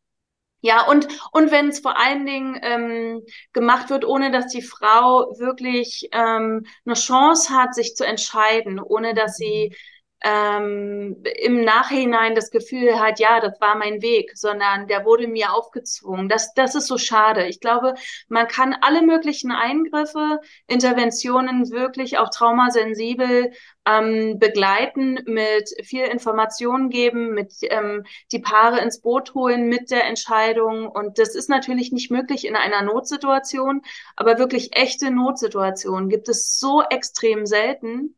ja, 0.60 0.86
und, 0.88 1.06
und 1.32 1.52
wenn 1.52 1.68
es 1.68 1.78
vor 1.78 1.98
allen 1.98 2.26
Dingen 2.26 2.58
ähm, 2.62 3.22
gemacht 3.52 3.90
wird, 3.90 4.04
ohne 4.04 4.32
dass 4.32 4.48
die 4.48 4.62
Frau 4.62 5.32
wirklich 5.38 6.08
ähm, 6.12 6.66
eine 6.84 6.94
Chance 6.94 7.54
hat, 7.54 7.74
sich 7.74 7.94
zu 7.94 8.04
entscheiden, 8.04 8.80
ohne 8.80 9.14
dass 9.14 9.36
sie 9.36 9.76
ähm, 10.24 11.22
im 11.40 11.64
Nachhinein 11.64 12.34
das 12.34 12.50
Gefühl 12.50 12.98
hat, 12.98 13.20
ja, 13.20 13.40
das 13.40 13.60
war 13.60 13.76
mein 13.76 14.02
Weg, 14.02 14.32
sondern 14.36 14.88
der 14.88 15.04
wurde 15.04 15.28
mir 15.28 15.52
aufgezwungen. 15.52 16.28
Das, 16.28 16.54
das 16.54 16.74
ist 16.74 16.88
so 16.88 16.98
schade. 16.98 17.46
Ich 17.46 17.60
glaube, 17.60 17.94
man 18.28 18.48
kann 18.48 18.76
alle 18.80 19.02
möglichen 19.02 19.52
Eingriffe, 19.52 20.40
Interventionen 20.66 21.70
wirklich 21.70 22.18
auch 22.18 22.30
traumasensibel 22.30 23.52
ähm, 23.86 24.38
begleiten, 24.38 25.20
mit 25.26 25.70
viel 25.84 26.04
Informationen 26.04 26.90
geben, 26.90 27.30
mit 27.34 27.54
ähm, 27.62 28.04
die 28.32 28.40
Paare 28.40 28.80
ins 28.80 29.00
Boot 29.00 29.34
holen 29.34 29.68
mit 29.68 29.90
der 29.90 30.04
Entscheidung. 30.06 30.88
Und 30.88 31.18
das 31.18 31.34
ist 31.36 31.48
natürlich 31.48 31.92
nicht 31.92 32.10
möglich 32.10 32.44
in 32.44 32.56
einer 32.56 32.82
Notsituation, 32.82 33.82
aber 34.16 34.38
wirklich 34.38 34.76
echte 34.76 35.10
Notsituationen 35.12 36.08
gibt 36.08 36.28
es 36.28 36.58
so 36.58 36.82
extrem 36.82 37.46
selten. 37.46 38.17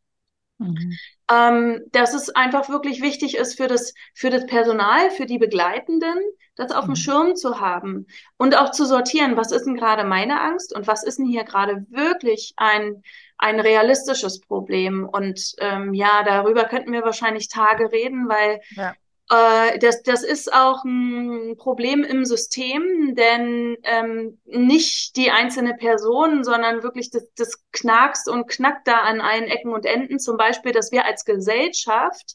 Mhm 0.68 0.96
ähm, 1.31 1.83
dass 1.92 2.12
es 2.12 2.31
einfach 2.31 2.68
wirklich 2.68 3.01
wichtig 3.01 3.37
ist 3.37 3.57
für 3.57 3.68
das, 3.68 3.94
für 4.14 4.31
das 4.31 4.46
Personal, 4.46 5.11
für 5.11 5.27
die 5.27 5.38
Begleitenden, 5.38 6.18
das 6.57 6.73
auf 6.73 6.85
dem 6.85 6.90
mhm. 6.90 6.96
Schirm 6.96 7.37
zu 7.37 7.61
haben 7.61 8.07
und 8.37 8.57
auch 8.57 8.73
zu 8.73 8.85
sortieren, 8.85 9.37
was 9.37 9.53
ist 9.53 9.64
denn 9.64 9.77
gerade 9.77 10.05
meine 10.05 10.40
Angst 10.40 10.75
und 10.75 10.87
was 10.87 11.05
ist 11.05 11.18
denn 11.18 11.27
hier 11.27 11.44
gerade 11.44 11.87
wirklich 11.88 12.55
ein, 12.57 13.03
ein 13.38 13.61
realistisches 13.61 14.40
Problem. 14.40 15.09
Und 15.09 15.55
ähm, 15.59 15.94
ja, 15.94 16.25
darüber 16.25 16.64
könnten 16.64 16.92
wir 16.92 17.03
wahrscheinlich 17.03 17.49
Tage 17.49 17.92
reden, 17.92 18.29
weil 18.29 18.61
ja. 18.70 18.94
Äh, 19.30 19.78
das, 19.78 20.02
das 20.02 20.24
ist 20.24 20.52
auch 20.52 20.84
ein 20.84 21.56
Problem 21.56 22.02
im 22.02 22.24
System, 22.24 23.14
denn 23.14 23.76
ähm, 23.84 24.40
nicht 24.44 25.16
die 25.16 25.30
einzelne 25.30 25.74
Person, 25.74 26.42
sondern 26.42 26.82
wirklich 26.82 27.10
das, 27.10 27.32
das 27.36 27.64
knackst 27.70 28.28
und 28.28 28.48
knackt 28.48 28.88
da 28.88 28.98
an 28.98 29.20
allen 29.20 29.44
Ecken 29.44 29.72
und 29.72 29.86
Enden. 29.86 30.18
Zum 30.18 30.36
Beispiel, 30.36 30.72
dass 30.72 30.90
wir 30.90 31.04
als 31.04 31.24
Gesellschaft 31.24 32.34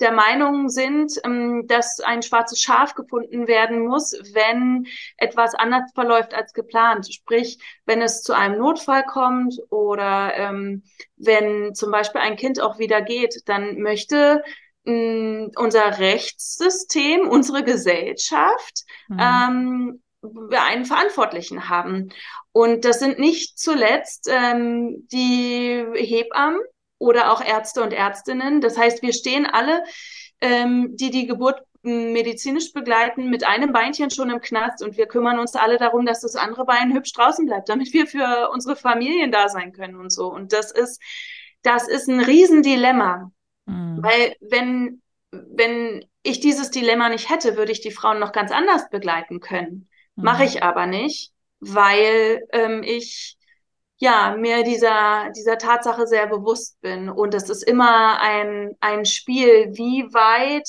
der 0.00 0.12
Meinung 0.12 0.70
sind, 0.70 1.12
ähm, 1.24 1.66
dass 1.66 2.00
ein 2.00 2.22
schwarzes 2.22 2.58
Schaf 2.62 2.94
gefunden 2.94 3.46
werden 3.46 3.86
muss, 3.86 4.12
wenn 4.32 4.86
etwas 5.18 5.54
anders 5.54 5.92
verläuft 5.94 6.32
als 6.32 6.54
geplant. 6.54 7.12
Sprich, 7.12 7.58
wenn 7.84 8.00
es 8.00 8.22
zu 8.22 8.32
einem 8.32 8.58
Notfall 8.58 9.04
kommt 9.04 9.56
oder 9.68 10.34
ähm, 10.36 10.84
wenn 11.16 11.74
zum 11.74 11.90
Beispiel 11.90 12.22
ein 12.22 12.36
Kind 12.36 12.62
auch 12.62 12.78
wieder 12.78 13.02
geht, 13.02 13.42
dann 13.44 13.80
möchte 13.82 14.42
unser 15.56 15.98
Rechtssystem, 15.98 17.28
unsere 17.28 17.64
Gesellschaft 17.64 18.84
mhm. 19.08 19.18
ähm, 19.20 20.02
einen 20.50 20.84
Verantwortlichen 20.84 21.68
haben. 21.68 22.10
Und 22.52 22.84
das 22.84 22.98
sind 23.00 23.18
nicht 23.18 23.58
zuletzt 23.58 24.28
ähm, 24.30 25.06
die 25.12 25.84
Hebammen 25.94 26.60
oder 26.98 27.32
auch 27.32 27.42
Ärzte 27.42 27.82
und 27.82 27.92
Ärztinnen. 27.92 28.60
Das 28.60 28.76
heißt, 28.76 29.02
wir 29.02 29.12
stehen 29.12 29.46
alle, 29.46 29.82
ähm, 30.40 30.96
die 30.96 31.10
die 31.10 31.26
Geburt 31.26 31.62
medizinisch 31.82 32.72
begleiten, 32.72 33.30
mit 33.30 33.44
einem 33.46 33.72
Beinchen 33.72 34.10
schon 34.10 34.30
im 34.30 34.40
Knast 34.40 34.82
und 34.82 34.98
wir 34.98 35.06
kümmern 35.06 35.38
uns 35.38 35.54
alle 35.54 35.78
darum, 35.78 36.04
dass 36.04 36.20
das 36.20 36.36
andere 36.36 36.66
Bein 36.66 36.92
hübsch 36.92 37.12
draußen 37.12 37.46
bleibt, 37.46 37.70
damit 37.70 37.92
wir 37.94 38.06
für 38.06 38.50
unsere 38.52 38.76
Familien 38.76 39.32
da 39.32 39.48
sein 39.48 39.72
können 39.72 39.96
und 39.96 40.12
so. 40.12 40.26
Und 40.26 40.52
das 40.52 40.72
ist, 40.72 41.00
das 41.62 41.88
ist 41.88 42.08
ein 42.08 42.20
Riesendilemma. 42.20 43.32
Mhm. 43.70 44.02
Weil 44.02 44.36
wenn, 44.40 45.02
wenn 45.30 46.04
ich 46.22 46.40
dieses 46.40 46.70
Dilemma 46.70 47.08
nicht 47.08 47.30
hätte, 47.30 47.56
würde 47.56 47.72
ich 47.72 47.80
die 47.80 47.92
Frauen 47.92 48.18
noch 48.18 48.32
ganz 48.32 48.50
anders 48.50 48.90
begleiten 48.90 49.40
können. 49.40 49.88
Mhm. 50.16 50.24
Mache 50.24 50.44
ich 50.44 50.62
aber 50.62 50.86
nicht, 50.86 51.32
weil 51.60 52.46
ähm, 52.52 52.82
ich 52.82 53.36
ja 53.98 54.34
mir 54.36 54.64
dieser 54.64 55.30
dieser 55.36 55.58
Tatsache 55.58 56.06
sehr 56.06 56.26
bewusst 56.26 56.80
bin 56.80 57.10
und 57.10 57.34
es 57.34 57.50
ist 57.50 57.62
immer 57.62 58.18
ein 58.20 58.74
ein 58.80 59.04
Spiel, 59.04 59.72
wie 59.72 60.04
weit 60.14 60.68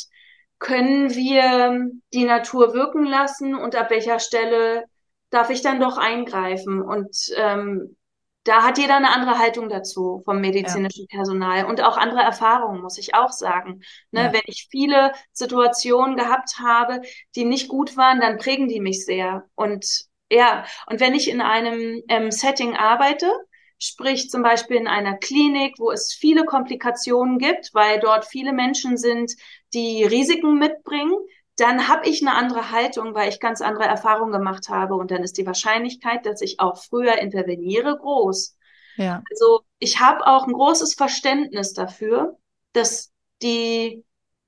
können 0.59 1.15
wir 1.15 1.89
die 2.13 2.25
Natur 2.25 2.73
wirken 2.73 3.05
lassen 3.05 3.55
und 3.55 3.75
ab 3.75 3.89
welcher 3.89 4.19
Stelle 4.19 4.83
darf 5.29 5.49
ich 5.49 5.61
dann 5.61 5.79
doch 5.79 5.97
eingreifen 5.97 6.81
und 6.81 7.15
ähm, 7.37 7.95
da 8.43 8.63
hat 8.63 8.77
jeder 8.77 8.97
eine 8.97 9.09
andere 9.09 9.37
Haltung 9.37 9.69
dazu 9.69 10.21
vom 10.25 10.41
medizinischen 10.41 11.05
ja. 11.09 11.17
Personal 11.17 11.65
und 11.65 11.81
auch 11.81 11.97
andere 11.97 12.21
Erfahrungen, 12.21 12.81
muss 12.81 12.97
ich 12.97 13.13
auch 13.13 13.31
sagen. 13.31 13.81
Ne, 14.11 14.25
ja. 14.25 14.33
Wenn 14.33 14.41
ich 14.45 14.67
viele 14.71 15.13
Situationen 15.31 16.15
gehabt 16.15 16.57
habe, 16.59 17.01
die 17.35 17.45
nicht 17.45 17.67
gut 17.67 17.97
waren, 17.97 18.19
dann 18.19 18.37
prägen 18.37 18.67
die 18.67 18.79
mich 18.79 19.05
sehr. 19.05 19.47
Und 19.55 20.05
ja, 20.31 20.65
und 20.87 20.99
wenn 20.99 21.13
ich 21.13 21.29
in 21.29 21.41
einem 21.41 22.01
ähm, 22.07 22.31
Setting 22.31 22.75
arbeite, 22.75 23.31
sprich 23.77 24.29
zum 24.29 24.43
Beispiel 24.43 24.77
in 24.77 24.87
einer 24.87 25.17
Klinik, 25.17 25.75
wo 25.77 25.91
es 25.91 26.13
viele 26.13 26.45
Komplikationen 26.45 27.37
gibt, 27.37 27.71
weil 27.73 27.99
dort 27.99 28.25
viele 28.25 28.53
Menschen 28.53 28.97
sind, 28.97 29.33
die 29.73 30.03
Risiken 30.03 30.57
mitbringen, 30.57 31.13
dann 31.61 31.87
habe 31.87 32.07
ich 32.07 32.21
eine 32.21 32.35
andere 32.35 32.71
Haltung, 32.71 33.13
weil 33.13 33.29
ich 33.29 33.39
ganz 33.39 33.61
andere 33.61 33.85
Erfahrungen 33.85 34.31
gemacht 34.31 34.69
habe. 34.69 34.95
Und 34.95 35.11
dann 35.11 35.23
ist 35.23 35.37
die 35.37 35.45
Wahrscheinlichkeit, 35.45 36.25
dass 36.25 36.41
ich 36.41 36.59
auch 36.59 36.83
früher 36.83 37.17
interveniere, 37.19 37.97
groß. 37.97 38.57
Ja. 38.97 39.21
Also 39.29 39.61
ich 39.79 39.99
habe 39.99 40.25
auch 40.25 40.47
ein 40.47 40.53
großes 40.53 40.95
Verständnis 40.95 41.73
dafür, 41.73 42.37
dass 42.73 43.11
die, 43.41 44.03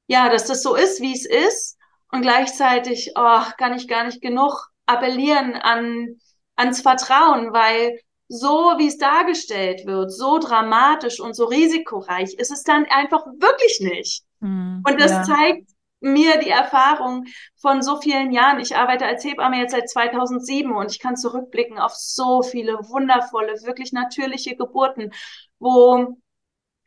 ja, 0.07 0.29
dass 0.29 0.45
das 0.45 0.63
so 0.63 0.75
ist, 0.75 1.01
wie 1.01 1.13
es 1.13 1.25
ist. 1.25 1.77
Und 2.11 2.21
gleichzeitig 2.21 3.11
oh, 3.15 3.41
kann 3.57 3.73
ich 3.73 3.87
gar 3.87 4.03
nicht 4.05 4.21
genug 4.21 4.69
appellieren 4.85 5.55
an, 5.55 6.19
ans 6.55 6.81
Vertrauen, 6.81 7.53
weil 7.53 7.99
so 8.27 8.73
wie 8.77 8.87
es 8.87 8.97
dargestellt 8.97 9.85
wird, 9.85 10.11
so 10.11 10.39
dramatisch 10.39 11.19
und 11.19 11.35
so 11.35 11.45
risikoreich 11.45 12.33
ist 12.35 12.51
es 12.51 12.63
dann 12.63 12.85
einfach 12.85 13.25
wirklich 13.25 13.79
nicht. 13.81 14.23
Mm, 14.39 14.81
und 14.87 14.99
das 14.99 15.11
ja. 15.11 15.23
zeigt, 15.23 15.72
mir 16.03 16.39
die 16.39 16.49
Erfahrung 16.49 17.25
von 17.55 17.81
so 17.81 17.99
vielen 17.99 18.31
Jahren. 18.31 18.59
Ich 18.59 18.75
arbeite 18.75 19.05
als 19.05 19.23
Hebamme 19.23 19.57
jetzt 19.57 19.71
seit 19.71 19.89
2007 19.89 20.71
und 20.71 20.91
ich 20.91 20.99
kann 20.99 21.15
zurückblicken 21.15 21.79
auf 21.79 21.93
so 21.95 22.43
viele 22.43 22.73
wundervolle, 22.89 23.53
wirklich 23.63 23.93
natürliche 23.93 24.55
Geburten, 24.55 25.11
wo 25.59 26.17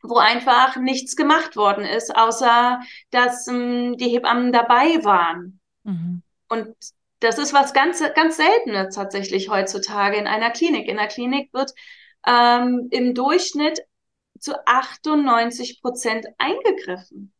wo 0.03 0.17
einfach 0.17 0.77
nichts 0.77 1.15
gemacht 1.15 1.55
worden 1.55 1.83
ist, 1.83 2.15
außer 2.15 2.81
dass 3.09 3.47
ähm, 3.47 3.97
die 3.97 4.09
Hebammen 4.09 4.51
dabei 4.51 5.03
waren. 5.03 5.59
Mhm. 5.83 6.21
Und 6.49 6.75
das 7.19 7.39
ist 7.39 7.53
was 7.53 7.73
ganz, 7.73 8.01
ganz 8.13 8.37
Seltenes 8.37 8.95
tatsächlich 8.95 9.49
heutzutage 9.49 10.17
in 10.17 10.27
einer 10.27 10.51
Klinik. 10.51 10.87
In 10.87 10.97
der 10.97 11.07
Klinik 11.07 11.51
wird 11.51 11.73
ähm, 12.25 12.87
im 12.91 13.15
Durchschnitt 13.15 13.81
zu 14.39 14.53
98 14.65 15.81
Prozent 15.81 16.27
eingegriffen. 16.37 17.33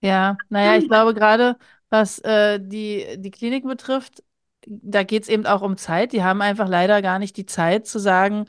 Ja, 0.00 0.38
naja, 0.48 0.76
ich 0.76 0.86
glaube 0.88 1.14
gerade, 1.14 1.56
was 1.90 2.18
äh, 2.20 2.60
die, 2.62 3.16
die 3.18 3.30
Klinik 3.30 3.64
betrifft, 3.64 4.22
da 4.66 5.02
geht 5.02 5.24
es 5.24 5.28
eben 5.28 5.46
auch 5.46 5.62
um 5.62 5.76
Zeit. 5.76 6.12
Die 6.12 6.22
haben 6.22 6.42
einfach 6.42 6.68
leider 6.68 7.02
gar 7.02 7.18
nicht 7.18 7.36
die 7.36 7.46
Zeit 7.46 7.86
zu 7.86 7.98
sagen, 7.98 8.46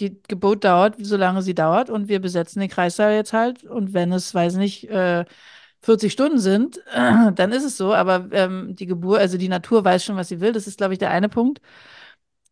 die 0.00 0.20
Geburt 0.28 0.64
dauert, 0.64 0.96
solange 1.00 1.42
sie 1.42 1.54
dauert 1.54 1.90
und 1.90 2.08
wir 2.08 2.20
besetzen 2.20 2.60
den 2.60 2.70
Kreissaal 2.70 3.14
jetzt 3.14 3.32
halt. 3.32 3.64
Und 3.64 3.94
wenn 3.94 4.12
es, 4.12 4.34
weiß 4.34 4.56
nicht, 4.56 4.88
äh, 4.90 5.24
40 5.82 6.12
Stunden 6.12 6.38
sind, 6.38 6.80
dann 6.94 7.52
ist 7.52 7.64
es 7.64 7.76
so. 7.76 7.94
Aber 7.94 8.28
ähm, 8.32 8.76
die 8.76 8.86
Geburt, 8.86 9.20
also 9.20 9.38
die 9.38 9.48
Natur 9.48 9.84
weiß 9.84 10.04
schon, 10.04 10.16
was 10.16 10.28
sie 10.28 10.40
will. 10.40 10.52
Das 10.52 10.66
ist, 10.66 10.78
glaube 10.78 10.94
ich, 10.94 10.98
der 11.00 11.10
eine 11.10 11.28
Punkt. 11.30 11.60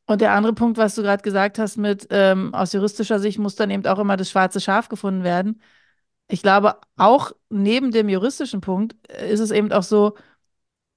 Und 0.07 0.21
der 0.21 0.33
andere 0.33 0.53
Punkt, 0.53 0.77
was 0.79 0.95
du 0.95 1.03
gerade 1.03 1.23
gesagt 1.23 1.59
hast, 1.59 1.77
mit 1.79 2.07
ähm, 2.11 2.55
aus 2.55 2.73
juristischer 2.73 3.19
Sicht 3.19 3.39
muss 3.39 3.55
dann 3.57 3.71
eben 3.71 3.87
auch 3.87 3.99
immer 3.99 4.17
das 4.17 4.31
schwarze 4.31 4.61
Schaf 4.61 4.89
gefunden 4.89 5.25
werden 5.25 5.61
ich 6.29 6.43
glaube, 6.43 6.77
auch 6.97 7.33
neben 7.51 7.91
dem 7.91 8.09
juristischen 8.09 8.61
Punkt 8.61 8.97
äh, 9.09 9.33
ist 9.33 9.41
es 9.41 9.51
eben 9.51 9.73
auch 9.73 9.83
so, 9.83 10.15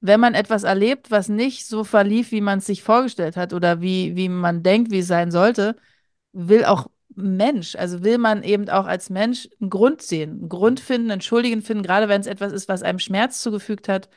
wenn 0.02 0.20
man 0.20 0.36
etwas 0.36 0.64
erlebt, 0.64 1.12
was 1.12 1.30
nicht 1.30 1.68
so 1.68 1.84
verlief, 1.84 2.32
wie 2.32 2.42
man 2.42 2.60
es 2.60 2.68
sich 2.68 2.84
vorgestellt 2.84 3.38
hat 3.38 3.54
oder 3.54 3.82
wie, 3.82 4.16
wie 4.16 4.30
man 4.30 4.64
denkt, 4.64 4.92
wie 4.92 5.00
es 5.00 5.08
sein 5.08 5.32
sollte, 5.32 5.76
will 6.34 6.66
auch 6.66 6.90
Mensch, 7.16 7.76
also 7.76 8.04
will 8.04 8.20
man 8.20 8.44
eben 8.44 8.70
auch 8.70 8.86
als 8.88 9.10
Mensch 9.10 9.50
einen 9.62 9.70
Grund 9.72 10.02
sehen, 10.04 10.32
einen 10.32 10.50
Grund 10.50 10.80
finden, 10.80 11.12
einen 11.12 11.22
Schuldigen 11.22 11.64
finden, 11.64 11.84
gerade 11.84 12.10
wenn 12.10 12.22
es 12.22 12.28
etwas 12.28 12.54
ist, 12.54 12.70
was 12.70 12.84
einem 12.84 13.00
Schmerz 13.00 13.42
zugefügt 13.42 13.90
hat. 13.90 14.10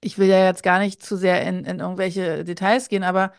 Ich 0.00 0.18
will 0.18 0.28
ja 0.28 0.44
jetzt 0.46 0.62
gar 0.62 0.78
nicht 0.80 1.02
zu 1.02 1.16
sehr 1.16 1.42
in, 1.46 1.64
in 1.64 1.78
irgendwelche 1.80 2.44
Details 2.44 2.88
gehen, 2.88 3.04
aber 3.04 3.32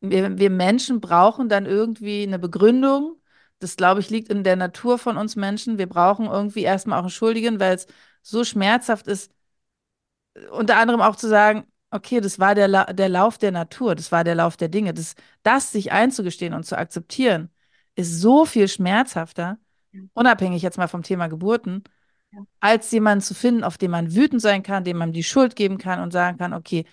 wir, 0.00 0.38
wir 0.38 0.50
Menschen 0.50 1.00
brauchen 1.00 1.48
dann 1.48 1.66
irgendwie 1.66 2.24
eine 2.24 2.38
Begründung, 2.38 3.20
das, 3.64 3.76
glaube 3.76 4.00
ich, 4.00 4.10
liegt 4.10 4.28
in 4.28 4.44
der 4.44 4.56
Natur 4.56 4.98
von 4.98 5.16
uns 5.16 5.36
Menschen. 5.36 5.78
Wir 5.78 5.88
brauchen 5.88 6.26
irgendwie 6.26 6.62
erstmal 6.62 6.98
auch 6.98 7.04
einen 7.04 7.10
Schuldigen, 7.10 7.60
weil 7.60 7.74
es 7.74 7.86
so 8.22 8.44
schmerzhaft 8.44 9.06
ist, 9.06 9.32
unter 10.50 10.76
anderem 10.76 11.00
auch 11.00 11.16
zu 11.16 11.28
sagen, 11.28 11.64
okay, 11.90 12.20
das 12.20 12.38
war 12.38 12.54
der, 12.54 12.68
La 12.68 12.92
der 12.92 13.08
Lauf 13.08 13.38
der 13.38 13.52
Natur, 13.52 13.94
das 13.94 14.12
war 14.12 14.24
der 14.24 14.34
Lauf 14.34 14.56
der 14.56 14.68
Dinge. 14.68 14.92
Das, 14.92 15.14
das 15.42 15.72
sich 15.72 15.92
einzugestehen 15.92 16.54
und 16.54 16.64
zu 16.64 16.76
akzeptieren, 16.76 17.50
ist 17.94 18.20
so 18.20 18.44
viel 18.44 18.68
schmerzhafter, 18.68 19.58
unabhängig 20.12 20.62
jetzt 20.62 20.76
mal 20.76 20.88
vom 20.88 21.02
Thema 21.02 21.28
Geburten, 21.28 21.84
ja. 22.32 22.40
als 22.60 22.90
jemanden 22.90 23.22
zu 23.22 23.34
finden, 23.34 23.64
auf 23.64 23.78
den 23.78 23.90
man 23.92 24.14
wütend 24.14 24.42
sein 24.42 24.62
kann, 24.62 24.84
dem 24.84 24.98
man 24.98 25.12
die 25.12 25.22
Schuld 25.22 25.56
geben 25.56 25.78
kann 25.78 26.00
und 26.00 26.12
sagen 26.12 26.36
kann, 26.38 26.52
okay, 26.52 26.84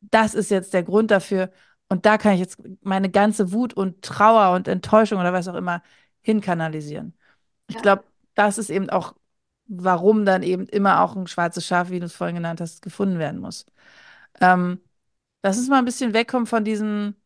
das 0.00 0.34
ist 0.34 0.50
jetzt 0.50 0.74
der 0.74 0.82
Grund 0.82 1.10
dafür 1.10 1.50
und 1.88 2.06
da 2.06 2.18
kann 2.18 2.34
ich 2.34 2.40
jetzt 2.40 2.58
meine 2.82 3.10
ganze 3.10 3.52
Wut 3.52 3.74
und 3.74 4.02
Trauer 4.02 4.54
und 4.54 4.68
Enttäuschung 4.68 5.20
oder 5.20 5.32
was 5.32 5.48
auch 5.48 5.54
immer 5.54 5.82
hinkanalisieren. 6.22 7.14
Ich 7.68 7.78
glaube, 7.78 8.04
das 8.34 8.58
ist 8.58 8.70
eben 8.70 8.90
auch, 8.90 9.14
warum 9.66 10.24
dann 10.26 10.42
eben 10.42 10.66
immer 10.68 11.02
auch 11.02 11.16
ein 11.16 11.26
schwarzes 11.26 11.66
Schaf, 11.66 11.90
wie 11.90 12.00
du 12.00 12.06
es 12.06 12.14
vorhin 12.14 12.36
genannt 12.36 12.60
hast, 12.60 12.82
gefunden 12.82 13.18
werden 13.18 13.40
muss. 13.40 13.66
Ähm, 14.40 14.80
lass 15.42 15.58
uns 15.58 15.68
mal 15.68 15.78
ein 15.80 15.84
bisschen 15.86 16.14
wegkommen 16.14 16.46
von 16.46 16.64
diesem, 16.64 17.16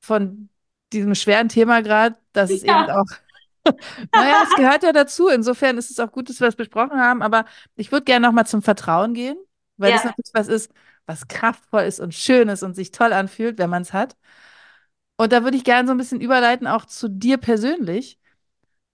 von 0.00 0.48
diesem 0.92 1.14
schweren 1.14 1.48
Thema 1.48 1.82
gerade, 1.82 2.16
dass 2.32 2.52
es 2.52 2.62
Ja. 2.62 2.62
eben 2.62 2.88
auch, 2.90 3.04
naja, 4.14 4.40
es 4.44 4.54
gehört 4.54 4.82
ja 4.82 4.92
dazu. 4.92 5.28
Insofern 5.28 5.78
ist 5.78 5.90
es 5.90 6.00
auch 6.00 6.12
gut, 6.12 6.28
dass 6.28 6.40
wir 6.40 6.46
das 6.48 6.56
besprochen 6.56 7.00
haben, 7.00 7.22
aber 7.22 7.44
ich 7.76 7.92
würde 7.92 8.04
gerne 8.04 8.26
nochmal 8.26 8.46
zum 8.46 8.62
Vertrauen 8.62 9.14
gehen, 9.14 9.36
weil 9.76 9.92
das 9.92 10.02
Ja. 10.02 10.04
natürlich 10.04 10.30
was 10.34 10.48
ist, 10.48 10.72
was 11.06 11.28
kraftvoll 11.28 11.82
ist 11.82 12.00
und 12.00 12.14
schön 12.14 12.48
ist 12.48 12.62
und 12.62 12.74
sich 12.74 12.90
toll 12.92 13.12
anfühlt, 13.12 13.58
wenn 13.58 13.70
man 13.70 13.82
es 13.82 13.92
hat. 13.92 14.16
Und 15.16 15.32
da 15.32 15.44
würde 15.44 15.56
ich 15.56 15.64
gerne 15.64 15.86
so 15.86 15.94
ein 15.94 15.98
bisschen 15.98 16.20
überleiten, 16.20 16.66
auch 16.66 16.86
zu 16.86 17.08
dir 17.08 17.38
persönlich. 17.38 18.18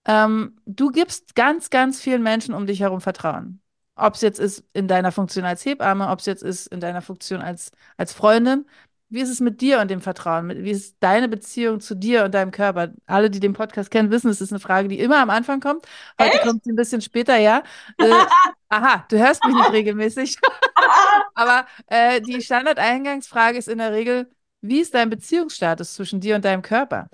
Ähm, 0.07 0.61
du 0.67 0.91
gibst 0.91 1.35
ganz, 1.35 1.71
ganz 1.71 2.01
vielen 2.01 2.23
Menschen 2.23 2.55
um 2.55 2.67
dich 2.67 2.81
herum 2.81 3.01
Vertrauen. 3.01 3.61
Ob 3.97 4.15
es 4.15 4.21
jetzt 4.23 4.39
ist 4.41 4.65
in 4.75 4.89
deiner 4.89 5.13
Funktion 5.13 5.45
als 5.45 5.65
Hebamme, 5.65 6.09
ob 6.09 6.21
es 6.21 6.27
jetzt 6.27 6.43
ist 6.43 6.69
in 6.69 6.81
deiner 6.81 7.03
Funktion 7.03 7.41
als, 7.43 7.73
als 7.97 8.13
Freundin. 8.13 8.67
Wie 9.11 9.21
ist 9.21 9.31
es 9.31 9.41
mit 9.41 9.63
dir 9.63 9.81
und 9.81 9.91
dem 9.91 10.03
Vertrauen? 10.03 10.51
Wie 10.65 10.71
ist 10.71 10.97
deine 11.01 11.29
Beziehung 11.29 11.81
zu 11.81 11.95
dir 11.95 12.25
und 12.25 12.35
deinem 12.35 12.51
Körper? 12.51 12.93
Alle, 13.07 13.31
die 13.31 13.41
den 13.41 13.55
Podcast 13.55 13.91
kennen, 13.91 14.11
wissen, 14.11 14.29
es 14.29 14.43
ist 14.43 14.53
eine 14.53 14.61
Frage, 14.61 14.89
die 14.89 14.99
immer 14.99 15.19
am 15.19 15.31
Anfang 15.31 15.61
kommt. 15.61 15.87
Heute 16.21 16.35
Echt? 16.35 16.43
kommt 16.43 16.65
sie 16.65 16.73
ein 16.73 16.77
bisschen 16.77 17.01
später, 17.01 17.39
ja. 17.39 17.63
Äh, 17.97 18.13
aha, 18.69 19.07
du 19.09 19.19
hörst 19.19 19.43
mich 19.45 19.55
nicht 19.55 19.73
regelmäßig. 19.73 20.37
Aber 21.35 21.67
äh, 21.87 22.21
die 22.21 22.43
Standardeingangsfrage 22.43 23.57
ist 23.57 23.69
in 23.69 23.79
der 23.79 23.93
Regel, 23.93 24.31
wie 24.61 24.81
ist 24.81 24.95
dein 24.95 25.09
Beziehungsstatus 25.09 25.95
zwischen 25.95 26.21
dir 26.21 26.37
und 26.37 26.45
deinem 26.45 26.63
Körper? 26.63 27.09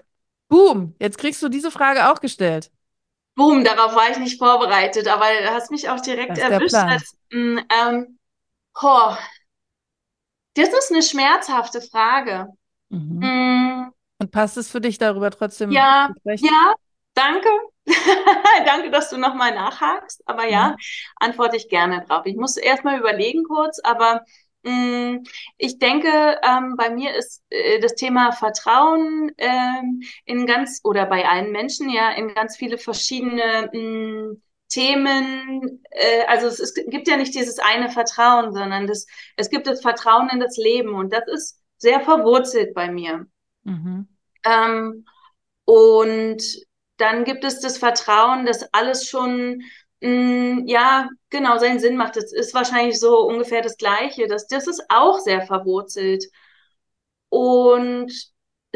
Boom, 0.49 0.97
jetzt 0.99 1.19
kriegst 1.19 1.43
du 1.43 1.49
diese 1.49 1.71
Frage 1.71 2.11
auch 2.11 2.21
gestellt. 2.21 2.73
Boom, 3.37 3.65
darauf 3.65 3.95
war 3.95 4.11
ich 4.11 4.19
nicht 4.19 4.39
vorbereitet, 4.39 5.09
aber 5.09 5.27
du 5.43 5.51
hast 5.51 5.71
mich 5.71 5.89
auch 5.89 6.01
direkt 6.01 6.39
erwischt. 6.39 6.75
Als, 6.75 7.17
mm, 7.33 7.59
ähm, 7.69 8.19
oh, 8.81 9.15
das 10.55 10.69
ist 10.71 10.91
eine 10.93 11.03
schmerzhafte 11.03 11.81
Frage. 11.81 12.49
Mhm. 12.91 13.33
Mm, 13.61 13.91
Und 14.21 14.31
passt 14.33 14.57
es 14.57 14.71
für 14.71 14.81
dich, 14.81 14.99
darüber 14.99 15.31
trotzdem 15.31 15.73
ja, 15.73 16.11
ja, 16.41 16.75
danke. 17.15 17.49
Danke, 18.67 18.91
dass 18.91 19.11
du 19.11 19.19
nochmal 19.19 19.55
nachhakst. 19.55 20.23
Aber 20.27 20.47
ja, 20.49 20.75
Mhm. 20.75 20.81
antworte 21.17 21.57
ich 21.57 21.69
gerne 21.69 22.03
drauf. 22.07 22.25
Ich 22.27 22.35
muss 22.37 22.57
erstmal 22.57 22.99
überlegen 22.99 23.45
kurz, 23.45 23.79
aber 23.85 24.25
mh, 24.63 25.19
ich 25.59 25.79
denke, 25.79 26.41
ähm, 26.43 26.77
bei 26.79 26.89
mir 26.91 27.15
ist 27.15 27.43
äh, 27.51 27.81
das 27.81 27.95
Thema 27.95 28.33
Vertrauen 28.33 29.31
ähm, 29.37 30.03
in 30.25 30.47
ganz 30.47 30.81
oder 30.85 31.05
bei 31.07 31.29
allen 31.29 31.53
Menschen 31.53 31.91
ja 31.91 32.11
in 32.13 32.33
ganz 32.35 32.57
viele 32.57 32.79
verschiedene 32.79 33.69
mh, 33.73 34.37
Themen. 34.69 35.83
Äh, 35.91 36.25
also 36.27 36.47
es, 36.47 36.61
ist, 36.61 36.75
gibt 36.87 37.09
ja 37.09 37.17
nicht 37.17 37.35
dieses 37.35 37.59
eine 37.59 37.91
Vertrauen, 37.91 38.53
sondern 38.53 38.87
das, 38.87 39.07
es 39.37 39.51
gibt 39.51 39.67
das 39.67 39.83
Vertrauen 39.83 40.29
in 40.31 40.41
das 40.41 40.57
Leben 40.57 40.95
und 40.95 41.13
das 41.13 41.27
ist 41.29 41.61
sehr 41.79 42.01
verwurzelt 42.01 42.75
bei 42.75 42.91
mir. 42.91 43.27
Mhm. 43.65 44.09
Ähm, 44.45 45.05
und 45.65 46.43
dann 46.97 47.25
gibt 47.25 47.45
es 47.45 47.61
das 47.61 47.79
Vertrauen, 47.79 48.47
dass 48.47 48.73
alles 48.73 49.09
schon, 49.09 49.63
mh, 50.01 50.63
ja, 50.67 51.09
genau, 51.31 51.59
seinen 51.59 51.81
Sinn 51.81 51.97
macht. 51.97 52.17
Das 52.17 52.33
ist 52.33 52.55
wahrscheinlich 52.55 53.01
so 53.01 53.21
ungefähr 53.27 53.63
das 53.63 53.77
Gleiche. 53.77 54.27
Das, 54.27 54.47
das 54.47 54.67
ist 54.67 54.85
auch 54.89 55.19
sehr 55.19 55.43
verwurzelt. 55.43 56.25
Und 57.29 58.13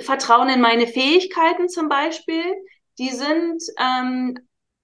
Vertrauen 0.01 0.49
in 0.49 0.61
meine 0.61 0.87
Fähigkeiten 0.87 1.69
zum 1.69 1.89
Beispiel, 1.89 2.45
die 2.99 3.11
sind 3.11 3.63
ähm, 3.79 4.37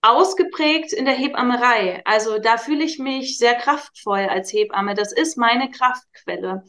ausgeprägt 0.05 0.93
in 0.93 1.05
der 1.07 1.15
Hebammerei. 1.15 2.03
Also 2.05 2.39
da 2.39 2.59
fühle 2.59 2.85
ich 2.85 2.99
mich 2.99 3.39
sehr 3.39 3.55
kraftvoll 3.55 4.27
als 4.29 4.53
Hebamme. 4.53 4.95
Das 4.95 5.13
ist 5.13 5.37
meine 5.39 5.71
Kraftquelle. 5.71 6.65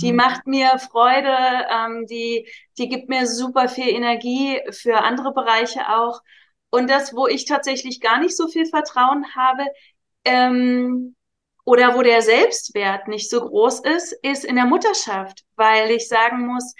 Die 0.00 0.12
Mhm. 0.12 0.16
macht 0.16 0.46
mir 0.46 0.78
Freude, 0.78 1.36
ähm, 1.70 2.06
die, 2.06 2.48
die 2.78 2.88
gibt 2.88 3.08
mir 3.08 3.26
super 3.26 3.68
viel 3.68 3.88
Energie 3.88 4.60
für 4.70 4.98
andere 4.98 5.32
Bereiche 5.32 5.88
auch. 5.96 6.20
Und 6.70 6.90
das, 6.90 7.14
wo 7.14 7.26
ich 7.26 7.44
tatsächlich 7.46 8.00
gar 8.00 8.18
nicht 8.20 8.36
so 8.36 8.48
viel 8.48 8.66
Vertrauen 8.66 9.24
habe, 9.34 9.64
ähm, 10.24 11.14
oder 11.64 11.96
wo 11.96 12.02
der 12.02 12.22
Selbstwert 12.22 13.08
nicht 13.08 13.28
so 13.28 13.40
groß 13.40 13.80
ist, 13.80 14.12
ist 14.22 14.44
in 14.44 14.54
der 14.56 14.66
Mutterschaft, 14.66 15.42
weil 15.56 15.90
ich 15.90 16.08
sagen 16.08 16.46
muss, 16.46 16.74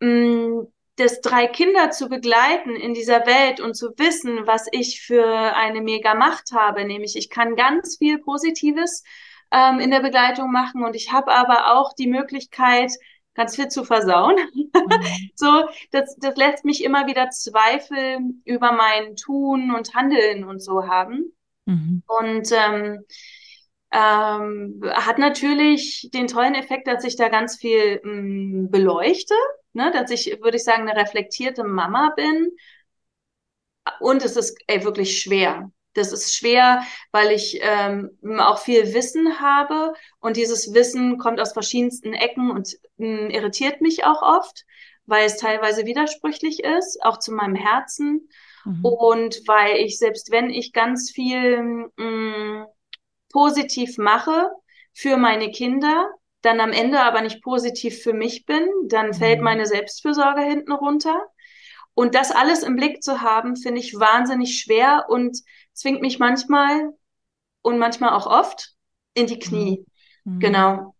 mh, 0.00 0.66
das 0.96 1.20
drei 1.20 1.46
Kinder 1.46 1.90
zu 1.90 2.08
begleiten 2.08 2.74
in 2.74 2.94
dieser 2.94 3.26
Welt 3.26 3.60
und 3.60 3.74
zu 3.74 3.90
wissen, 3.98 4.46
was 4.46 4.66
ich 4.72 5.02
für 5.02 5.54
eine 5.54 5.82
mega 5.82 6.14
Macht 6.14 6.52
habe, 6.52 6.84
nämlich 6.84 7.16
ich 7.16 7.28
kann 7.28 7.54
ganz 7.54 7.98
viel 7.98 8.18
Positives 8.18 9.02
ähm, 9.50 9.78
in 9.78 9.90
der 9.90 10.00
Begleitung 10.00 10.50
machen 10.50 10.84
und 10.84 10.96
ich 10.96 11.12
habe 11.12 11.32
aber 11.32 11.76
auch 11.76 11.92
die 11.92 12.08
Möglichkeit, 12.08 12.92
ganz 13.34 13.54
viel 13.54 13.68
zu 13.68 13.84
versauen. 13.84 14.36
Mhm. 14.54 14.70
So, 15.34 15.64
das, 15.90 16.16
das 16.16 16.36
lässt 16.36 16.64
mich 16.64 16.82
immer 16.82 17.06
wieder 17.06 17.28
Zweifel 17.28 18.20
über 18.44 18.72
mein 18.72 19.16
Tun 19.16 19.74
und 19.74 19.94
Handeln 19.94 20.44
und 20.44 20.60
so 20.60 20.86
haben. 20.88 21.32
Mhm. 21.66 22.02
Und 22.06 22.50
ähm, 22.52 23.04
ähm, 23.92 24.80
hat 24.94 25.18
natürlich 25.18 26.08
den 26.12 26.26
tollen 26.26 26.54
Effekt, 26.54 26.86
dass 26.86 27.04
ich 27.04 27.16
da 27.16 27.28
ganz 27.28 27.56
viel 27.56 28.00
mh, 28.02 28.68
beleuchte, 28.70 29.34
ne? 29.76 29.92
dass 29.92 30.10
ich, 30.10 30.38
würde 30.42 30.56
ich 30.56 30.64
sagen, 30.64 30.88
eine 30.88 31.00
reflektierte 31.00 31.64
Mama 31.64 32.12
bin. 32.16 32.50
Und 34.00 34.24
es 34.24 34.36
ist 34.36 34.58
ey, 34.66 34.84
wirklich 34.84 35.20
schwer. 35.20 35.70
Das 35.94 36.12
ist 36.12 36.34
schwer, 36.34 36.82
weil 37.10 37.30
ich 37.30 37.58
ähm, 37.62 38.10
auch 38.38 38.58
viel 38.58 38.92
Wissen 38.92 39.40
habe 39.40 39.94
und 40.20 40.36
dieses 40.36 40.74
Wissen 40.74 41.16
kommt 41.16 41.40
aus 41.40 41.54
verschiedensten 41.54 42.12
Ecken 42.12 42.50
und 42.50 42.76
mh, 42.98 43.30
irritiert 43.30 43.80
mich 43.80 44.04
auch 44.04 44.20
oft, 44.20 44.64
weil 45.06 45.24
es 45.24 45.38
teilweise 45.38 45.86
widersprüchlich 45.86 46.62
ist, 46.62 47.02
auch 47.02 47.18
zu 47.18 47.32
meinem 47.32 47.54
Herzen. 47.54 48.28
Mhm. 48.64 48.84
Und 48.84 49.40
weil 49.46 49.76
ich, 49.76 49.98
selbst 49.98 50.30
wenn 50.30 50.50
ich 50.50 50.74
ganz 50.74 51.10
viel 51.10 51.88
mh, 51.96 52.66
positiv 53.32 53.96
mache 53.96 54.50
für 54.92 55.16
meine 55.16 55.50
Kinder, 55.50 56.10
dann 56.46 56.60
am 56.60 56.72
Ende 56.72 57.02
aber 57.02 57.22
nicht 57.22 57.42
positiv 57.42 58.02
für 58.02 58.14
mich 58.14 58.46
bin, 58.46 58.68
dann 58.86 59.14
fällt 59.14 59.40
Mhm. 59.40 59.44
meine 59.44 59.66
Selbstfürsorge 59.66 60.42
hinten 60.42 60.72
runter. 60.72 61.26
Und 61.94 62.14
das 62.14 62.32
alles 62.32 62.62
im 62.64 62.76
Blick 62.76 63.02
zu 63.02 63.22
haben, 63.22 63.56
finde 63.56 63.80
ich 63.80 63.98
wahnsinnig 63.98 64.60
schwer 64.60 65.06
und 65.10 65.38
zwingt 65.74 66.02
mich 66.02 66.18
manchmal 66.20 66.90
und 67.62 67.78
manchmal 67.78 68.10
auch 68.10 68.26
oft 68.26 68.74
in 69.14 69.26
die 69.26 69.38
Knie. 69.40 69.86
Mhm. 70.24 70.40
Genau. 70.40 70.94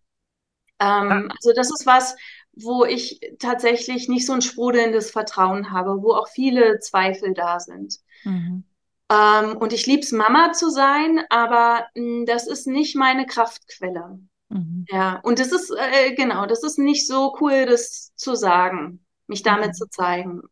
Ähm, 0.80 1.30
also 1.36 1.52
das 1.54 1.70
ist 1.70 1.86
was, 1.86 2.16
wo 2.52 2.84
ich 2.84 3.20
tatsächlich 3.38 4.08
nicht 4.08 4.26
so 4.26 4.32
ein 4.34 4.42
sprudelndes 4.42 5.10
Vertrauen 5.10 5.72
habe, 5.72 6.02
wo 6.02 6.12
auch 6.14 6.28
viele 6.28 6.80
Zweifel 6.80 7.34
da 7.34 7.60
sind. 7.60 7.98
Mhm. 8.24 8.64
Ähm, 9.10 9.56
und 9.58 9.72
ich 9.72 9.86
lieb's, 9.86 10.12
Mama 10.12 10.52
zu 10.52 10.70
sein, 10.70 11.24
aber 11.30 11.86
mh, 11.96 12.24
das 12.26 12.46
ist 12.46 12.66
nicht 12.66 12.96
meine 12.96 13.26
Kraftquelle. 13.26 14.20
Mhm. 14.50 14.86
Ja, 14.88 15.20
und 15.24 15.38
das 15.38 15.52
ist, 15.52 15.70
äh, 15.76 16.14
genau, 16.14 16.46
das 16.46 16.62
ist 16.62 16.78
nicht 16.78 17.06
so 17.06 17.36
cool, 17.40 17.66
das 17.66 18.12
zu 18.16 18.34
sagen, 18.36 19.04
mich 19.26 19.42
damit 19.42 19.74
Mhm. 19.74 19.76
zu 19.76 19.88
zeigen. 19.88 20.42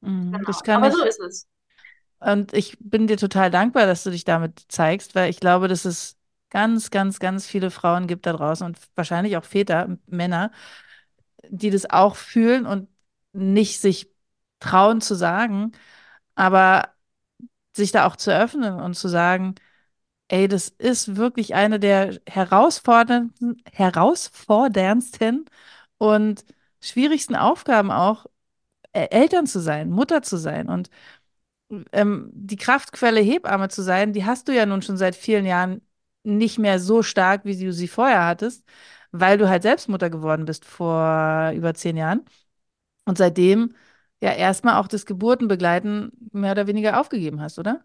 Mhm. 0.00 0.44
Genau. 0.44 0.44
Das 0.44 0.62
kann 0.62 0.82
Aber 0.82 0.90
so 0.90 1.02
ich. 1.02 1.04
ist 1.04 1.20
es. 1.20 1.46
Und 2.20 2.52
ich 2.52 2.76
bin 2.80 3.06
dir 3.06 3.16
total 3.16 3.50
dankbar, 3.50 3.86
dass 3.86 4.02
du 4.04 4.10
dich 4.10 4.24
damit 4.24 4.64
zeigst, 4.68 5.14
weil 5.14 5.30
ich 5.30 5.38
glaube, 5.40 5.68
dass 5.68 5.84
es 5.84 6.16
ganz, 6.50 6.90
ganz, 6.90 7.20
ganz 7.20 7.46
viele 7.46 7.70
Frauen 7.70 8.06
gibt 8.08 8.26
da 8.26 8.32
draußen 8.32 8.66
und 8.66 8.78
wahrscheinlich 8.96 9.36
auch 9.36 9.44
Väter, 9.44 9.98
Männer, 10.06 10.50
die 11.48 11.70
das 11.70 11.90
auch 11.90 12.16
fühlen 12.16 12.66
und 12.66 12.88
nicht 13.32 13.80
sich 13.80 14.10
trauen 14.60 15.00
zu 15.00 15.14
sagen, 15.14 15.72
aber 16.36 16.94
sich 17.76 17.92
da 17.92 18.06
auch 18.06 18.16
zu 18.16 18.32
öffnen 18.34 18.80
und 18.80 18.94
zu 18.96 19.08
sagen, 19.08 19.54
ey, 20.28 20.48
das 20.48 20.68
ist 20.68 21.16
wirklich 21.16 21.54
eine 21.54 21.80
der 21.80 22.20
herausforderndsten, 22.28 23.62
herausforderndsten 23.72 25.46
und 25.98 26.44
schwierigsten 26.80 27.36
Aufgaben 27.36 27.90
auch, 27.90 28.26
Eltern 28.92 29.46
zu 29.46 29.60
sein, 29.60 29.90
Mutter 29.90 30.22
zu 30.22 30.36
sein. 30.38 30.68
Und 30.68 30.90
ähm, 31.92 32.30
die 32.34 32.56
Kraftquelle 32.56 33.20
Hebamme 33.20 33.68
zu 33.68 33.82
sein, 33.82 34.12
die 34.12 34.24
hast 34.24 34.48
du 34.48 34.52
ja 34.54 34.66
nun 34.66 34.82
schon 34.82 34.96
seit 34.96 35.14
vielen 35.16 35.44
Jahren 35.46 35.82
nicht 36.22 36.58
mehr 36.58 36.78
so 36.80 37.02
stark, 37.02 37.44
wie 37.44 37.56
du 37.58 37.72
sie 37.72 37.88
vorher 37.88 38.26
hattest, 38.26 38.64
weil 39.12 39.38
du 39.38 39.48
halt 39.48 39.62
selbst 39.62 39.88
Mutter 39.88 40.10
geworden 40.10 40.44
bist 40.44 40.64
vor 40.64 41.52
über 41.54 41.74
zehn 41.74 41.96
Jahren. 41.96 42.24
Und 43.06 43.18
seitdem 43.18 43.74
ja 44.22 44.32
erstmal 44.32 44.76
auch 44.80 44.88
das 44.88 45.06
Geburtenbegleiten 45.06 46.12
mehr 46.32 46.52
oder 46.52 46.68
weniger 46.68 47.00
aufgegeben 47.00 47.40
hast, 47.42 47.58
oder? 47.60 47.84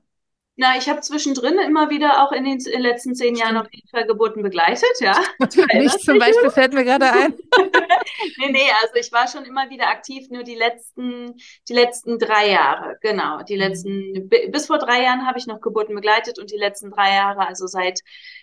Na, 0.55 0.77
ich 0.77 0.87
habe 0.87 1.01
zwischendrin 1.01 1.57
immer 1.57 1.89
wieder 1.89 2.23
auch 2.23 2.31
in 2.31 2.43
den 2.45 2.59
letzten 2.79 3.15
zehn 3.15 3.35
Jahren 3.35 3.57
auf 3.57 3.65
jeden 3.71 3.87
Fall 3.87 4.05
Geburten 4.05 4.43
begleitet, 4.43 4.99
ja. 4.99 5.19
Erinnerst 5.67 6.01
zum 6.05 6.19
Beispiel 6.19 6.51
fällt 6.51 6.73
mir 6.73 6.83
gerade 6.83 7.11
ein. 7.11 7.33
nee, 8.37 8.51
nee, 8.51 8.69
also 8.83 8.95
ich 8.95 9.11
war 9.11 9.27
schon 9.27 9.45
immer 9.45 9.69
wieder 9.71 9.87
aktiv, 9.87 10.27
nur 10.29 10.43
die 10.43 10.53
letzten, 10.55 11.33
die 11.67 11.73
letzten 11.73 12.19
drei 12.19 12.51
Jahre, 12.51 12.97
genau. 13.01 13.41
Die 13.41 13.57
Mhm. 13.57 13.59
letzten, 13.59 14.29
bis 14.51 14.67
vor 14.67 14.77
drei 14.77 15.01
Jahren 15.01 15.25
habe 15.25 15.39
ich 15.39 15.47
noch 15.47 15.59
Geburten 15.59 15.95
begleitet 15.95 16.37
und 16.37 16.51
die 16.51 16.57
letzten 16.57 16.91
drei 16.91 17.15
Jahre, 17.15 17.47
also 17.47 17.65
seit, 17.65 17.99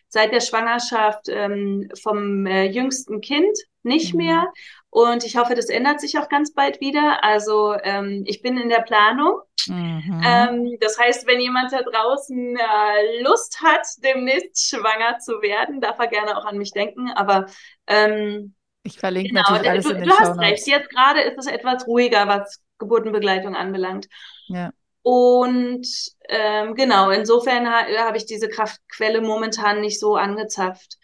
seit 0.09 0.33
der 0.33 0.41
Schwangerschaft 0.41 1.29
ähm, 1.29 1.91
vom 2.03 2.45
äh, 2.47 2.65
jüngsten 2.65 3.21
Kind 3.21 3.57
nicht 3.85 4.15
Mhm. 4.15 4.19
mehr. 4.19 4.53
Und 4.91 5.25
ich 5.25 5.37
hoffe, 5.37 5.55
das 5.55 5.67
ändert 5.69 6.01
sich 6.01 6.19
auch 6.19 6.29
ganz 6.29 6.53
bald 6.53 6.81
wieder. 6.81 7.23
Also 7.23 7.75
ähm, 7.85 8.25
ich 8.27 8.43
bin 8.43 8.59
in 8.59 8.69
der 8.69 8.81
Planung. 8.83 9.41
Mhm. 9.67 10.23
Ähm, 10.25 10.77
das 10.81 10.99
heißt, 10.99 11.27
wenn 11.27 11.41
jemand 11.41 11.73
da 11.73 11.83
draußen 11.83 12.57
äh, 12.57 13.23
Lust 13.23 13.61
hat, 13.63 13.87
demnächst 13.99 14.69
schwanger 14.69 15.19
zu 15.19 15.43
werden, 15.43 15.81
darf 15.81 15.99
er 15.99 16.09
gerne 16.09 16.37
auch 16.37 16.45
an 16.45 16.59
mich 16.59 16.73
denken. 16.73 17.11
Aber 17.11 17.47
ähm, 17.87 18.55
Ich 18.83 18.99
verlinke 18.99 19.29
Genau, 19.29 19.43
natürlich 19.43 19.69
alles 19.69 19.85
du, 19.85 19.91
in 19.91 19.99
den 19.99 20.09
du 20.09 20.19
hast 20.19 20.39
recht. 20.39 20.67
Jetzt 20.67 20.91
gerade 20.91 21.21
ist 21.23 21.39
es 21.39 21.47
etwas 21.47 21.87
ruhiger, 21.87 22.27
was 22.29 22.61
Geburtenbegleitung 22.79 23.55
anbelangt. 23.55 24.09
Ja. 24.49 24.71
Und 25.03 25.87
ähm, 26.29 26.75
genau, 26.75 27.11
insofern 27.11 27.67
ha 27.69 27.87
habe 27.99 28.17
ich 28.19 28.27
diese 28.27 28.49
Kraftquelle 28.49 29.21
momentan 29.21 29.81
nicht 29.81 29.99
so 29.99 30.17
angezapft. 30.17 30.99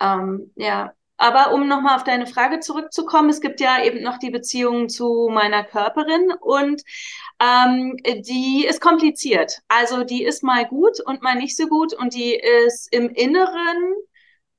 Ähm, 0.00 0.52
ja, 0.56 0.92
aber 1.18 1.52
um 1.52 1.68
nochmal 1.68 1.96
auf 1.96 2.04
deine 2.04 2.26
Frage 2.26 2.60
zurückzukommen, 2.60 3.28
es 3.28 3.40
gibt 3.40 3.60
ja 3.60 3.82
eben 3.84 4.02
noch 4.02 4.18
die 4.18 4.30
Beziehung 4.30 4.88
zu 4.88 5.28
meiner 5.30 5.64
Körperin 5.64 6.32
und 6.40 6.82
ähm, 7.40 7.96
die 8.04 8.66
ist 8.68 8.80
kompliziert. 8.80 9.60
Also 9.68 10.04
die 10.04 10.24
ist 10.24 10.42
mal 10.42 10.64
gut 10.66 11.00
und 11.04 11.22
mal 11.22 11.34
nicht 11.34 11.56
so 11.56 11.66
gut 11.66 11.92
und 11.92 12.14
die 12.14 12.34
ist 12.34 12.92
im 12.92 13.10
Inneren 13.10 13.94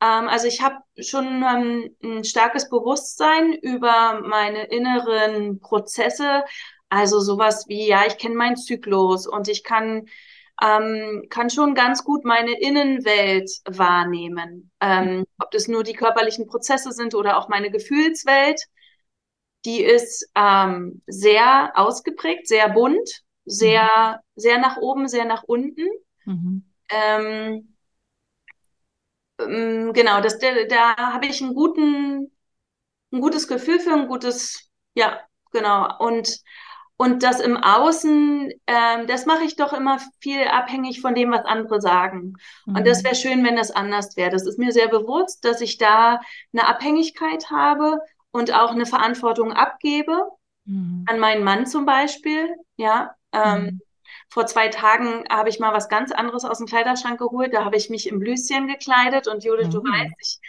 ähm, 0.02 0.28
also 0.28 0.48
ich 0.48 0.62
habe 0.62 0.78
schon 1.00 1.44
ähm, 1.44 1.96
ein 2.04 2.24
starkes 2.24 2.70
Bewusstsein 2.70 3.54
über 3.54 4.22
meine 4.22 4.64
inneren 4.66 5.60
Prozesse. 5.60 6.44
Also 6.90 7.20
sowas 7.20 7.68
wie, 7.68 7.88
ja, 7.88 8.06
ich 8.08 8.18
kenne 8.18 8.36
meinen 8.36 8.58
Zyklus 8.58 9.28
und 9.28 9.48
ich 9.48 9.64
kann, 9.64 10.08
ähm, 10.62 11.26
kann 11.30 11.50
schon 11.50 11.76
ganz 11.76 12.04
gut 12.04 12.26
meine 12.26 12.60
Innenwelt 12.60 13.50
wahrnehmen. 13.66 14.72
Ähm, 14.82 15.26
ob 15.40 15.52
das 15.52 15.68
nur 15.68 15.84
die 15.84 15.94
körperlichen 15.94 16.48
Prozesse 16.48 16.92
sind 16.92 17.16
oder 17.16 17.38
auch 17.38 17.50
meine 17.50 17.72
Gefühlswelt, 17.72 18.62
die 19.66 19.84
ist 19.84 20.30
ähm, 20.36 21.02
sehr 21.08 21.72
ausgeprägt, 21.76 22.48
sehr 22.48 22.70
bunt, 22.70 23.10
Mhm. 23.52 23.52
sehr, 23.52 24.22
sehr 24.36 24.58
nach 24.60 24.78
oben, 24.78 25.08
sehr 25.08 25.26
nach 25.26 25.44
unten. 25.44 25.88
Mhm. 26.26 26.64
Ähm, 26.90 27.76
ähm, 29.40 29.94
genau, 29.94 30.22
das, 30.22 30.40
da, 30.40 30.50
da 30.66 30.96
habe 31.14 31.26
ich 31.28 31.42
einen 31.42 31.56
guten, 31.56 32.32
ein 33.12 33.22
gutes 33.22 33.48
Gefühl 33.48 33.80
für 33.80 33.94
ein 33.94 34.08
gutes, 34.08 34.70
ja, 34.96 35.22
genau. 35.52 35.98
Und, 36.00 36.40
und 37.02 37.24
das 37.24 37.40
im 37.40 37.58
Außen, 37.58 38.52
ähm, 38.68 39.08
das 39.08 39.26
mache 39.26 39.46
ich 39.46 39.56
doch 39.56 39.74
immer 39.74 40.00
viel 40.20 40.44
abhängig 40.48 41.02
von 41.02 41.16
dem, 41.16 41.32
was 41.32 41.46
andere 41.46 41.82
sagen. 41.82 42.36
Und 42.74 42.86
das 42.88 43.00
Mhm. 43.00 43.06
wäre 43.06 43.16
schön, 43.16 43.46
wenn 43.46 43.56
das 43.56 43.72
anders 43.72 44.18
wäre. 44.18 44.32
Das 44.32 44.46
ist 44.46 44.60
mir 44.60 44.74
sehr 44.74 44.90
bewusst, 44.90 45.46
dass 45.46 45.62
ich 45.62 45.78
da 45.78 46.20
eine 46.54 46.68
Abhängigkeit 46.68 47.52
habe 47.52 48.00
und 48.32 48.54
auch 48.54 48.72
eine 48.72 48.86
Verantwortung 48.86 49.54
abgebe 49.54 50.30
Mhm. 50.66 51.06
an 51.06 51.20
meinen 51.20 51.44
Mann 51.44 51.66
zum 51.68 51.86
Beispiel. 51.86 52.50
Ja, 52.78 53.16
ähm, 53.34 53.70
Mhm. 53.72 53.82
vor 54.30 54.46
zwei 54.48 54.70
Tagen 54.70 55.26
habe 55.30 55.50
ich 55.50 55.60
mal 55.60 55.74
was 55.74 55.90
ganz 55.90 56.12
anderes 56.12 56.46
aus 56.46 56.60
dem 56.60 56.68
Kleiderschrank 56.68 57.20
geholt. 57.20 57.54
Da 57.54 57.66
habe 57.66 57.78
ich 57.78 57.90
mich 57.90 58.08
im 58.08 58.20
Blüschen 58.20 58.68
gekleidet 58.68 59.28
und 59.28 59.44
Judith, 59.44 59.70
du 59.70 59.80
Mhm. 59.80 59.84
weißt, 59.84 60.14
ich 60.22 60.40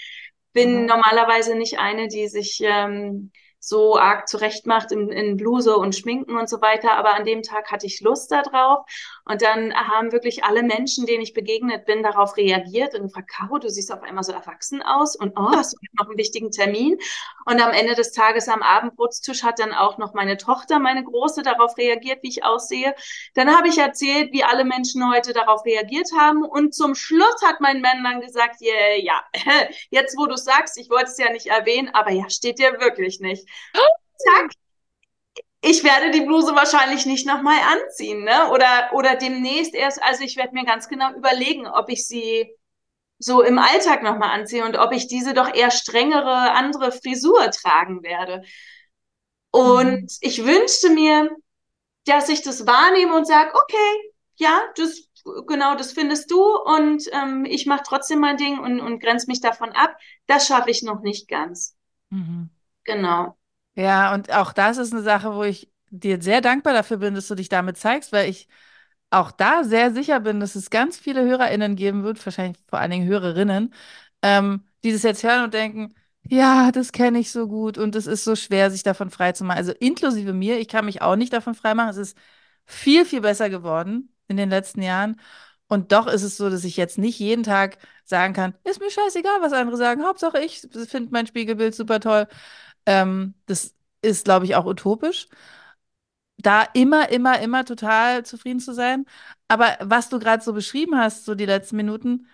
bin 0.53 0.81
Mhm. 0.83 0.87
normalerweise 0.87 1.55
nicht 1.57 1.79
eine, 1.79 2.09
die 2.09 2.29
sich 2.29 2.61
ähm, 2.63 3.33
so 3.61 3.99
arg 3.99 4.27
zurechtmacht 4.29 4.91
in, 4.91 5.11
in 5.11 5.37
Bluse 5.37 5.77
und 5.77 5.95
Schminken 5.95 6.37
und 6.37 6.49
so 6.49 6.61
weiter, 6.63 6.93
aber 6.93 7.15
an 7.15 7.25
dem 7.25 7.43
Tag 7.43 7.71
hatte 7.71 7.87
ich 7.87 8.01
Lust 8.01 8.33
darauf 8.33 8.87
und 9.25 9.43
dann 9.43 9.75
haben 9.75 10.13
wirklich 10.13 10.45
alle 10.45 10.63
Menschen, 10.63 11.07
denen 11.07 11.23
ich 11.23 11.35
begegnet 11.35 11.85
bin, 11.85 12.03
darauf 12.03 12.37
reagiert 12.37 12.95
und 12.95 13.03
gefragt, 13.03 13.31
Caro, 13.31 13.59
du 13.59 13.69
siehst 13.69 13.93
auf 13.93 14.03
einmal 14.03 14.25
so 14.25 14.33
erwachsen 14.33 14.83
aus 14.83 15.15
und 15.15 15.39
oh, 15.39 15.51
hast 15.53 15.75
du 15.75 15.79
noch 15.99 16.09
einen 16.09 16.19
wichtigen 16.19 16.51
Termin? 16.51 16.99
Und 17.45 17.61
am 17.61 17.73
Ende 17.73 17.95
des 17.95 18.13
Tages 18.13 18.49
am 18.49 18.63
Abendbrotstisch 18.63 19.43
hat 19.43 19.59
dann 19.59 19.73
auch 19.73 19.99
noch 19.99 20.15
meine 20.15 20.37
Tochter, 20.37 20.79
meine 20.79 21.05
Große, 21.05 21.43
darauf 21.43 21.77
reagiert, 21.77 22.23
wie 22.23 22.29
ich 22.29 22.45
aussehe. 22.45 22.95
Dann 23.35 23.55
habe 23.55 23.69
ich 23.69 23.79
erzählt, 23.79 24.33
wie 24.33 24.45
alle 24.45 24.65
Menschen 24.65 25.09
heute 25.13 25.33
darauf 25.33 25.65
reagiert 25.65 26.09
haben 26.17 26.43
und 26.45 26.75
zum 26.75 26.95
Schluss 26.95 27.43
hat 27.45 27.61
mein 27.61 27.81
Mann 27.81 28.03
dann 28.03 28.21
gesagt, 28.21 28.61
yeah, 28.63 28.97
ja, 28.97 29.23
jetzt 29.91 30.17
wo 30.17 30.27
du 30.27 30.37
sagst, 30.37 30.79
ich 30.79 30.89
wollte 30.91 31.11
es 31.11 31.19
ja 31.19 31.31
nicht 31.31 31.47
erwähnen, 31.47 31.91
aber 31.93 32.11
ja, 32.11 32.29
steht 32.31 32.59
dir 32.59 32.81
wirklich 32.81 33.21
nicht. 33.21 33.50
Zack, 34.17 34.51
ich 35.63 35.85
werde 35.85 36.11
die 36.11 36.23
Bluse 36.23 36.55
wahrscheinlich 36.55 37.05
nicht 37.07 37.27
nochmal 37.27 37.59
anziehen, 37.73 38.25
ne? 38.25 38.51
Oder, 38.51 38.91
oder 38.95 39.17
demnächst 39.17 39.75
erst, 39.75 40.03
also 40.03 40.25
ich 40.25 40.37
werde 40.37 40.55
mir 40.55 40.65
ganz 40.65 40.89
genau 40.89 41.13
überlegen, 41.15 41.67
ob 41.67 41.91
ich 41.91 42.07
sie 42.07 42.49
so 43.19 43.43
im 43.43 43.59
Alltag 43.59 44.03
nochmal 44.03 44.31
anziehe 44.41 44.65
und 44.65 44.79
ob 44.79 44.93
ich 44.93 45.09
diese 45.09 45.35
doch 45.35 45.55
eher 45.55 45.71
strengere 45.71 46.53
andere 46.53 46.93
Frisur 46.93 47.51
tragen 47.51 48.03
werde. 48.03 48.43
Und 49.53 50.03
Mhm. 50.03 50.07
ich 50.21 50.45
wünschte 50.45 50.91
mir, 50.91 51.31
dass 52.07 52.29
ich 52.29 52.43
das 52.43 52.67
wahrnehme 52.67 53.17
und 53.17 53.27
sage, 53.27 53.53
okay, 53.55 54.13
ja, 54.37 54.61
das 54.77 55.09
genau, 55.49 55.77
das 55.77 55.93
findest 55.93 56.31
du 56.31 56.43
und 56.45 57.05
ähm, 57.13 57.45
ich 57.47 57.67
mache 57.67 57.83
trotzdem 57.87 58.21
mein 58.21 58.37
Ding 58.39 58.59
und, 58.61 58.81
und 58.81 59.01
grenze 59.01 59.27
mich 59.29 59.41
davon 59.41 59.73
ab. 59.73 59.97
Das 60.27 60.47
schaffe 60.49 60.71
ich 60.71 60.83
noch 60.83 61.01
nicht 61.03 61.29
ganz. 61.29 61.77
Mhm. 62.11 62.51
Genau. 62.85 63.37
Ja, 63.81 64.13
und 64.15 64.31
auch 64.33 64.53
das 64.53 64.79
ist 64.79 64.93
eine 64.93 65.03
Sache, 65.03 65.35
wo 65.35 65.43
ich 65.45 65.71
dir 65.91 66.21
sehr 66.23 66.41
dankbar 66.41 66.75
dafür 66.75 66.99
bin, 66.99 67.15
dass 67.15 67.29
du 67.29 67.35
dich 67.35 67.49
damit 67.49 67.77
zeigst, 67.79 68.13
weil 68.13 68.29
ich 68.29 68.49
auch 69.11 69.33
da 69.33 69.65
sehr 69.65 69.93
sicher 69.93 70.21
bin, 70.21 70.39
dass 70.41 70.55
es 70.55 70.71
ganz 70.71 70.99
viele 70.99 71.25
HörerInnen 71.25 71.77
geben 71.77 72.05
wird, 72.05 72.25
wahrscheinlich 72.25 72.59
vor 72.69 72.79
allen 72.79 72.91
Dingen 72.91 73.09
Hörerinnen, 73.09 73.75
ähm, 74.23 74.65
die 74.85 74.93
das 74.93 75.03
jetzt 75.03 75.23
hören 75.25 75.45
und 75.45 75.55
denken, 75.55 75.95
ja, 76.25 76.71
das 76.73 76.93
kenne 76.93 77.19
ich 77.19 77.31
so 77.33 77.49
gut 77.49 77.79
und 77.79 77.97
es 77.97 78.07
ist 78.07 78.25
so 78.25 78.37
schwer, 78.37 78.71
sich 78.71 78.83
davon 78.83 79.11
frei 79.11 79.33
zu 79.33 79.45
machen. 79.45 79.59
Also 79.59 79.73
inklusive 79.73 80.33
mir, 80.35 80.59
ich 80.59 80.69
kann 80.69 80.85
mich 80.85 81.03
auch 81.03 81.17
nicht 81.17 81.33
davon 81.33 81.55
freimachen. 81.55 81.91
Es 81.91 81.97
ist 81.97 82.17
viel, 82.67 83.05
viel 83.07 83.23
besser 83.23 83.51
geworden 83.51 84.15
in 84.29 84.37
den 84.37 84.51
letzten 84.51 84.83
Jahren. 84.83 85.21
Und 85.69 85.93
doch 85.93 86.07
ist 86.09 86.23
es 86.23 86.37
so, 86.37 86.51
dass 86.51 86.65
ich 86.65 86.77
jetzt 86.77 86.99
nicht 86.99 87.19
jeden 87.19 87.45
Tag 87.45 87.79
sagen 88.05 88.35
kann, 88.35 88.55
ist 88.65 88.81
mir 88.81 88.91
scheißegal, 88.91 89.41
was 89.41 89.53
andere 89.53 89.77
sagen. 89.77 90.05
Hauptsache 90.05 90.41
ich 90.41 90.61
finde 90.89 91.11
mein 91.13 91.27
Spiegelbild 91.29 91.75
super 91.75 92.01
toll. 92.01 92.27
Ähm, 92.87 93.35
das 93.47 93.75
ist, 94.03 94.25
glaube 94.25 94.45
ich, 94.47 94.55
auch 94.57 94.67
utopisch 94.67 95.29
da 96.39 96.63
immer, 96.75 97.11
immer, 97.11 97.41
immer 97.41 97.65
total 97.65 98.25
zufrieden 98.25 98.61
zu 98.61 98.73
sein. 98.75 99.05
Aber 99.49 99.77
was 99.81 100.09
du 100.09 100.19
gerade 100.19 100.43
so 100.43 100.53
beschrieben 100.53 100.97
hast, 100.97 101.25
so 101.25 101.35
die 101.35 101.47
letzten 101.47 101.77
Minuten, 101.77 102.27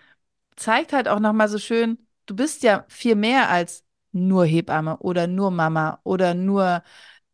zeigt 0.55 0.93
halt 0.93 1.07
auch 1.07 1.19
nochmal 1.19 1.49
so 1.49 1.57
schön, 1.59 1.99
du 2.25 2.35
bist 2.35 2.63
ja 2.63 2.85
viel 2.89 3.15
mehr 3.15 3.49
als 3.49 3.83
nur 4.11 4.45
Hebamme 4.45 4.97
oder 4.99 5.27
nur 5.27 5.51
Mama 5.51 5.99
oder 6.03 6.33
nur 6.33 6.83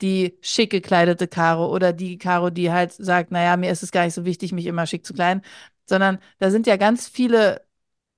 die 0.01 0.37
schick 0.41 0.71
gekleidete 0.71 1.27
Caro 1.27 1.67
oder 1.73 1.93
die 1.93 2.17
Caro, 2.17 2.49
die 2.49 2.71
halt 2.71 2.91
sagt, 2.93 3.31
naja, 3.31 3.55
mir 3.57 3.71
ist 3.71 3.83
es 3.83 3.91
gar 3.91 4.05
nicht 4.05 4.13
so 4.15 4.25
wichtig, 4.25 4.51
mich 4.51 4.65
immer 4.65 4.85
schick 4.87 5.05
zu 5.05 5.13
kleiden, 5.13 5.43
sondern 5.87 6.19
da 6.39 6.51
sind 6.51 6.67
ja 6.67 6.77
ganz 6.77 7.07
viele 7.07 7.65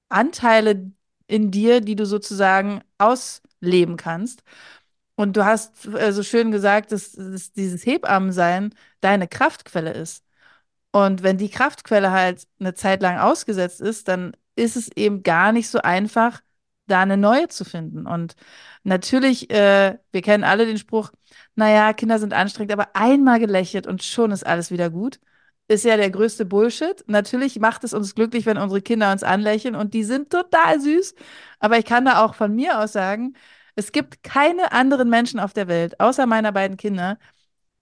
Anteile 0.09 0.91
in 1.27 1.51
dir, 1.51 1.81
die 1.81 1.95
du 1.95 2.05
sozusagen 2.05 2.81
ausleben 2.97 3.97
kannst. 3.97 4.43
Und 5.16 5.38
du 5.38 5.45
hast 5.45 5.86
äh, 5.88 6.11
so 6.11 6.24
schön 6.24 6.51
gesagt, 6.51 6.91
dass, 6.91 7.13
dass 7.13 7.53
dieses 7.53 7.86
Hebammensein 7.86 8.74
deine 9.01 9.28
Kraftquelle 9.28 9.93
ist. 9.93 10.24
Und 10.91 11.24
wenn 11.24 11.38
die 11.38 11.49
Kraftquelle 11.49 12.11
halt 12.11 12.47
eine 12.59 12.74
Zeit 12.74 13.01
lang 13.01 13.20
ausgesetzt 13.20 13.82
ist, 13.82 14.07
dann 14.07 14.34
ist 14.55 14.76
es 14.78 14.89
eben 14.95 15.24
gar 15.24 15.51
nicht 15.51 15.70
so 15.70 15.80
einfach, 15.82 16.41
da 16.88 17.01
eine 17.01 17.18
neue 17.18 17.47
zu 17.49 17.66
finden. 17.66 18.07
Und 18.07 18.36
natürlich, 18.84 19.49
äh, 19.49 19.97
wir 20.11 20.22
kennen 20.22 20.43
alle 20.43 20.66
den 20.66 20.78
Spruch, 20.78 21.11
naja, 21.55 21.93
Kinder 21.93 22.20
sind 22.20 22.34
anstrengend, 22.34 22.72
aber 22.74 22.95
einmal 22.95 23.39
gelächelt 23.39 23.88
und 23.88 24.03
schon 24.03 24.32
ist 24.32 24.45
alles 24.45 24.72
wieder 24.72 24.89
gut. 24.89 25.20
Ist 25.68 25.84
ja 25.84 25.97
der 25.97 26.11
größte 26.11 26.45
Bullshit. 26.45 27.03
Natürlich 27.07 27.59
macht 27.59 27.84
es 27.84 27.93
uns 27.93 28.13
glücklich, 28.16 28.45
wenn 28.45 28.57
unsere 28.59 28.82
Kinder 28.82 29.11
uns 29.11 29.24
anlächeln 29.24 29.76
und 29.76 29.93
die 29.95 30.03
sind 30.03 30.30
total 30.30 30.80
süß. 30.80 31.16
Aber 31.59 31.80
ich 31.80 31.86
kann 31.86 32.05
da 32.05 32.24
auch 32.24 32.36
von 32.36 32.53
mir 32.55 32.80
aus 32.80 32.93
sagen, 32.93 33.34
es 33.76 33.91
gibt 33.91 34.23
keine 34.23 34.71
anderen 34.71 35.09
Menschen 35.09 35.39
auf 35.39 35.53
der 35.53 35.67
Welt, 35.67 35.99
außer 35.99 36.26
meiner 36.26 36.51
beiden 36.51 36.78
Kinder, 36.78 37.17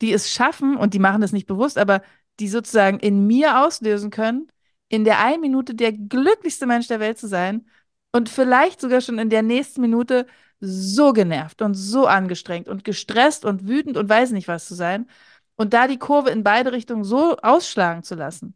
die 0.02 0.14
es 0.14 0.32
schaffen, 0.32 0.78
und 0.78 0.94
die 0.94 1.00
machen 1.00 1.22
das 1.22 1.32
nicht 1.34 1.48
bewusst, 1.48 1.78
aber 1.78 2.02
die 2.39 2.48
sozusagen 2.50 3.00
in 3.00 3.28
mir 3.28 3.60
auslösen 3.64 4.10
können, 4.10 4.48
in 4.89 5.04
der 5.06 5.20
einen 5.20 5.41
Minute 5.41 5.76
der 5.76 5.94
glücklichste 5.94 6.66
Mensch 6.66 6.88
der 6.88 7.00
Welt 7.00 7.18
zu 7.20 7.28
sein 7.28 7.68
und 8.12 8.30
vielleicht 8.30 8.82
sogar 8.82 9.02
schon 9.02 9.20
in 9.20 9.30
der 9.30 9.44
nächsten 9.44 9.82
Minute 9.82 10.28
so 10.60 11.14
genervt 11.14 11.62
und 11.62 11.74
so 11.76 12.08
angestrengt 12.08 12.68
und 12.70 12.84
gestresst 12.84 13.46
und 13.46 13.68
wütend 13.68 13.98
und 13.98 14.10
weiß 14.10 14.32
nicht 14.32 14.48
was 14.48 14.68
zu 14.68 14.76
sein 14.76 15.08
und 15.56 15.74
da 15.74 15.88
die 15.88 16.00
Kurve 16.00 16.30
in 16.30 16.44
beide 16.44 16.72
Richtungen 16.72 17.04
so 17.04 17.38
ausschlagen 17.38 18.04
zu 18.04 18.16
lassen. 18.16 18.56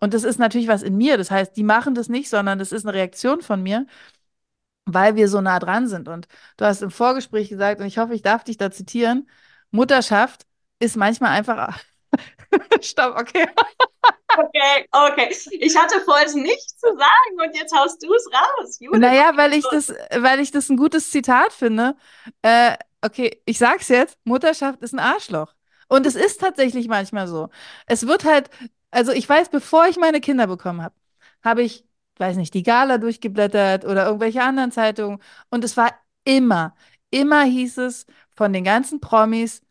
Und 0.00 0.14
das 0.14 0.24
ist 0.24 0.38
natürlich 0.38 0.68
was 0.68 0.82
in 0.82 0.96
mir. 0.96 1.16
Das 1.18 1.30
heißt, 1.30 1.56
die 1.56 1.64
machen 1.64 1.94
das 1.94 2.08
nicht, 2.08 2.28
sondern 2.30 2.58
das 2.58 2.72
ist 2.72 2.86
eine 2.86 2.94
Reaktion 2.94 3.42
von 3.42 3.62
mir. 3.62 3.86
Weil 4.88 5.16
wir 5.16 5.28
so 5.28 5.40
nah 5.40 5.58
dran 5.58 5.86
sind. 5.86 6.08
Und 6.08 6.28
du 6.56 6.64
hast 6.64 6.82
im 6.82 6.90
Vorgespräch 6.90 7.48
gesagt, 7.48 7.80
und 7.80 7.86
ich 7.86 7.98
hoffe, 7.98 8.14
ich 8.14 8.22
darf 8.22 8.44
dich 8.44 8.56
da 8.56 8.70
zitieren, 8.70 9.28
Mutterschaft 9.70 10.46
ist 10.78 10.96
manchmal 10.96 11.30
einfach. 11.32 11.78
Stopp, 12.80 13.16
okay. 13.18 13.46
Okay, 14.36 14.86
okay. 14.92 15.36
Ich 15.60 15.76
hatte 15.76 16.00
vor, 16.00 16.16
es 16.24 16.34
nicht 16.34 16.70
zu 16.78 16.86
sagen 16.86 17.40
und 17.44 17.56
jetzt 17.56 17.74
haust 17.74 18.02
du 18.02 18.12
es 18.14 18.26
raus. 18.32 18.78
Judith. 18.78 19.00
Naja, 19.00 19.32
weil 19.36 19.54
ich 19.54 19.64
das, 19.70 19.92
weil 20.16 20.40
ich 20.40 20.50
das 20.50 20.68
ein 20.68 20.76
gutes 20.76 21.10
Zitat 21.10 21.52
finde. 21.52 21.96
Äh, 22.42 22.76
okay, 23.02 23.42
ich 23.46 23.58
sag's 23.58 23.88
jetzt: 23.88 24.18
Mutterschaft 24.24 24.82
ist 24.82 24.92
ein 24.92 24.98
Arschloch. 25.00 25.54
Und 25.88 26.06
es 26.06 26.14
ist 26.14 26.40
tatsächlich 26.40 26.88
manchmal 26.88 27.26
so. 27.26 27.48
Es 27.86 28.06
wird 28.06 28.24
halt, 28.24 28.50
also 28.90 29.12
ich 29.12 29.28
weiß, 29.28 29.48
bevor 29.48 29.86
ich 29.88 29.96
meine 29.96 30.20
Kinder 30.20 30.46
bekommen 30.46 30.82
habe, 30.82 30.94
habe 31.42 31.62
ich, 31.62 31.84
weiß 32.20 32.36
nicht, 32.36 32.54
die 32.54 32.62
Gala 32.62 32.98
durchgeblättert 32.98 33.84
oder 33.84 34.06
irgendwelche 34.06 34.42
anderen 34.42 34.72
Zeitungen. 34.72 35.20
Und 35.50 35.64
es 35.64 35.76
war 35.76 35.92
immer, 36.24 36.74
immer 37.10 37.44
hieß 37.44 37.78
es 37.78 38.06
von 38.34 38.52
den 38.52 38.64
ganzen 38.64 39.00
Promis, 39.00 39.62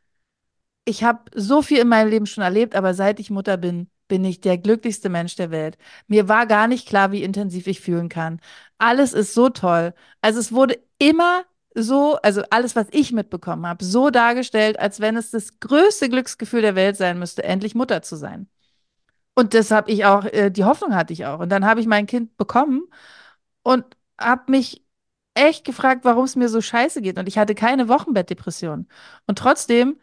ich 0.85 1.03
habe 1.03 1.29
so 1.35 1.61
viel 1.61 1.79
in 1.79 1.89
meinem 1.89 2.09
Leben 2.09 2.25
schon 2.25 2.43
erlebt, 2.43 2.75
aber 2.75 2.93
seit 2.93 3.19
ich 3.19 3.29
Mutter 3.29 3.57
bin, 3.57 3.89
bin 4.07 4.23
ich 4.25 4.39
der 4.41 4.57
glücklichste 4.57 5.09
Mensch 5.09 5.35
der 5.35 5.51
Welt. 5.51 5.77
Mir 6.07 6.29
war 6.29 6.47
gar 6.47 6.67
nicht 6.67 6.87
klar, 6.87 7.11
wie 7.11 7.23
intensiv 7.23 7.67
ich 7.67 7.81
fühlen 7.81 8.09
kann. 8.09 8.39
Alles 8.77 9.13
ist 9.13 9.33
so 9.33 9.49
toll. 9.49 9.93
Also 10.21 10.39
es 10.39 10.53
wurde 10.53 10.79
immer 10.97 11.43
so, 11.75 12.15
also 12.23 12.41
alles, 12.49 12.75
was 12.75 12.87
ich 12.91 13.11
mitbekommen 13.11 13.67
habe, 13.67 13.83
so 13.83 14.09
dargestellt, 14.09 14.79
als 14.79 14.99
wenn 14.99 15.17
es 15.17 15.31
das 15.31 15.59
größte 15.59 16.09
Glücksgefühl 16.09 16.61
der 16.61 16.75
Welt 16.75 16.97
sein 16.97 17.19
müsste, 17.19 17.43
endlich 17.43 17.75
Mutter 17.75 18.01
zu 18.01 18.15
sein. 18.15 18.47
Und 19.37 19.53
das 19.53 19.71
habe 19.71 19.91
ich 19.91 20.05
auch, 20.05 20.25
äh, 20.25 20.49
die 20.51 20.65
Hoffnung 20.65 20.95
hatte 20.95 21.13
ich 21.13 21.25
auch. 21.25 21.39
Und 21.39 21.49
dann 21.49 21.65
habe 21.65 21.79
ich 21.79 21.87
mein 21.87 22.07
Kind 22.07 22.37
bekommen 22.37 22.89
und 23.63 23.85
habe 24.19 24.51
mich 24.51 24.83
echt 25.35 25.65
gefragt, 25.65 26.05
warum 26.05 26.25
es 26.25 26.35
mir 26.35 26.49
so 26.49 26.61
scheiße 26.61 27.01
geht. 27.01 27.19
Und 27.19 27.27
ich 27.27 27.37
hatte 27.39 27.55
keine 27.55 27.89
Wochenbettdepression. 27.89 28.87
Und 29.27 29.39
trotzdem, 29.39 29.99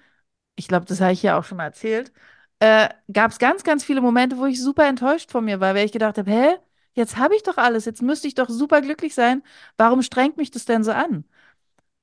ich 0.57 0.69
glaube, 0.69 0.87
das 0.87 1.01
habe 1.01 1.13
ich 1.13 1.23
ja 1.23 1.39
auch 1.39 1.45
schon 1.45 1.59
mal 1.59 1.65
erzählt, 1.67 2.13
äh, 2.61 2.89
gab 3.13 3.33
es 3.33 3.39
ganz, 3.39 3.65
ganz 3.65 3.85
viele 3.85 4.01
Momente, 4.03 4.39
wo 4.39 4.47
ich 4.47 4.63
super 4.63 4.87
enttäuscht 4.89 5.31
von 5.33 5.45
mir 5.45 5.61
war, 5.61 5.75
weil 5.75 5.87
ich 5.87 5.93
gedacht 5.93 6.19
habe, 6.19 6.31
hä, 6.31 6.57
jetzt 6.95 7.19
habe 7.19 7.37
ich 7.37 7.43
doch 7.45 7.59
alles, 7.59 7.87
jetzt 7.87 8.03
müsste 8.03 8.29
ich 8.29 8.35
doch 8.37 8.49
super 8.51 8.83
glücklich 8.83 9.15
sein. 9.15 9.43
Warum 9.79 10.03
strengt 10.03 10.37
mich 10.39 10.51
das 10.53 10.67
denn 10.67 10.85
so 10.85 10.93
an? 10.93 11.25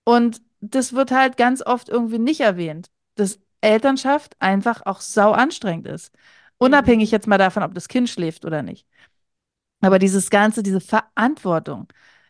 Und 0.04 0.42
das 0.62 0.94
wird 0.94 1.12
halt 1.12 1.38
ganz 1.38 1.62
oft 1.66 1.90
irgendwie 1.90 2.20
nicht 2.20 2.42
erwähnt, 2.42 2.90
dass 3.16 3.40
Elternschaft 3.62 4.36
einfach 4.40 4.86
auch 4.86 5.02
sau 5.02 5.32
anstrengend 5.32 5.88
ist. 5.88 6.12
Unabhängig 6.62 7.10
jetzt 7.10 7.26
mal 7.26 7.40
davon, 7.40 7.64
ob 7.64 7.74
das 7.74 7.88
Kind 7.88 8.08
schläft 8.08 8.46
oder 8.46 8.62
nicht. 8.62 8.86
Aber 9.82 9.98
dieses 9.98 10.30
Ganze, 10.30 10.62
diese 10.62 10.80
Verantwortung, 10.80 11.88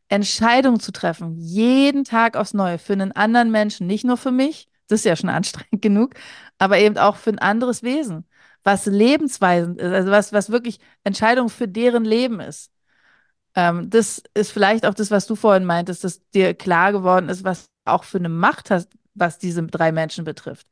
Entscheidungen 0.08 0.80
zu 0.80 0.94
treffen, 0.94 1.36
jeden 1.38 2.06
Tag 2.06 2.38
aufs 2.38 2.54
Neue 2.54 2.78
für 2.78 2.94
einen 2.94 3.12
anderen 3.12 3.52
Menschen, 3.52 3.88
nicht 3.88 4.06
nur 4.06 4.16
für 4.16 4.32
mich, 4.32 4.70
das 4.88 5.02
ist 5.02 5.06
ja 5.06 5.18
schon 5.18 5.30
anstrengend 5.32 5.82
genug, 5.82 6.14
aber 6.60 6.78
eben 6.78 6.98
auch 6.98 7.18
für 7.18 7.32
ein 7.32 7.40
anderes 7.40 7.84
Wesen, 7.84 8.26
was 8.64 8.86
lebensweisend 8.86 9.80
ist, 9.82 9.92
also 9.92 10.12
was, 10.12 10.32
was 10.32 10.50
wirklich 10.50 10.80
Entscheidung 11.04 11.50
für 11.50 11.68
deren 11.68 12.06
Leben 12.06 12.40
ist. 12.40 12.72
Ähm, 13.56 13.90
das 13.90 14.24
ist 14.34 14.52
vielleicht 14.52 14.86
auch 14.86 14.94
das, 14.94 15.12
was 15.12 15.28
du 15.28 15.36
vorhin 15.36 15.66
meintest, 15.66 16.06
dass 16.06 16.26
dir 16.30 16.54
klar 16.54 16.94
geworden 16.94 17.28
ist, 17.28 17.44
was 17.44 17.70
auch 17.84 18.06
für 18.06 18.20
eine 18.20 18.30
Macht 18.30 18.72
hast, 18.72 18.90
was 19.14 19.40
diese 19.40 19.62
drei 19.64 19.92
Menschen 19.92 20.24
betrifft. 20.24 20.68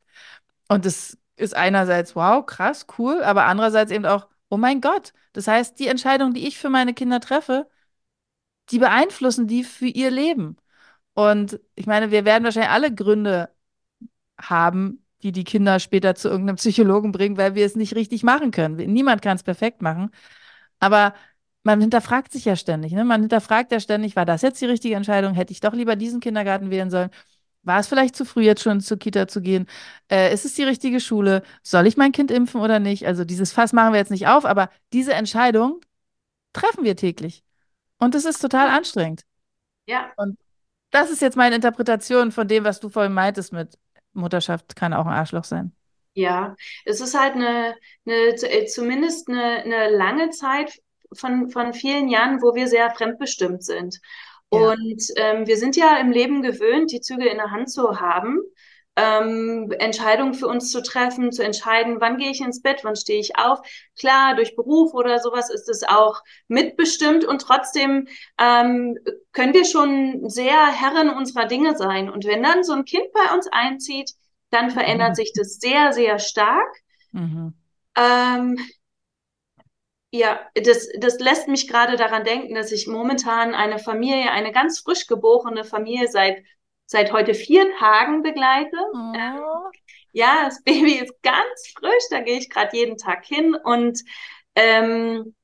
Und 0.68 0.86
das 0.86 1.18
ist 1.40 1.56
einerseits, 1.56 2.16
wow, 2.16 2.44
krass, 2.44 2.86
cool, 2.98 3.22
aber 3.22 3.44
andererseits 3.46 3.90
eben 3.92 4.06
auch, 4.06 4.28
oh 4.48 4.56
mein 4.56 4.80
Gott. 4.80 5.12
Das 5.32 5.48
heißt, 5.48 5.78
die 5.78 5.88
Entscheidungen, 5.88 6.34
die 6.34 6.46
ich 6.46 6.58
für 6.58 6.70
meine 6.70 6.94
Kinder 6.94 7.20
treffe, 7.20 7.68
die 8.70 8.78
beeinflussen 8.78 9.46
die 9.46 9.64
für 9.64 9.86
ihr 9.86 10.10
Leben. 10.10 10.56
Und 11.14 11.60
ich 11.74 11.86
meine, 11.86 12.10
wir 12.10 12.24
werden 12.24 12.44
wahrscheinlich 12.44 12.70
alle 12.72 12.94
Gründe 12.94 13.50
haben, 14.40 15.04
die 15.22 15.32
die 15.32 15.44
Kinder 15.44 15.80
später 15.80 16.14
zu 16.14 16.28
irgendeinem 16.28 16.56
Psychologen 16.56 17.12
bringen, 17.12 17.36
weil 17.36 17.54
wir 17.54 17.66
es 17.66 17.76
nicht 17.76 17.94
richtig 17.96 18.22
machen 18.22 18.50
können. 18.52 18.76
Niemand 18.92 19.22
kann 19.22 19.36
es 19.36 19.42
perfekt 19.42 19.82
machen. 19.82 20.10
Aber 20.80 21.14
man 21.62 21.80
hinterfragt 21.80 22.32
sich 22.32 22.46
ja 22.46 22.56
ständig. 22.56 22.92
Ne? 22.92 23.04
Man 23.04 23.22
hinterfragt 23.22 23.72
ja 23.72 23.80
ständig, 23.80 24.16
war 24.16 24.26
das 24.26 24.42
jetzt 24.42 24.60
die 24.62 24.66
richtige 24.66 24.96
Entscheidung? 24.96 25.34
Hätte 25.34 25.52
ich 25.52 25.60
doch 25.60 25.74
lieber 25.74 25.96
diesen 25.96 26.20
Kindergarten 26.20 26.70
wählen 26.70 26.90
sollen? 26.90 27.10
War 27.62 27.78
es 27.80 27.88
vielleicht 27.88 28.16
zu 28.16 28.24
früh, 28.24 28.42
jetzt 28.42 28.62
schon 28.62 28.80
zur 28.80 28.98
Kita 28.98 29.28
zu 29.28 29.42
gehen? 29.42 29.66
Äh, 30.10 30.32
ist 30.32 30.44
es 30.44 30.54
die 30.54 30.62
richtige 30.62 31.00
Schule? 31.00 31.42
Soll 31.62 31.86
ich 31.86 31.96
mein 31.96 32.12
Kind 32.12 32.30
impfen 32.30 32.60
oder 32.60 32.78
nicht? 32.78 33.06
Also 33.06 33.24
dieses 33.24 33.52
Fass 33.52 33.72
machen 33.72 33.92
wir 33.92 33.98
jetzt 33.98 34.10
nicht 34.10 34.28
auf, 34.28 34.44
aber 34.44 34.70
diese 34.92 35.12
Entscheidung 35.12 35.80
treffen 36.52 36.84
wir 36.84 36.96
täglich. 36.96 37.44
Und 37.98 38.14
es 38.14 38.24
ist 38.24 38.40
total 38.40 38.68
anstrengend. 38.68 39.22
Ja. 39.86 40.10
Und 40.16 40.38
das 40.90 41.10
ist 41.10 41.22
jetzt 41.22 41.36
meine 41.36 41.56
Interpretation 41.56 42.32
von 42.32 42.48
dem, 42.48 42.64
was 42.64 42.80
du 42.80 42.88
vorhin 42.88 43.12
meintest 43.12 43.52
mit 43.52 43.78
Mutterschaft 44.12 44.74
kann 44.74 44.94
auch 44.94 45.06
ein 45.06 45.12
Arschloch 45.12 45.44
sein. 45.44 45.72
Ja, 46.14 46.56
es 46.84 47.00
ist 47.00 47.18
halt 47.18 47.34
eine, 47.34 47.76
eine 48.06 48.14
äh, 48.14 48.66
zumindest 48.66 49.28
eine, 49.28 49.62
eine 49.62 49.96
lange 49.96 50.30
Zeit 50.30 50.80
von, 51.12 51.50
von 51.50 51.72
vielen 51.72 52.08
Jahren, 52.08 52.42
wo 52.42 52.54
wir 52.54 52.68
sehr 52.68 52.90
fremdbestimmt 52.90 53.64
sind. 53.64 54.00
Ja. 54.52 54.58
Und 54.58 55.02
ähm, 55.16 55.46
wir 55.46 55.56
sind 55.56 55.76
ja 55.76 55.96
im 55.98 56.10
Leben 56.10 56.42
gewöhnt, 56.42 56.90
die 56.92 57.00
Züge 57.00 57.28
in 57.28 57.36
der 57.36 57.50
Hand 57.50 57.70
zu 57.70 58.00
haben, 58.00 58.40
ähm, 58.96 59.72
Entscheidungen 59.78 60.34
für 60.34 60.48
uns 60.48 60.70
zu 60.70 60.82
treffen, 60.82 61.32
zu 61.32 61.42
entscheiden, 61.44 62.00
wann 62.00 62.18
gehe 62.18 62.30
ich 62.30 62.40
ins 62.40 62.60
Bett, 62.60 62.80
wann 62.82 62.96
stehe 62.96 63.20
ich 63.20 63.36
auf. 63.38 63.60
Klar, 63.98 64.34
durch 64.34 64.56
Beruf 64.56 64.92
oder 64.94 65.20
sowas 65.20 65.50
ist 65.50 65.68
es 65.68 65.84
auch 65.84 66.20
mitbestimmt 66.48 67.24
und 67.24 67.40
trotzdem 67.40 68.08
ähm, 68.38 68.98
können 69.32 69.54
wir 69.54 69.64
schon 69.64 70.28
sehr 70.28 70.66
Herren 70.66 71.10
unserer 71.10 71.46
Dinge 71.46 71.76
sein. 71.76 72.10
Und 72.10 72.24
wenn 72.24 72.42
dann 72.42 72.64
so 72.64 72.72
ein 72.72 72.84
Kind 72.84 73.06
bei 73.12 73.34
uns 73.34 73.46
einzieht, 73.50 74.12
dann 74.50 74.70
verändert 74.70 75.10
mhm. 75.10 75.14
sich 75.14 75.32
das 75.34 75.58
sehr, 75.58 75.92
sehr 75.92 76.18
stark. 76.18 76.76
Mhm. 77.12 77.54
Ähm, 77.96 78.58
ja, 80.12 80.40
das, 80.54 80.88
das 80.98 81.18
lässt 81.20 81.48
mich 81.48 81.68
gerade 81.68 81.96
daran 81.96 82.24
denken, 82.24 82.54
dass 82.54 82.72
ich 82.72 82.86
momentan 82.86 83.54
eine 83.54 83.78
Familie, 83.78 84.30
eine 84.32 84.52
ganz 84.52 84.80
frisch 84.80 85.06
geborene 85.06 85.64
Familie 85.64 86.08
seit, 86.08 86.42
seit 86.86 87.12
heute 87.12 87.34
vier 87.34 87.70
Tagen 87.78 88.22
begleite. 88.22 88.76
Oh. 88.92 89.12
Ähm, 89.14 89.40
ja, 90.12 90.44
das 90.44 90.62
Baby 90.64 90.94
ist 90.94 91.22
ganz 91.22 91.72
frisch, 91.76 92.04
da 92.10 92.20
gehe 92.20 92.38
ich 92.38 92.50
gerade 92.50 92.76
jeden 92.76 92.96
Tag 92.96 93.24
hin 93.24 93.54
und, 93.54 94.00
ähm, 94.56 95.34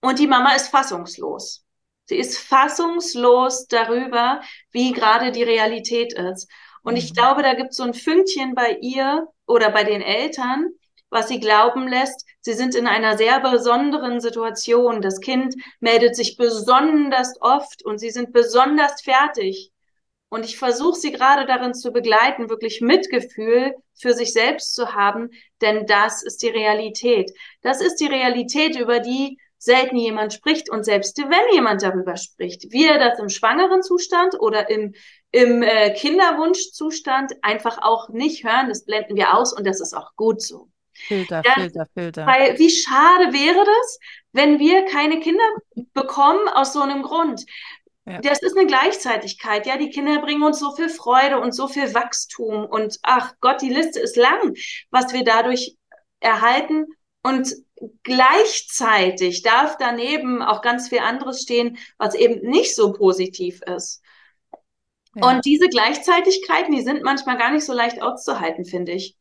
und 0.00 0.18
die 0.18 0.26
Mama 0.26 0.54
ist 0.54 0.68
fassungslos. 0.68 1.64
Sie 2.06 2.16
ist 2.16 2.38
fassungslos 2.38 3.66
darüber, 3.66 4.40
wie 4.72 4.92
gerade 4.92 5.30
die 5.30 5.42
Realität 5.42 6.14
ist. 6.14 6.50
Und 6.82 6.96
ich 6.96 7.10
mhm. 7.10 7.14
glaube, 7.14 7.42
da 7.42 7.54
gibt 7.54 7.70
es 7.70 7.76
so 7.76 7.82
ein 7.82 7.94
Fünkchen 7.94 8.54
bei 8.54 8.78
ihr 8.80 9.28
oder 9.46 9.70
bei 9.70 9.84
den 9.84 10.00
Eltern, 10.00 10.70
was 11.10 11.28
sie 11.28 11.38
glauben 11.40 11.86
lässt, 11.86 12.24
sie 12.40 12.52
sind 12.54 12.74
in 12.74 12.86
einer 12.86 13.16
sehr 13.16 13.40
besonderen 13.40 14.20
Situation. 14.20 15.02
Das 15.02 15.20
Kind 15.20 15.54
meldet 15.80 16.16
sich 16.16 16.36
besonders 16.36 17.34
oft 17.40 17.84
und 17.84 17.98
sie 17.98 18.10
sind 18.10 18.32
besonders 18.32 19.02
fertig. 19.02 19.72
Und 20.28 20.44
ich 20.44 20.58
versuche 20.58 20.98
sie 20.98 21.10
gerade 21.10 21.44
darin 21.44 21.74
zu 21.74 21.92
begleiten, 21.92 22.48
wirklich 22.48 22.80
Mitgefühl 22.80 23.74
für 23.98 24.14
sich 24.14 24.32
selbst 24.32 24.74
zu 24.74 24.94
haben, 24.94 25.30
denn 25.60 25.86
das 25.86 26.22
ist 26.22 26.42
die 26.42 26.48
Realität. 26.48 27.32
Das 27.62 27.80
ist 27.80 27.96
die 27.96 28.06
Realität, 28.06 28.78
über 28.78 29.00
die 29.00 29.38
selten 29.58 29.96
jemand 29.96 30.32
spricht 30.32 30.70
und 30.70 30.84
selbst 30.84 31.18
wenn 31.18 31.54
jemand 31.54 31.82
darüber 31.82 32.16
spricht, 32.16 32.72
wir 32.72 32.98
das 32.98 33.18
im 33.18 33.28
schwangeren 33.28 33.82
Zustand 33.82 34.40
oder 34.40 34.70
im, 34.70 34.94
im 35.32 35.62
äh, 35.62 35.92
Kinderwunschzustand 35.92 37.32
einfach 37.42 37.78
auch 37.82 38.08
nicht 38.08 38.42
hören, 38.44 38.68
das 38.68 38.84
blenden 38.86 39.16
wir 39.16 39.36
aus 39.36 39.52
und 39.52 39.66
das 39.66 39.80
ist 39.80 39.94
auch 39.94 40.16
gut 40.16 40.40
so. 40.40 40.70
Filter, 41.06 41.42
ja, 41.44 41.54
Filter, 41.54 41.86
Filter. 41.94 42.26
Weil 42.26 42.58
wie 42.58 42.70
schade 42.70 43.32
wäre 43.32 43.64
das, 43.64 43.98
wenn 44.32 44.58
wir 44.58 44.84
keine 44.86 45.20
Kinder 45.20 45.44
bekommen 45.92 46.48
aus 46.48 46.72
so 46.72 46.80
einem 46.80 47.02
Grund. 47.02 47.44
Ja. 48.06 48.20
Das 48.20 48.40
ist 48.40 48.56
eine 48.56 48.66
Gleichzeitigkeit, 48.66 49.66
ja. 49.66 49.76
Die 49.76 49.90
Kinder 49.90 50.20
bringen 50.20 50.42
uns 50.42 50.58
so 50.58 50.74
viel 50.74 50.88
Freude 50.88 51.40
und 51.40 51.52
so 51.52 51.68
viel 51.68 51.94
Wachstum 51.94 52.64
und 52.64 52.98
ach 53.02 53.34
Gott, 53.40 53.62
die 53.62 53.72
Liste 53.72 54.00
ist 54.00 54.16
lang, 54.16 54.54
was 54.90 55.12
wir 55.12 55.24
dadurch 55.24 55.76
erhalten 56.20 56.86
und 57.22 57.54
gleichzeitig 58.02 59.42
darf 59.42 59.76
daneben 59.78 60.42
auch 60.42 60.62
ganz 60.62 60.88
viel 60.88 61.00
anderes 61.00 61.42
stehen, 61.42 61.78
was 61.98 62.14
eben 62.14 62.48
nicht 62.48 62.74
so 62.74 62.92
positiv 62.92 63.60
ist. 63.62 64.02
Ja. 65.14 65.28
Und 65.28 65.44
diese 65.44 65.68
Gleichzeitigkeiten, 65.68 66.74
die 66.74 66.82
sind 66.82 67.02
manchmal 67.02 67.36
gar 67.36 67.50
nicht 67.50 67.64
so 67.64 67.72
leicht 67.72 68.00
auszuhalten, 68.02 68.64
finde 68.64 68.92
ich. 68.92 69.16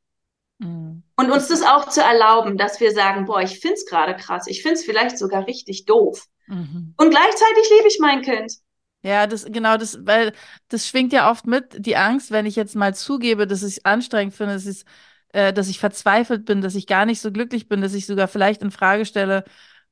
Und 1.20 1.32
uns 1.32 1.50
das 1.50 1.64
auch 1.64 1.90
zu 1.90 2.02
erlauben, 2.02 2.58
dass 2.58 2.80
wir 2.80 2.94
sagen, 2.94 3.26
boah, 3.26 3.42
ich 3.42 3.60
find's 3.60 3.86
gerade 3.86 4.16
krass, 4.16 4.48
ich 4.48 4.62
find's 4.64 4.86
vielleicht 4.86 5.18
sogar 5.18 5.48
richtig 5.48 5.86
doof. 5.86 6.26
Mhm. 6.48 6.94
Und 6.98 7.10
gleichzeitig 7.10 7.70
liebe 7.76 7.88
ich 7.90 8.00
mein 8.00 8.22
Kind. 8.22 8.54
Ja, 9.02 9.28
das 9.28 9.46
genau 9.46 9.78
das, 9.78 10.06
weil 10.06 10.34
das 10.68 10.88
schwingt 10.88 11.14
ja 11.14 11.32
oft 11.32 11.48
mit, 11.48 11.86
die 11.86 11.96
Angst, 11.96 12.32
wenn 12.32 12.46
ich 12.46 12.56
jetzt 12.56 12.76
mal 12.76 12.94
zugebe, 12.94 13.48
dass 13.48 13.64
ich 13.64 13.78
es 13.78 13.86
anstrengend 13.86 14.34
finde, 14.34 14.54
dass 14.56 14.66
ich, 14.66 14.84
äh, 15.30 15.54
dass 15.54 15.70
ich 15.70 15.80
verzweifelt 15.80 16.46
bin, 16.46 16.62
dass 16.62 16.76
ich 16.76 16.86
gar 16.88 17.06
nicht 17.06 17.22
so 17.22 17.32
glücklich 17.32 17.70
bin, 17.70 17.82
dass 17.82 17.94
ich 17.94 18.06
sogar 18.06 18.28
vielleicht 18.28 18.62
in 18.62 18.72
Frage 18.72 19.06
stelle, 19.06 19.46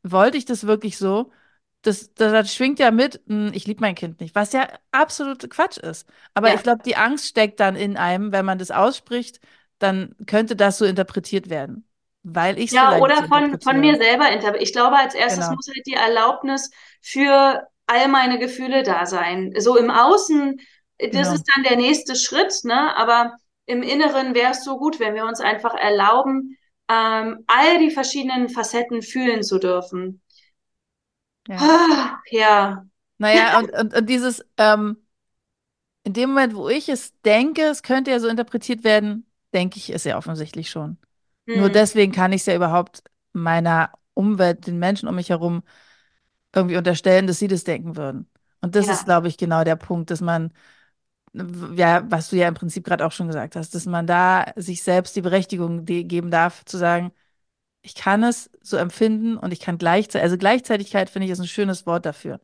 wollte 0.03 0.37
ich 0.37 0.45
das 0.45 0.65
wirklich 0.67 0.97
so? 0.97 1.31
das, 1.83 2.13
das, 2.15 2.33
das 2.33 2.53
schwingt 2.55 2.79
ja 2.79 2.91
mit, 2.91 3.21
hm, 3.27 3.51
ich 3.53 3.65
liebe 3.67 3.81
mein 3.81 3.95
Kind 3.95 4.19
nicht, 4.19 4.35
was 4.35 4.53
ja 4.53 4.67
absolut 4.91 5.49
Quatsch 5.49 5.77
ist. 5.77 6.09
Aber 6.33 6.49
Ja. 6.49 6.55
ich 6.55 6.63
glaube, 6.63 6.83
die 6.83 6.97
Angst 6.97 7.27
steckt 7.27 7.59
dann 7.61 7.75
in 7.77 7.97
einem, 7.97 8.31
wenn 8.33 8.45
man 8.45 8.57
das 8.59 8.71
ausspricht, 8.71 9.39
dann 9.79 10.15
könnte 10.27 10.55
das 10.55 10.77
so 10.77 10.85
interpretiert 10.85 11.49
werden, 11.49 11.87
weil 12.23 12.59
ich 12.59 12.73
Ja, 12.73 12.97
so 12.99 12.99
oder 12.99 13.23
von, 13.23 13.61
von 13.61 13.79
mir 13.79 13.95
selber 13.95 14.25
interpretieren. 14.29 14.61
Ich 14.63 14.73
glaube, 14.73 14.97
als 14.97 15.15
erstes 15.15 15.49
Genau, 15.49 15.49
muss 15.49 15.67
halt 15.67 15.85
die 15.87 15.93
Erlaubnis 15.93 16.69
für 17.01 17.65
all 17.85 18.07
meine 18.09 18.39
Gefühle 18.39 18.83
da 18.83 19.05
sein. 19.05 19.53
So 19.57 19.77
im 19.77 19.89
Außen, 19.89 20.59
das 20.99 21.31
genau. 21.31 21.31
ist 21.31 21.45
dann 21.55 21.63
der 21.63 21.77
nächste 21.77 22.15
Schritt, 22.15 22.53
ne? 22.63 22.95
Aber 22.97 23.33
im 23.65 23.83
Inneren 23.83 24.33
wäre 24.35 24.51
es 24.51 24.63
so 24.65 24.77
gut, 24.77 24.99
wenn 24.99 25.15
wir 25.15 25.25
uns 25.25 25.39
einfach 25.39 25.75
erlauben, 25.75 26.57
ähm, 26.89 27.43
all 27.47 27.79
die 27.79 27.91
verschiedenen 27.91 28.49
Facetten 28.49 29.01
fühlen 29.01 29.43
zu 29.43 29.59
dürfen. 29.59 30.21
Ja. 31.47 31.69
Ah, 31.69 32.21
Ja. 32.31 32.87
Naja, 33.19 33.57
und, 33.59 33.71
und, 33.73 33.93
und 33.95 34.09
dieses, 34.09 34.45
ähm, 34.57 34.97
in 36.03 36.13
dem 36.13 36.29
Moment, 36.29 36.55
wo 36.55 36.69
ich 36.69 36.89
es 36.89 37.19
denke, 37.21 37.63
es 37.63 37.83
könnte 37.83 38.11
ja 38.11 38.19
so 38.19 38.27
interpretiert 38.27 38.83
werden, 38.83 39.26
denke 39.57 39.77
ich 39.79 39.91
es 39.91 40.05
ja 40.05 40.17
offensichtlich 40.17 40.69
schon. 40.69 40.97
Nur 41.53 41.69
Hm. 41.69 41.71
deswegen 41.71 42.13
kann 42.13 42.33
ich 42.33 42.41
es 42.41 42.47
ja 42.47 42.55
überhaupt 42.55 43.03
meiner 43.33 43.91
Umwelt, 44.15 44.67
den 44.67 44.79
Menschen 44.79 45.09
um 45.09 45.15
mich 45.15 45.29
herum 45.31 45.63
irgendwie 46.55 46.77
unterstellen, 46.77 47.27
dass 47.27 47.39
sie 47.39 47.47
das 47.47 47.63
denken 47.65 47.95
würden. 47.97 48.29
Und 48.61 48.75
das 48.75 48.89
ist, 48.89 49.05
Ja. 49.05 49.05
glaube 49.05 49.27
ich, 49.29 49.37
genau 49.37 49.63
der 49.63 49.75
Punkt, 49.77 50.11
dass 50.11 50.21
man, 50.21 50.53
ja, 51.75 52.03
was 52.09 52.29
du 52.29 52.35
ja 52.37 52.47
im 52.47 52.53
Prinzip 52.55 52.85
gerade 52.85 53.05
auch 53.05 53.11
schon 53.11 53.27
gesagt 53.27 53.55
hast, 53.55 53.75
dass 53.75 53.85
man 53.85 54.07
da 54.07 54.45
sich 54.55 54.83
selbst 54.83 55.15
die 55.15 55.21
Berechtigung 55.21 55.85
geben 55.85 56.31
darf, 56.31 56.65
zu 56.65 56.77
sagen, 56.77 57.11
ich 57.83 57.95
kann 57.95 58.23
es 58.23 58.49
so 58.61 58.77
empfinden 58.77 59.37
und 59.37 59.53
ich 59.53 59.59
kann 59.61 59.77
gleichzeitig, 59.79 60.23
also 60.23 60.37
Gleichzeitigkeit 60.37 61.09
finde 61.11 61.27
ich 61.27 61.31
ist 61.33 61.39
ein 61.41 61.47
schönes 61.47 61.85
Wort 61.87 62.05
dafür. 62.05 62.41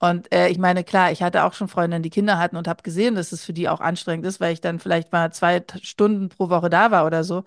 Und 0.00 0.32
äh, 0.32 0.48
ich 0.48 0.58
meine, 0.58 0.84
klar, 0.84 1.10
ich 1.12 1.22
hatte 1.22 1.44
auch 1.44 1.54
schon 1.54 1.68
Freundinnen, 1.68 2.02
die 2.04 2.10
Kinder 2.10 2.38
hatten 2.38 2.56
und 2.56 2.68
habe 2.68 2.82
gesehen, 2.84 3.16
dass 3.16 3.32
es 3.32 3.44
für 3.44 3.52
die 3.52 3.68
auch 3.68 3.80
anstrengend 3.80 4.26
ist, 4.26 4.40
weil 4.40 4.52
ich 4.52 4.60
dann 4.60 4.78
vielleicht 4.78 5.12
mal 5.12 5.32
zwei 5.32 5.64
Stunden 5.82 6.28
pro 6.28 6.50
Woche 6.50 6.70
da 6.70 6.90
war 6.92 7.04
oder 7.06 7.24
so. 7.24 7.44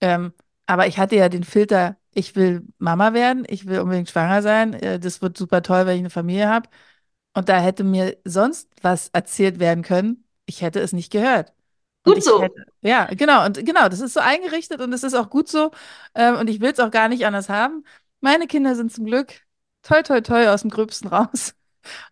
Ähm, 0.00 0.32
aber 0.66 0.86
ich 0.86 0.98
hatte 0.98 1.16
ja 1.16 1.28
den 1.28 1.44
Filter, 1.44 1.96
ich 2.12 2.36
will 2.36 2.62
Mama 2.78 3.12
werden, 3.14 3.44
ich 3.48 3.66
will 3.66 3.80
unbedingt 3.80 4.10
schwanger 4.10 4.42
sein, 4.42 4.74
äh, 4.74 4.98
das 5.00 5.22
wird 5.22 5.36
super 5.36 5.62
toll, 5.62 5.86
wenn 5.86 5.96
ich 5.96 6.00
eine 6.00 6.10
Familie 6.10 6.48
habe. 6.48 6.68
Und 7.34 7.48
da 7.48 7.60
hätte 7.60 7.84
mir 7.84 8.16
sonst 8.24 8.70
was 8.82 9.08
erzählt 9.10 9.60
werden 9.60 9.84
können, 9.84 10.26
ich 10.46 10.62
hätte 10.62 10.80
es 10.80 10.92
nicht 10.92 11.12
gehört. 11.12 11.54
Und 12.04 12.14
Gut 12.14 12.22
so. 12.22 12.34
hätte, 12.38 12.66
ja, 12.82 13.06
genau, 13.06 13.46
und 13.46 13.64
genau, 13.66 13.88
das 13.88 14.00
ist 14.00 14.14
so 14.14 14.20
eingerichtet 14.20 14.80
und 14.80 14.92
es 14.94 15.04
ist 15.04 15.14
auch 15.14 15.30
gut 15.30 15.48
so. 15.48 15.70
Ähm, 16.14 16.36
und 16.38 16.50
ich 16.50 16.60
will 16.60 16.72
es 16.72 16.80
auch 16.80 16.90
gar 16.92 17.08
nicht 17.08 17.26
anders 17.26 17.48
haben. 17.50 17.84
Meine 18.20 18.46
Kinder 18.48 18.76
sind 18.76 18.92
zum 18.92 19.06
Glück 19.06 19.42
toi, 19.84 20.02
toi, 20.02 20.22
toi 20.22 20.48
aus 20.48 20.62
dem 20.62 20.70
Gröbsten 20.70 21.08
raus. 21.08 21.54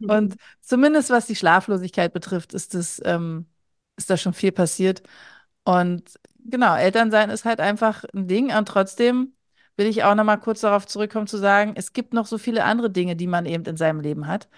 Und 0.07 0.37
zumindest 0.61 1.11
was 1.11 1.27
die 1.27 1.37
Schlaflosigkeit 1.37 2.13
betrifft, 2.13 2.55
ist 2.55 2.75
das, 2.75 3.01
ähm, 3.05 3.47
ist 3.97 4.11
da 4.11 4.17
schon 4.17 4.35
viel 4.35 4.53
passiert. 4.53 5.03
Und 5.65 6.19
genau, 6.45 6.77
Elternsein 6.77 7.31
ist 7.31 7.45
halt 7.45 7.61
einfach 7.61 8.05
ein 8.15 8.29
Ding. 8.29 8.55
Und 8.55 8.67
trotzdem 8.69 9.35
will 9.77 9.87
ich 9.87 10.05
auch 10.05 10.15
noch 10.15 10.25
mal 10.25 10.39
kurz 10.39 10.61
darauf 10.63 10.87
zurückkommen, 10.87 11.27
zu 11.27 11.39
sagen, 11.39 11.75
es 11.77 11.93
gibt 11.93 12.15
noch 12.15 12.27
so 12.27 12.39
viele 12.39 12.65
andere 12.65 12.91
Dinge, 12.91 13.17
die 13.17 13.27
man 13.27 13.47
eben 13.47 13.65
in 13.65 13.77
seinem 13.77 14.01
Leben 14.01 14.27
hat. 14.27 14.49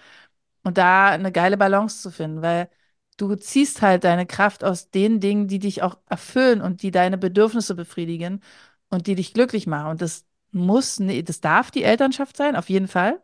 Und 0.63 0.77
da 0.77 1.09
eine 1.09 1.31
geile 1.31 1.57
Balance 1.57 2.01
zu 2.01 2.11
finden, 2.11 2.41
weil 2.41 2.69
du 3.17 3.35
ziehst 3.35 3.81
halt 3.81 4.03
deine 4.03 4.25
Kraft 4.25 4.63
aus 4.63 4.89
den 4.89 5.19
Dingen, 5.19 5.47
die 5.47 5.59
dich 5.59 5.83
auch 5.83 5.97
erfüllen 6.09 6.61
und 6.61 6.81
die 6.81 6.91
deine 6.91 7.17
Bedürfnisse 7.17 7.75
befriedigen 7.75 8.41
und 8.89 9.07
die 9.07 9.15
dich 9.15 9.33
glücklich 9.33 9.67
machen. 9.67 9.91
Und 9.91 10.01
das 10.01 10.25
muss, 10.55 10.99
nee, 10.99 11.21
das 11.23 11.41
darf 11.41 11.71
die 11.71 11.83
Elternschaft 11.83 12.37
sein, 12.37 12.55
auf 12.55 12.69
jeden 12.69 12.87
Fall. 12.87 13.21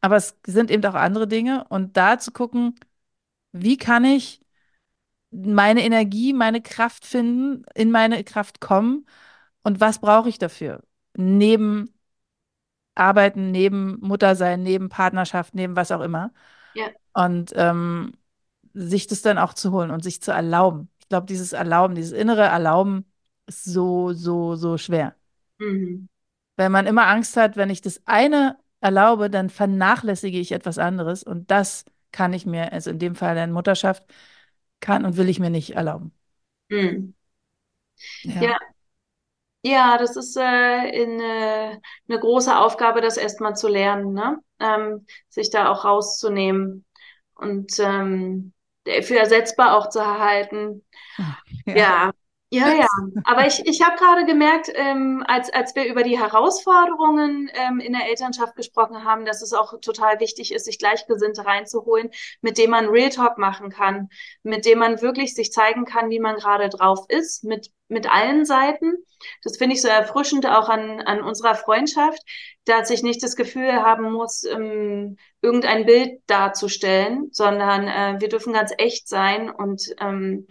Aber 0.00 0.16
es 0.16 0.38
sind 0.46 0.70
eben 0.70 0.84
auch 0.86 0.94
andere 0.94 1.28
Dinge. 1.28 1.66
Und 1.68 1.96
da 1.96 2.18
zu 2.18 2.32
gucken, 2.32 2.76
wie 3.52 3.76
kann 3.78 4.04
ich 4.04 4.42
meine 5.30 5.84
Energie, 5.84 6.32
meine 6.32 6.62
Kraft 6.62 7.06
finden, 7.06 7.64
in 7.74 7.90
meine 7.90 8.24
Kraft 8.24 8.60
kommen 8.60 9.06
und 9.62 9.80
was 9.80 10.00
brauche 10.00 10.28
ich 10.28 10.38
dafür? 10.38 10.82
Neben 11.16 11.92
Arbeiten, 12.94 13.50
neben 13.50 13.98
Muttersein, 14.00 14.62
neben 14.62 14.88
Partnerschaft, 14.88 15.54
neben 15.54 15.76
was 15.76 15.90
auch 15.90 16.00
immer. 16.02 16.32
Ja. 16.74 16.88
Und 17.14 17.52
ähm, 17.56 18.14
sich 18.74 19.06
das 19.06 19.22
dann 19.22 19.38
auch 19.38 19.54
zu 19.54 19.72
holen 19.72 19.90
und 19.90 20.02
sich 20.02 20.22
zu 20.22 20.32
erlauben. 20.32 20.90
Ich 21.00 21.08
glaube, 21.08 21.26
dieses 21.26 21.52
Erlauben, 21.52 21.94
dieses 21.94 22.12
innere 22.12 22.42
Erlauben 22.42 23.06
ist 23.46 23.64
so, 23.64 24.12
so, 24.12 24.56
so 24.56 24.78
schwer. 24.78 25.14
Mhm. 25.58 26.08
Weil 26.56 26.70
man 26.70 26.86
immer 26.86 27.06
Angst 27.08 27.36
hat, 27.36 27.56
wenn 27.56 27.70
ich 27.70 27.80
das 27.80 28.02
eine 28.06 28.58
erlaube, 28.80 29.30
dann 29.30 29.50
vernachlässige 29.50 30.38
ich 30.38 30.52
etwas 30.52 30.78
anderes. 30.78 31.22
Und 31.22 31.50
das 31.50 31.84
kann 32.12 32.32
ich 32.32 32.46
mir, 32.46 32.72
also 32.72 32.90
in 32.90 32.98
dem 32.98 33.14
Fall 33.16 33.34
der 33.34 33.46
Mutterschaft, 33.46 34.04
kann 34.80 35.04
und 35.06 35.16
will 35.16 35.28
ich 35.28 35.40
mir 35.40 35.50
nicht 35.50 35.72
erlauben. 35.76 36.12
Mhm. 36.70 37.12
Ja. 38.22 38.52
Ja, 38.52 38.56
Ja, 39.64 39.96
das 39.98 40.16
ist 40.16 40.36
äh, 40.36 40.40
eine, 40.40 41.80
eine 42.08 42.18
große 42.20 42.56
Aufgabe, 42.56 43.00
das 43.00 43.16
erstmal 43.16 43.54
zu 43.54 43.68
lernen, 43.68 44.12
ne? 44.12 44.38
Ähm, 44.58 45.06
sich 45.28 45.50
da 45.50 45.70
auch 45.70 45.84
rauszunehmen 45.84 46.84
und 47.34 47.78
ähm, 47.78 48.52
für 49.02 49.18
ersetzbar 49.18 49.76
auch 49.76 49.88
zu 49.88 50.00
erhalten. 50.00 50.84
Ja. 51.66 51.74
Ja, 51.74 52.12
ja, 52.52 52.74
ja. 52.74 52.86
Aber 53.24 53.46
ich, 53.46 53.66
ich 53.66 53.82
habe 53.82 53.96
gerade 53.96 54.26
gemerkt, 54.26 54.70
ähm, 54.74 55.24
als, 55.26 55.50
als 55.52 55.74
wir 55.74 55.86
über 55.86 56.02
die 56.02 56.18
Herausforderungen 56.18 57.50
ähm, 57.54 57.80
in 57.80 57.94
der 57.94 58.08
Elternschaft 58.08 58.56
gesprochen 58.56 59.04
haben, 59.04 59.24
dass 59.24 59.40
es 59.40 59.54
auch 59.54 59.80
total 59.80 60.20
wichtig 60.20 60.52
ist, 60.52 60.66
sich 60.66 60.78
Gleichgesinnte 60.78 61.46
reinzuholen, 61.46 62.10
mit 62.42 62.58
dem 62.58 62.70
man 62.70 62.88
Real 62.88 63.08
Talk 63.08 63.38
machen 63.38 63.70
kann, 63.70 64.10
mit 64.42 64.66
dem 64.66 64.80
man 64.80 65.00
wirklich 65.00 65.34
sich 65.34 65.50
zeigen 65.50 65.86
kann, 65.86 66.10
wie 66.10 66.20
man 66.20 66.36
gerade 66.36 66.68
drauf 66.68 67.06
ist, 67.08 67.42
mit, 67.42 67.70
mit 67.88 68.10
allen 68.12 68.44
Seiten. 68.44 68.92
Das 69.42 69.56
finde 69.56 69.74
ich 69.74 69.80
so 69.80 69.88
erfrischend 69.88 70.46
auch 70.46 70.68
an, 70.68 71.00
an 71.00 71.22
unserer 71.22 71.54
Freundschaft, 71.54 72.20
dass 72.64 72.90
ich 72.90 73.02
nicht 73.02 73.22
das 73.22 73.34
Gefühl 73.34 73.72
haben 73.72 74.12
muss, 74.12 74.44
ähm, 74.44 75.16
irgendein 75.40 75.86
Bild 75.86 76.20
darzustellen, 76.26 77.28
sondern 77.32 77.88
äh, 77.88 78.20
wir 78.20 78.28
dürfen 78.28 78.52
ganz 78.52 78.72
echt 78.76 79.08
sein 79.08 79.50
und 79.50 79.94
ähm, 80.00 80.46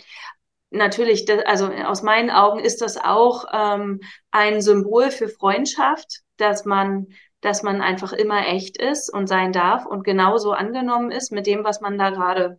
Natürlich, 0.72 1.26
also 1.48 1.68
aus 1.68 2.02
meinen 2.02 2.30
Augen 2.30 2.60
ist 2.60 2.82
das 2.82 2.98
auch 2.98 3.46
ähm, 3.54 4.00
ein 4.32 4.62
Symbol 4.62 5.12
für 5.12 5.28
Freundschaft, 5.28 6.22
dass 6.38 6.66
man, 6.66 7.08
dass 7.42 7.62
man 7.62 7.82
einfach 7.82 8.14
immer 8.14 8.48
echt 8.48 8.82
ist 8.82 9.14
und 9.14 9.28
sein 9.28 9.52
darf 9.52 9.86
und 9.86 10.04
genauso 10.04 10.54
angenommen 10.54 11.12
ist 11.12 11.32
mit 11.32 11.46
dem, 11.46 11.64
was 11.64 11.82
man 11.82 11.98
da 11.98 12.10
gerade 12.10 12.58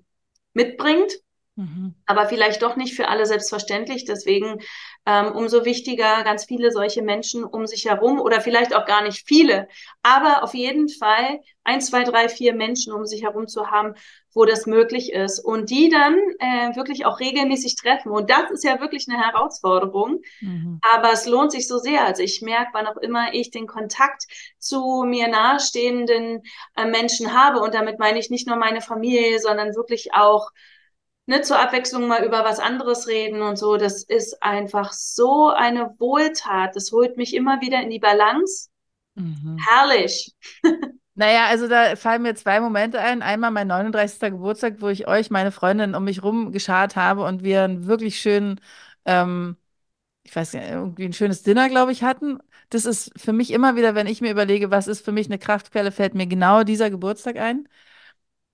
mitbringt 0.52 1.12
Mhm. 1.54 1.94
aber 2.06 2.26
vielleicht 2.26 2.62
doch 2.62 2.76
nicht 2.76 2.94
für 2.94 3.08
alle 3.08 3.26
selbstverständlich. 3.26 4.04
Deswegen 4.04 4.60
ähm, 5.06 5.32
umso 5.32 5.64
wichtiger, 5.64 6.22
ganz 6.22 6.44
viele 6.44 6.70
solche 6.70 7.02
Menschen 7.02 7.44
um 7.44 7.66
sich 7.66 7.86
herum 7.86 8.20
oder 8.20 8.40
vielleicht 8.40 8.74
auch 8.74 8.86
gar 8.86 9.02
nicht 9.02 9.26
viele, 9.26 9.68
aber 10.02 10.44
auf 10.44 10.54
jeden 10.54 10.88
Fall 10.88 11.40
ein, 11.64 11.80
zwei, 11.80 12.04
drei, 12.04 12.28
vier 12.28 12.54
Menschen 12.54 12.92
um 12.92 13.06
sich 13.06 13.22
herum 13.22 13.46
zu 13.46 13.70
haben, 13.70 13.94
wo 14.34 14.44
das 14.44 14.66
möglich 14.66 15.12
ist 15.12 15.38
und 15.38 15.70
die 15.70 15.88
dann 15.88 16.14
äh, 16.38 16.74
wirklich 16.74 17.04
auch 17.04 17.20
regelmäßig 17.20 17.76
treffen. 17.76 18.10
Und 18.10 18.30
das 18.30 18.50
ist 18.50 18.64
ja 18.64 18.80
wirklich 18.80 19.06
eine 19.08 19.22
Herausforderung. 19.22 20.22
Mhm. 20.40 20.80
Aber 20.94 21.12
es 21.12 21.26
lohnt 21.26 21.52
sich 21.52 21.68
so 21.68 21.78
sehr. 21.78 22.04
Also 22.04 22.22
ich 22.22 22.40
merke, 22.40 22.70
wann 22.72 22.86
auch 22.86 22.96
immer 22.96 23.34
ich 23.34 23.50
den 23.50 23.66
Kontakt 23.66 24.24
zu 24.58 25.04
mir 25.06 25.28
nahestehenden 25.28 26.42
äh, 26.76 26.86
Menschen 26.86 27.32
habe, 27.32 27.60
und 27.60 27.74
damit 27.74 27.98
meine 27.98 28.18
ich 28.18 28.30
nicht 28.30 28.48
nur 28.48 28.56
meine 28.56 28.80
Familie, 28.80 29.38
sondern 29.38 29.74
wirklich 29.74 30.14
auch 30.14 30.50
ne, 31.26 31.42
zur 31.42 31.58
Abwechslung 31.60 32.06
mal 32.06 32.24
über 32.24 32.44
was 32.44 32.58
anderes 32.58 33.06
reden 33.08 33.42
und 33.42 33.56
so. 33.56 33.76
Das 33.76 34.02
ist 34.04 34.42
einfach 34.42 34.92
so 34.92 35.48
eine 35.50 35.94
Wohltat. 35.98 36.76
Das 36.76 36.92
holt 36.92 37.16
mich 37.16 37.34
immer 37.34 37.60
wieder 37.60 37.80
in 37.82 37.90
die 37.90 37.98
Balance. 38.00 38.68
Mhm. 39.14 39.68
Herrlich. 39.68 40.34
Naja, 41.14 41.46
also 41.48 41.68
da 41.68 41.94
fallen 41.96 42.22
mir 42.22 42.34
zwei 42.34 42.58
Momente 42.60 42.98
ein. 42.98 43.20
Einmal 43.22 43.50
mein 43.50 43.66
39. 43.66 44.30
Geburtstag, 44.30 44.80
wo 44.80 44.88
ich 44.88 45.06
euch, 45.08 45.30
meine 45.30 45.52
Freundin, 45.52 45.94
um 45.94 46.04
mich 46.04 46.22
rum 46.22 46.52
geschart 46.52 46.96
habe 46.96 47.24
und 47.24 47.42
wir 47.42 47.62
einen 47.64 47.86
wirklich 47.86 48.18
schönen, 48.20 48.60
ähm, 49.04 49.56
ich 50.24 50.36
weiß 50.36 50.54
nicht, 50.54 50.68
irgendwie 50.70 51.04
ein 51.06 51.12
schönes 51.14 51.42
Dinner, 51.44 51.68
glaube 51.68 51.92
ich, 51.92 52.02
hatten. 52.04 52.38
Das 52.70 52.86
ist 52.86 53.12
für 53.20 53.32
mich 53.32 53.50
immer 53.52 53.76
wieder, 53.76 53.94
wenn 53.94 54.06
ich 54.08 54.20
mir 54.22 54.32
überlege, 54.32 54.70
was 54.70 54.88
ist 54.88 55.04
für 55.04 55.12
mich 55.12 55.26
eine 55.26 55.38
Kraftquelle, 55.38 55.92
fällt 55.92 56.14
mir 56.14 56.26
genau 56.26 56.64
dieser 56.64 56.90
Geburtstag 56.90 57.36
ein. 57.38 57.68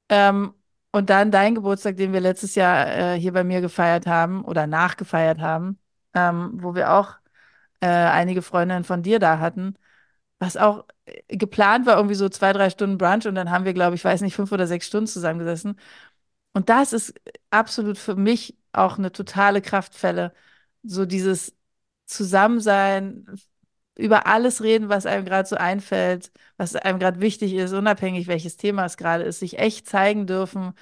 Ähm, 0.08 0.54
und 0.92 1.10
dann 1.10 1.30
dein 1.30 1.54
Geburtstag, 1.54 1.96
den 1.96 2.12
wir 2.12 2.20
letztes 2.20 2.54
Jahr 2.54 2.86
äh, 3.14 3.20
hier 3.20 3.32
bei 3.32 3.44
mir 3.44 3.60
gefeiert 3.60 4.06
haben 4.06 4.44
oder 4.44 4.66
nachgefeiert 4.66 5.40
haben, 5.40 5.78
ähm, 6.14 6.52
wo 6.62 6.74
wir 6.74 6.92
auch 6.92 7.16
äh, 7.80 7.88
einige 7.88 8.42
Freundinnen 8.42 8.84
von 8.84 9.02
dir 9.02 9.18
da 9.18 9.38
hatten, 9.40 9.76
was 10.38 10.56
auch 10.56 10.86
äh, 11.06 11.36
geplant 11.36 11.86
war, 11.86 11.96
irgendwie 11.96 12.14
so 12.16 12.28
zwei, 12.28 12.52
drei 12.52 12.70
Stunden 12.70 12.98
Brunch 12.98 13.26
und 13.26 13.34
dann 13.36 13.50
haben 13.50 13.64
wir, 13.64 13.74
glaube 13.74 13.96
ich, 13.96 14.04
weiß 14.04 14.22
nicht, 14.22 14.36
fünf 14.36 14.52
oder 14.52 14.66
sechs 14.66 14.86
Stunden 14.86 15.06
zusammengesessen. 15.08 15.78
Und 16.52 16.68
das 16.68 16.92
ist 16.92 17.14
absolut 17.50 17.98
für 17.98 18.16
mich 18.16 18.56
auch 18.72 18.98
eine 18.98 19.12
totale 19.12 19.62
Kraftquelle. 19.62 20.34
So 20.82 21.06
dieses 21.06 21.54
Zusammensein, 22.06 23.26
über 23.98 24.26
alles 24.28 24.62
reden, 24.62 24.88
was 24.88 25.06
einem 25.06 25.26
gerade 25.26 25.48
so 25.48 25.56
einfällt, 25.56 26.32
was 26.56 26.76
einem 26.76 27.00
gerade 27.00 27.20
wichtig 27.20 27.54
ist, 27.54 27.74
unabhängig 27.74 28.28
welches 28.28 28.56
Thema 28.56 28.86
es 28.86 28.96
gerade 28.96 29.24
ist, 29.24 29.40
sich 29.40 29.58
echt 29.58 29.88
zeigen 29.88 30.26
dürfen, 30.26 30.74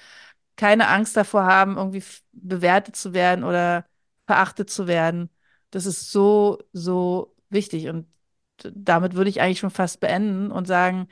keine 0.56 0.88
Angst 0.88 1.16
davor 1.16 1.44
haben, 1.46 1.76
irgendwie 1.78 2.04
bewertet 2.32 2.96
zu 2.96 3.14
werden 3.14 3.44
oder 3.44 3.86
verachtet 4.26 4.70
zu 4.70 4.86
werden. 4.86 5.30
Das 5.70 5.86
ist 5.86 6.12
so, 6.12 6.58
so 6.72 7.34
wichtig. 7.50 7.88
Und 7.88 8.06
damit 8.64 9.14
würde 9.14 9.30
ich 9.30 9.40
eigentlich 9.40 9.60
schon 9.60 9.70
fast 9.70 10.00
beenden 10.00 10.50
und 10.52 10.66
sagen, 10.66 11.08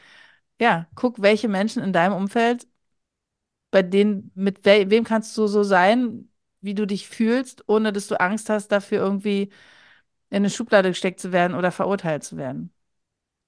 ja, 0.60 0.88
guck, 0.96 1.22
welche 1.22 1.48
Menschen 1.48 1.82
in 1.82 1.92
deinem 1.92 2.14
Umfeld, 2.14 2.66
bei 3.70 3.82
denen, 3.82 4.30
mit 4.34 4.64
we 4.64 4.90
wem 4.90 5.04
kannst 5.04 5.36
du 5.36 5.46
so 5.46 5.62
sein, 5.62 6.28
wie 6.60 6.74
du 6.74 6.86
dich 6.86 7.08
fühlst, 7.08 7.64
ohne 7.68 7.92
dass 7.92 8.06
du 8.08 8.20
Angst 8.20 8.48
hast, 8.48 8.68
dafür 8.68 8.98
irgendwie 8.98 9.50
in 10.34 10.38
eine 10.38 10.50
Schublade 10.50 10.88
gesteckt 10.88 11.20
zu 11.20 11.30
werden 11.30 11.56
oder 11.56 11.70
verurteilt 11.70 12.24
zu 12.24 12.36
werden. 12.36 12.72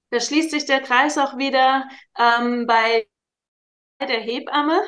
Da 0.09 0.21
schließt 0.21 0.51
sich 0.51 0.65
der 0.65 0.79
Kreis 0.79 1.17
auch 1.17 1.37
wieder 1.37 1.85
ähm, 2.17 2.65
bei 2.65 3.07
der 3.99 4.21
Hebamme, 4.21 4.79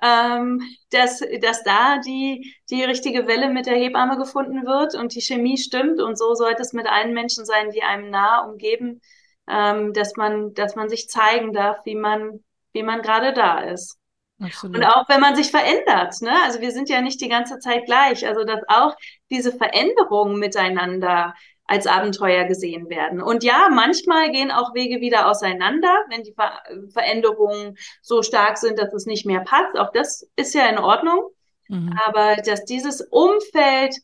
ähm, 0.00 0.62
dass, 0.90 1.24
dass 1.40 1.64
da 1.64 1.98
die, 1.98 2.54
die 2.70 2.84
richtige 2.84 3.26
Welle 3.26 3.50
mit 3.50 3.66
der 3.66 3.74
Hebamme 3.74 4.16
gefunden 4.16 4.64
wird 4.64 4.94
und 4.94 5.12
die 5.16 5.20
Chemie 5.20 5.58
stimmt. 5.58 6.00
Und 6.00 6.16
so 6.16 6.34
sollte 6.34 6.62
es 6.62 6.72
mit 6.72 6.86
allen 6.86 7.14
Menschen 7.14 7.44
sein, 7.44 7.72
die 7.72 7.82
einem 7.82 8.10
nah 8.10 8.44
umgeben, 8.44 9.00
ähm, 9.48 9.92
dass 9.92 10.14
man, 10.14 10.54
dass 10.54 10.76
man 10.76 10.88
sich 10.88 11.08
zeigen 11.08 11.52
darf, 11.52 11.84
wie 11.84 11.96
man, 11.96 12.44
wie 12.72 12.84
man 12.84 13.02
gerade 13.02 13.32
da 13.32 13.58
ist. 13.58 13.99
Absolut. 14.40 14.76
Und 14.76 14.84
auch 14.84 15.08
wenn 15.08 15.20
man 15.20 15.36
sich 15.36 15.50
verändert, 15.50 16.14
ne? 16.22 16.32
Also 16.44 16.60
wir 16.60 16.72
sind 16.72 16.88
ja 16.88 17.02
nicht 17.02 17.20
die 17.20 17.28
ganze 17.28 17.58
Zeit 17.58 17.84
gleich. 17.84 18.26
Also 18.26 18.44
dass 18.44 18.60
auch 18.68 18.96
diese 19.30 19.52
Veränderungen 19.52 20.38
miteinander 20.38 21.34
als 21.66 21.86
Abenteuer 21.86 22.46
gesehen 22.46 22.88
werden. 22.88 23.22
Und 23.22 23.44
ja, 23.44 23.68
manchmal 23.70 24.32
gehen 24.32 24.50
auch 24.50 24.74
Wege 24.74 25.00
wieder 25.00 25.28
auseinander, 25.28 26.04
wenn 26.08 26.24
die 26.24 26.32
Ver 26.32 26.58
Veränderungen 26.92 27.76
so 28.02 28.22
stark 28.22 28.58
sind, 28.58 28.78
dass 28.78 28.92
es 28.92 29.06
nicht 29.06 29.24
mehr 29.24 29.40
passt. 29.40 29.78
Auch 29.78 29.92
das 29.92 30.26
ist 30.34 30.54
ja 30.54 30.66
in 30.66 30.78
Ordnung. 30.78 31.22
Mhm. 31.68 31.96
Aber 32.04 32.36
dass 32.42 32.64
dieses 32.64 33.00
Umfeld 33.00 33.94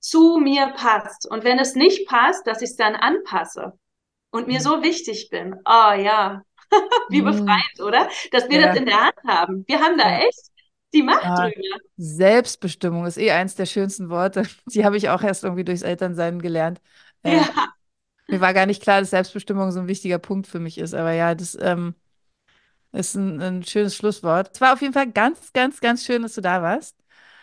zu 0.00 0.38
mir 0.38 0.74
passt 0.76 1.30
und 1.30 1.44
wenn 1.44 1.58
es 1.58 1.74
nicht 1.76 2.08
passt, 2.08 2.46
dass 2.46 2.60
ich 2.60 2.70
es 2.70 2.76
dann 2.76 2.96
anpasse 2.96 3.72
und 4.32 4.48
mir 4.48 4.58
mhm. 4.58 4.62
so 4.62 4.82
wichtig 4.82 5.28
bin. 5.30 5.54
Oh 5.64 5.92
ja, 5.92 6.42
wie 7.08 7.22
mhm. 7.22 7.26
befreit, 7.26 7.80
oder? 7.80 8.08
Dass 8.32 8.48
wir 8.48 8.60
ja. 8.60 8.68
das 8.68 8.76
in 8.76 8.86
der 8.86 9.00
Hand 9.00 9.16
haben. 9.26 9.64
Wir 9.66 9.80
haben 9.80 9.98
da 9.98 10.08
ja. 10.10 10.26
echt 10.26 10.50
die 10.94 11.02
Macht 11.02 11.24
ja. 11.24 11.34
drüber. 11.34 11.78
Selbstbestimmung 11.96 13.04
ist 13.06 13.18
eh 13.18 13.32
eins 13.32 13.54
der 13.56 13.66
schönsten 13.66 14.08
Worte. 14.08 14.44
Die 14.66 14.84
habe 14.84 14.96
ich 14.96 15.08
auch 15.08 15.22
erst 15.22 15.44
irgendwie 15.44 15.64
durchs 15.64 15.82
Elternsein 15.82 16.40
gelernt. 16.40 16.80
Äh, 17.22 17.38
ja. 17.38 17.48
Mir 18.28 18.40
war 18.40 18.54
gar 18.54 18.66
nicht 18.66 18.82
klar, 18.82 19.00
dass 19.00 19.10
Selbstbestimmung 19.10 19.70
so 19.72 19.80
ein 19.80 19.88
wichtiger 19.88 20.18
Punkt 20.18 20.46
für 20.46 20.60
mich 20.60 20.78
ist. 20.78 20.94
Aber 20.94 21.12
ja, 21.12 21.34
das 21.34 21.58
ähm, 21.60 21.94
ist 22.92 23.14
ein, 23.16 23.42
ein, 23.42 23.62
schönes 23.64 23.96
Schlusswort. 23.96 24.50
Es 24.54 24.60
war 24.60 24.72
auf 24.72 24.80
jeden 24.80 24.94
Fall 24.94 25.10
ganz, 25.10 25.52
ganz, 25.52 25.80
ganz 25.80 26.04
schön, 26.04 26.22
dass 26.22 26.34
du 26.34 26.40
da 26.40 26.62
warst. 26.62 26.96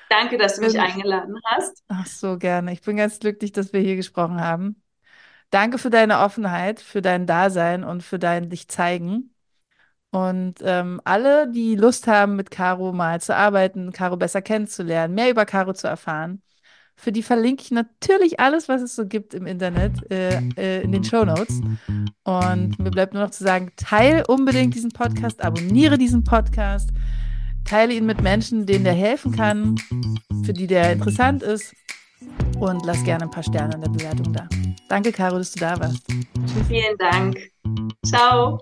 Danke, 0.10 0.38
dass 0.38 0.56
du 0.56 0.62
mich 0.62 0.80
eingeladen 0.80 1.36
hast. 1.46 1.84
Ach 1.88 2.06
so, 2.06 2.38
gerne. 2.38 2.74
Ich 2.74 2.82
bin 2.82 2.98
ganz 2.98 3.20
glücklich, 3.20 3.52
dass 3.52 3.72
wir 3.72 3.80
hier 3.80 3.96
gesprochen 3.96 4.42
haben. 4.42 4.82
Danke 5.52 5.78
für 5.78 5.90
deine 5.90 6.20
Offenheit, 6.20 6.80
für 6.80 7.02
dein 7.02 7.28
Dasein 7.28 7.84
und 7.84 8.02
für 8.04 8.20
dein 8.20 8.50
dich 8.50 8.68
zeigen. 8.68 9.34
Und 10.12 10.56
ähm, 10.62 11.00
alle, 11.06 11.50
die 11.52 11.76
Lust 11.76 12.08
haben, 12.08 12.36
mit 12.36 12.52
Caro 12.52 12.92
mal 12.92 13.22
zu 13.22 13.36
arbeiten, 13.36 13.92
Caro 13.92 14.18
besser 14.18 14.42
kennenzulernen, 14.42 15.14
mehr 15.14 15.30
über 15.30 15.46
Caro 15.46 15.74
zu 15.74 15.88
erfahren, 15.88 16.42
für 16.96 17.12
die 17.12 17.24
verlinke 17.24 17.64
ich 17.64 17.72
natürlich 17.72 18.40
alles, 18.40 18.70
was 18.70 18.82
es 18.82 18.96
so 18.96 19.08
gibt 19.08 19.34
im 19.34 19.48
Internet, 19.48 20.12
äh, 20.12 20.40
äh, 20.56 20.84
in 20.84 20.92
den 20.92 21.04
Show 21.04 21.26
Notes. 21.26 21.60
Und 22.24 22.78
mir 22.78 22.92
bleibt 22.92 23.14
nur 23.14 23.24
noch 23.24 23.32
zu 23.32 23.44
sagen, 23.44 23.72
teile 23.76 24.28
unbedingt 24.28 24.76
diesen 24.76 24.92
Podcast, 24.92 25.44
abonniere 25.44 25.98
diesen 25.98 26.24
Podcast, 26.24 26.92
teile 27.66 27.94
ihn 27.94 28.06
mit 28.06 28.22
Menschen, 28.22 28.68
denen 28.68 28.84
der 28.84 28.94
helfen 28.94 29.32
kann, 29.32 29.76
für 30.44 30.54
die 30.54 30.68
der 30.68 30.92
interessant 30.92 31.42
ist 31.42 31.74
und 32.60 32.86
lass 32.86 33.04
gerne 33.04 33.24
ein 33.24 33.32
paar 33.32 33.44
Sterne 33.44 33.76
in 33.76 33.82
der 33.82 33.90
Bewertung 33.90 34.34
da. 34.34 34.48
Danke, 34.90 35.12
Caro, 35.12 35.38
dass 35.38 35.52
du 35.52 35.60
da 35.60 35.80
warst. 35.80 36.06
Vielen 36.68 36.98
Dank. 36.98 37.38
Ciao. 38.06 38.60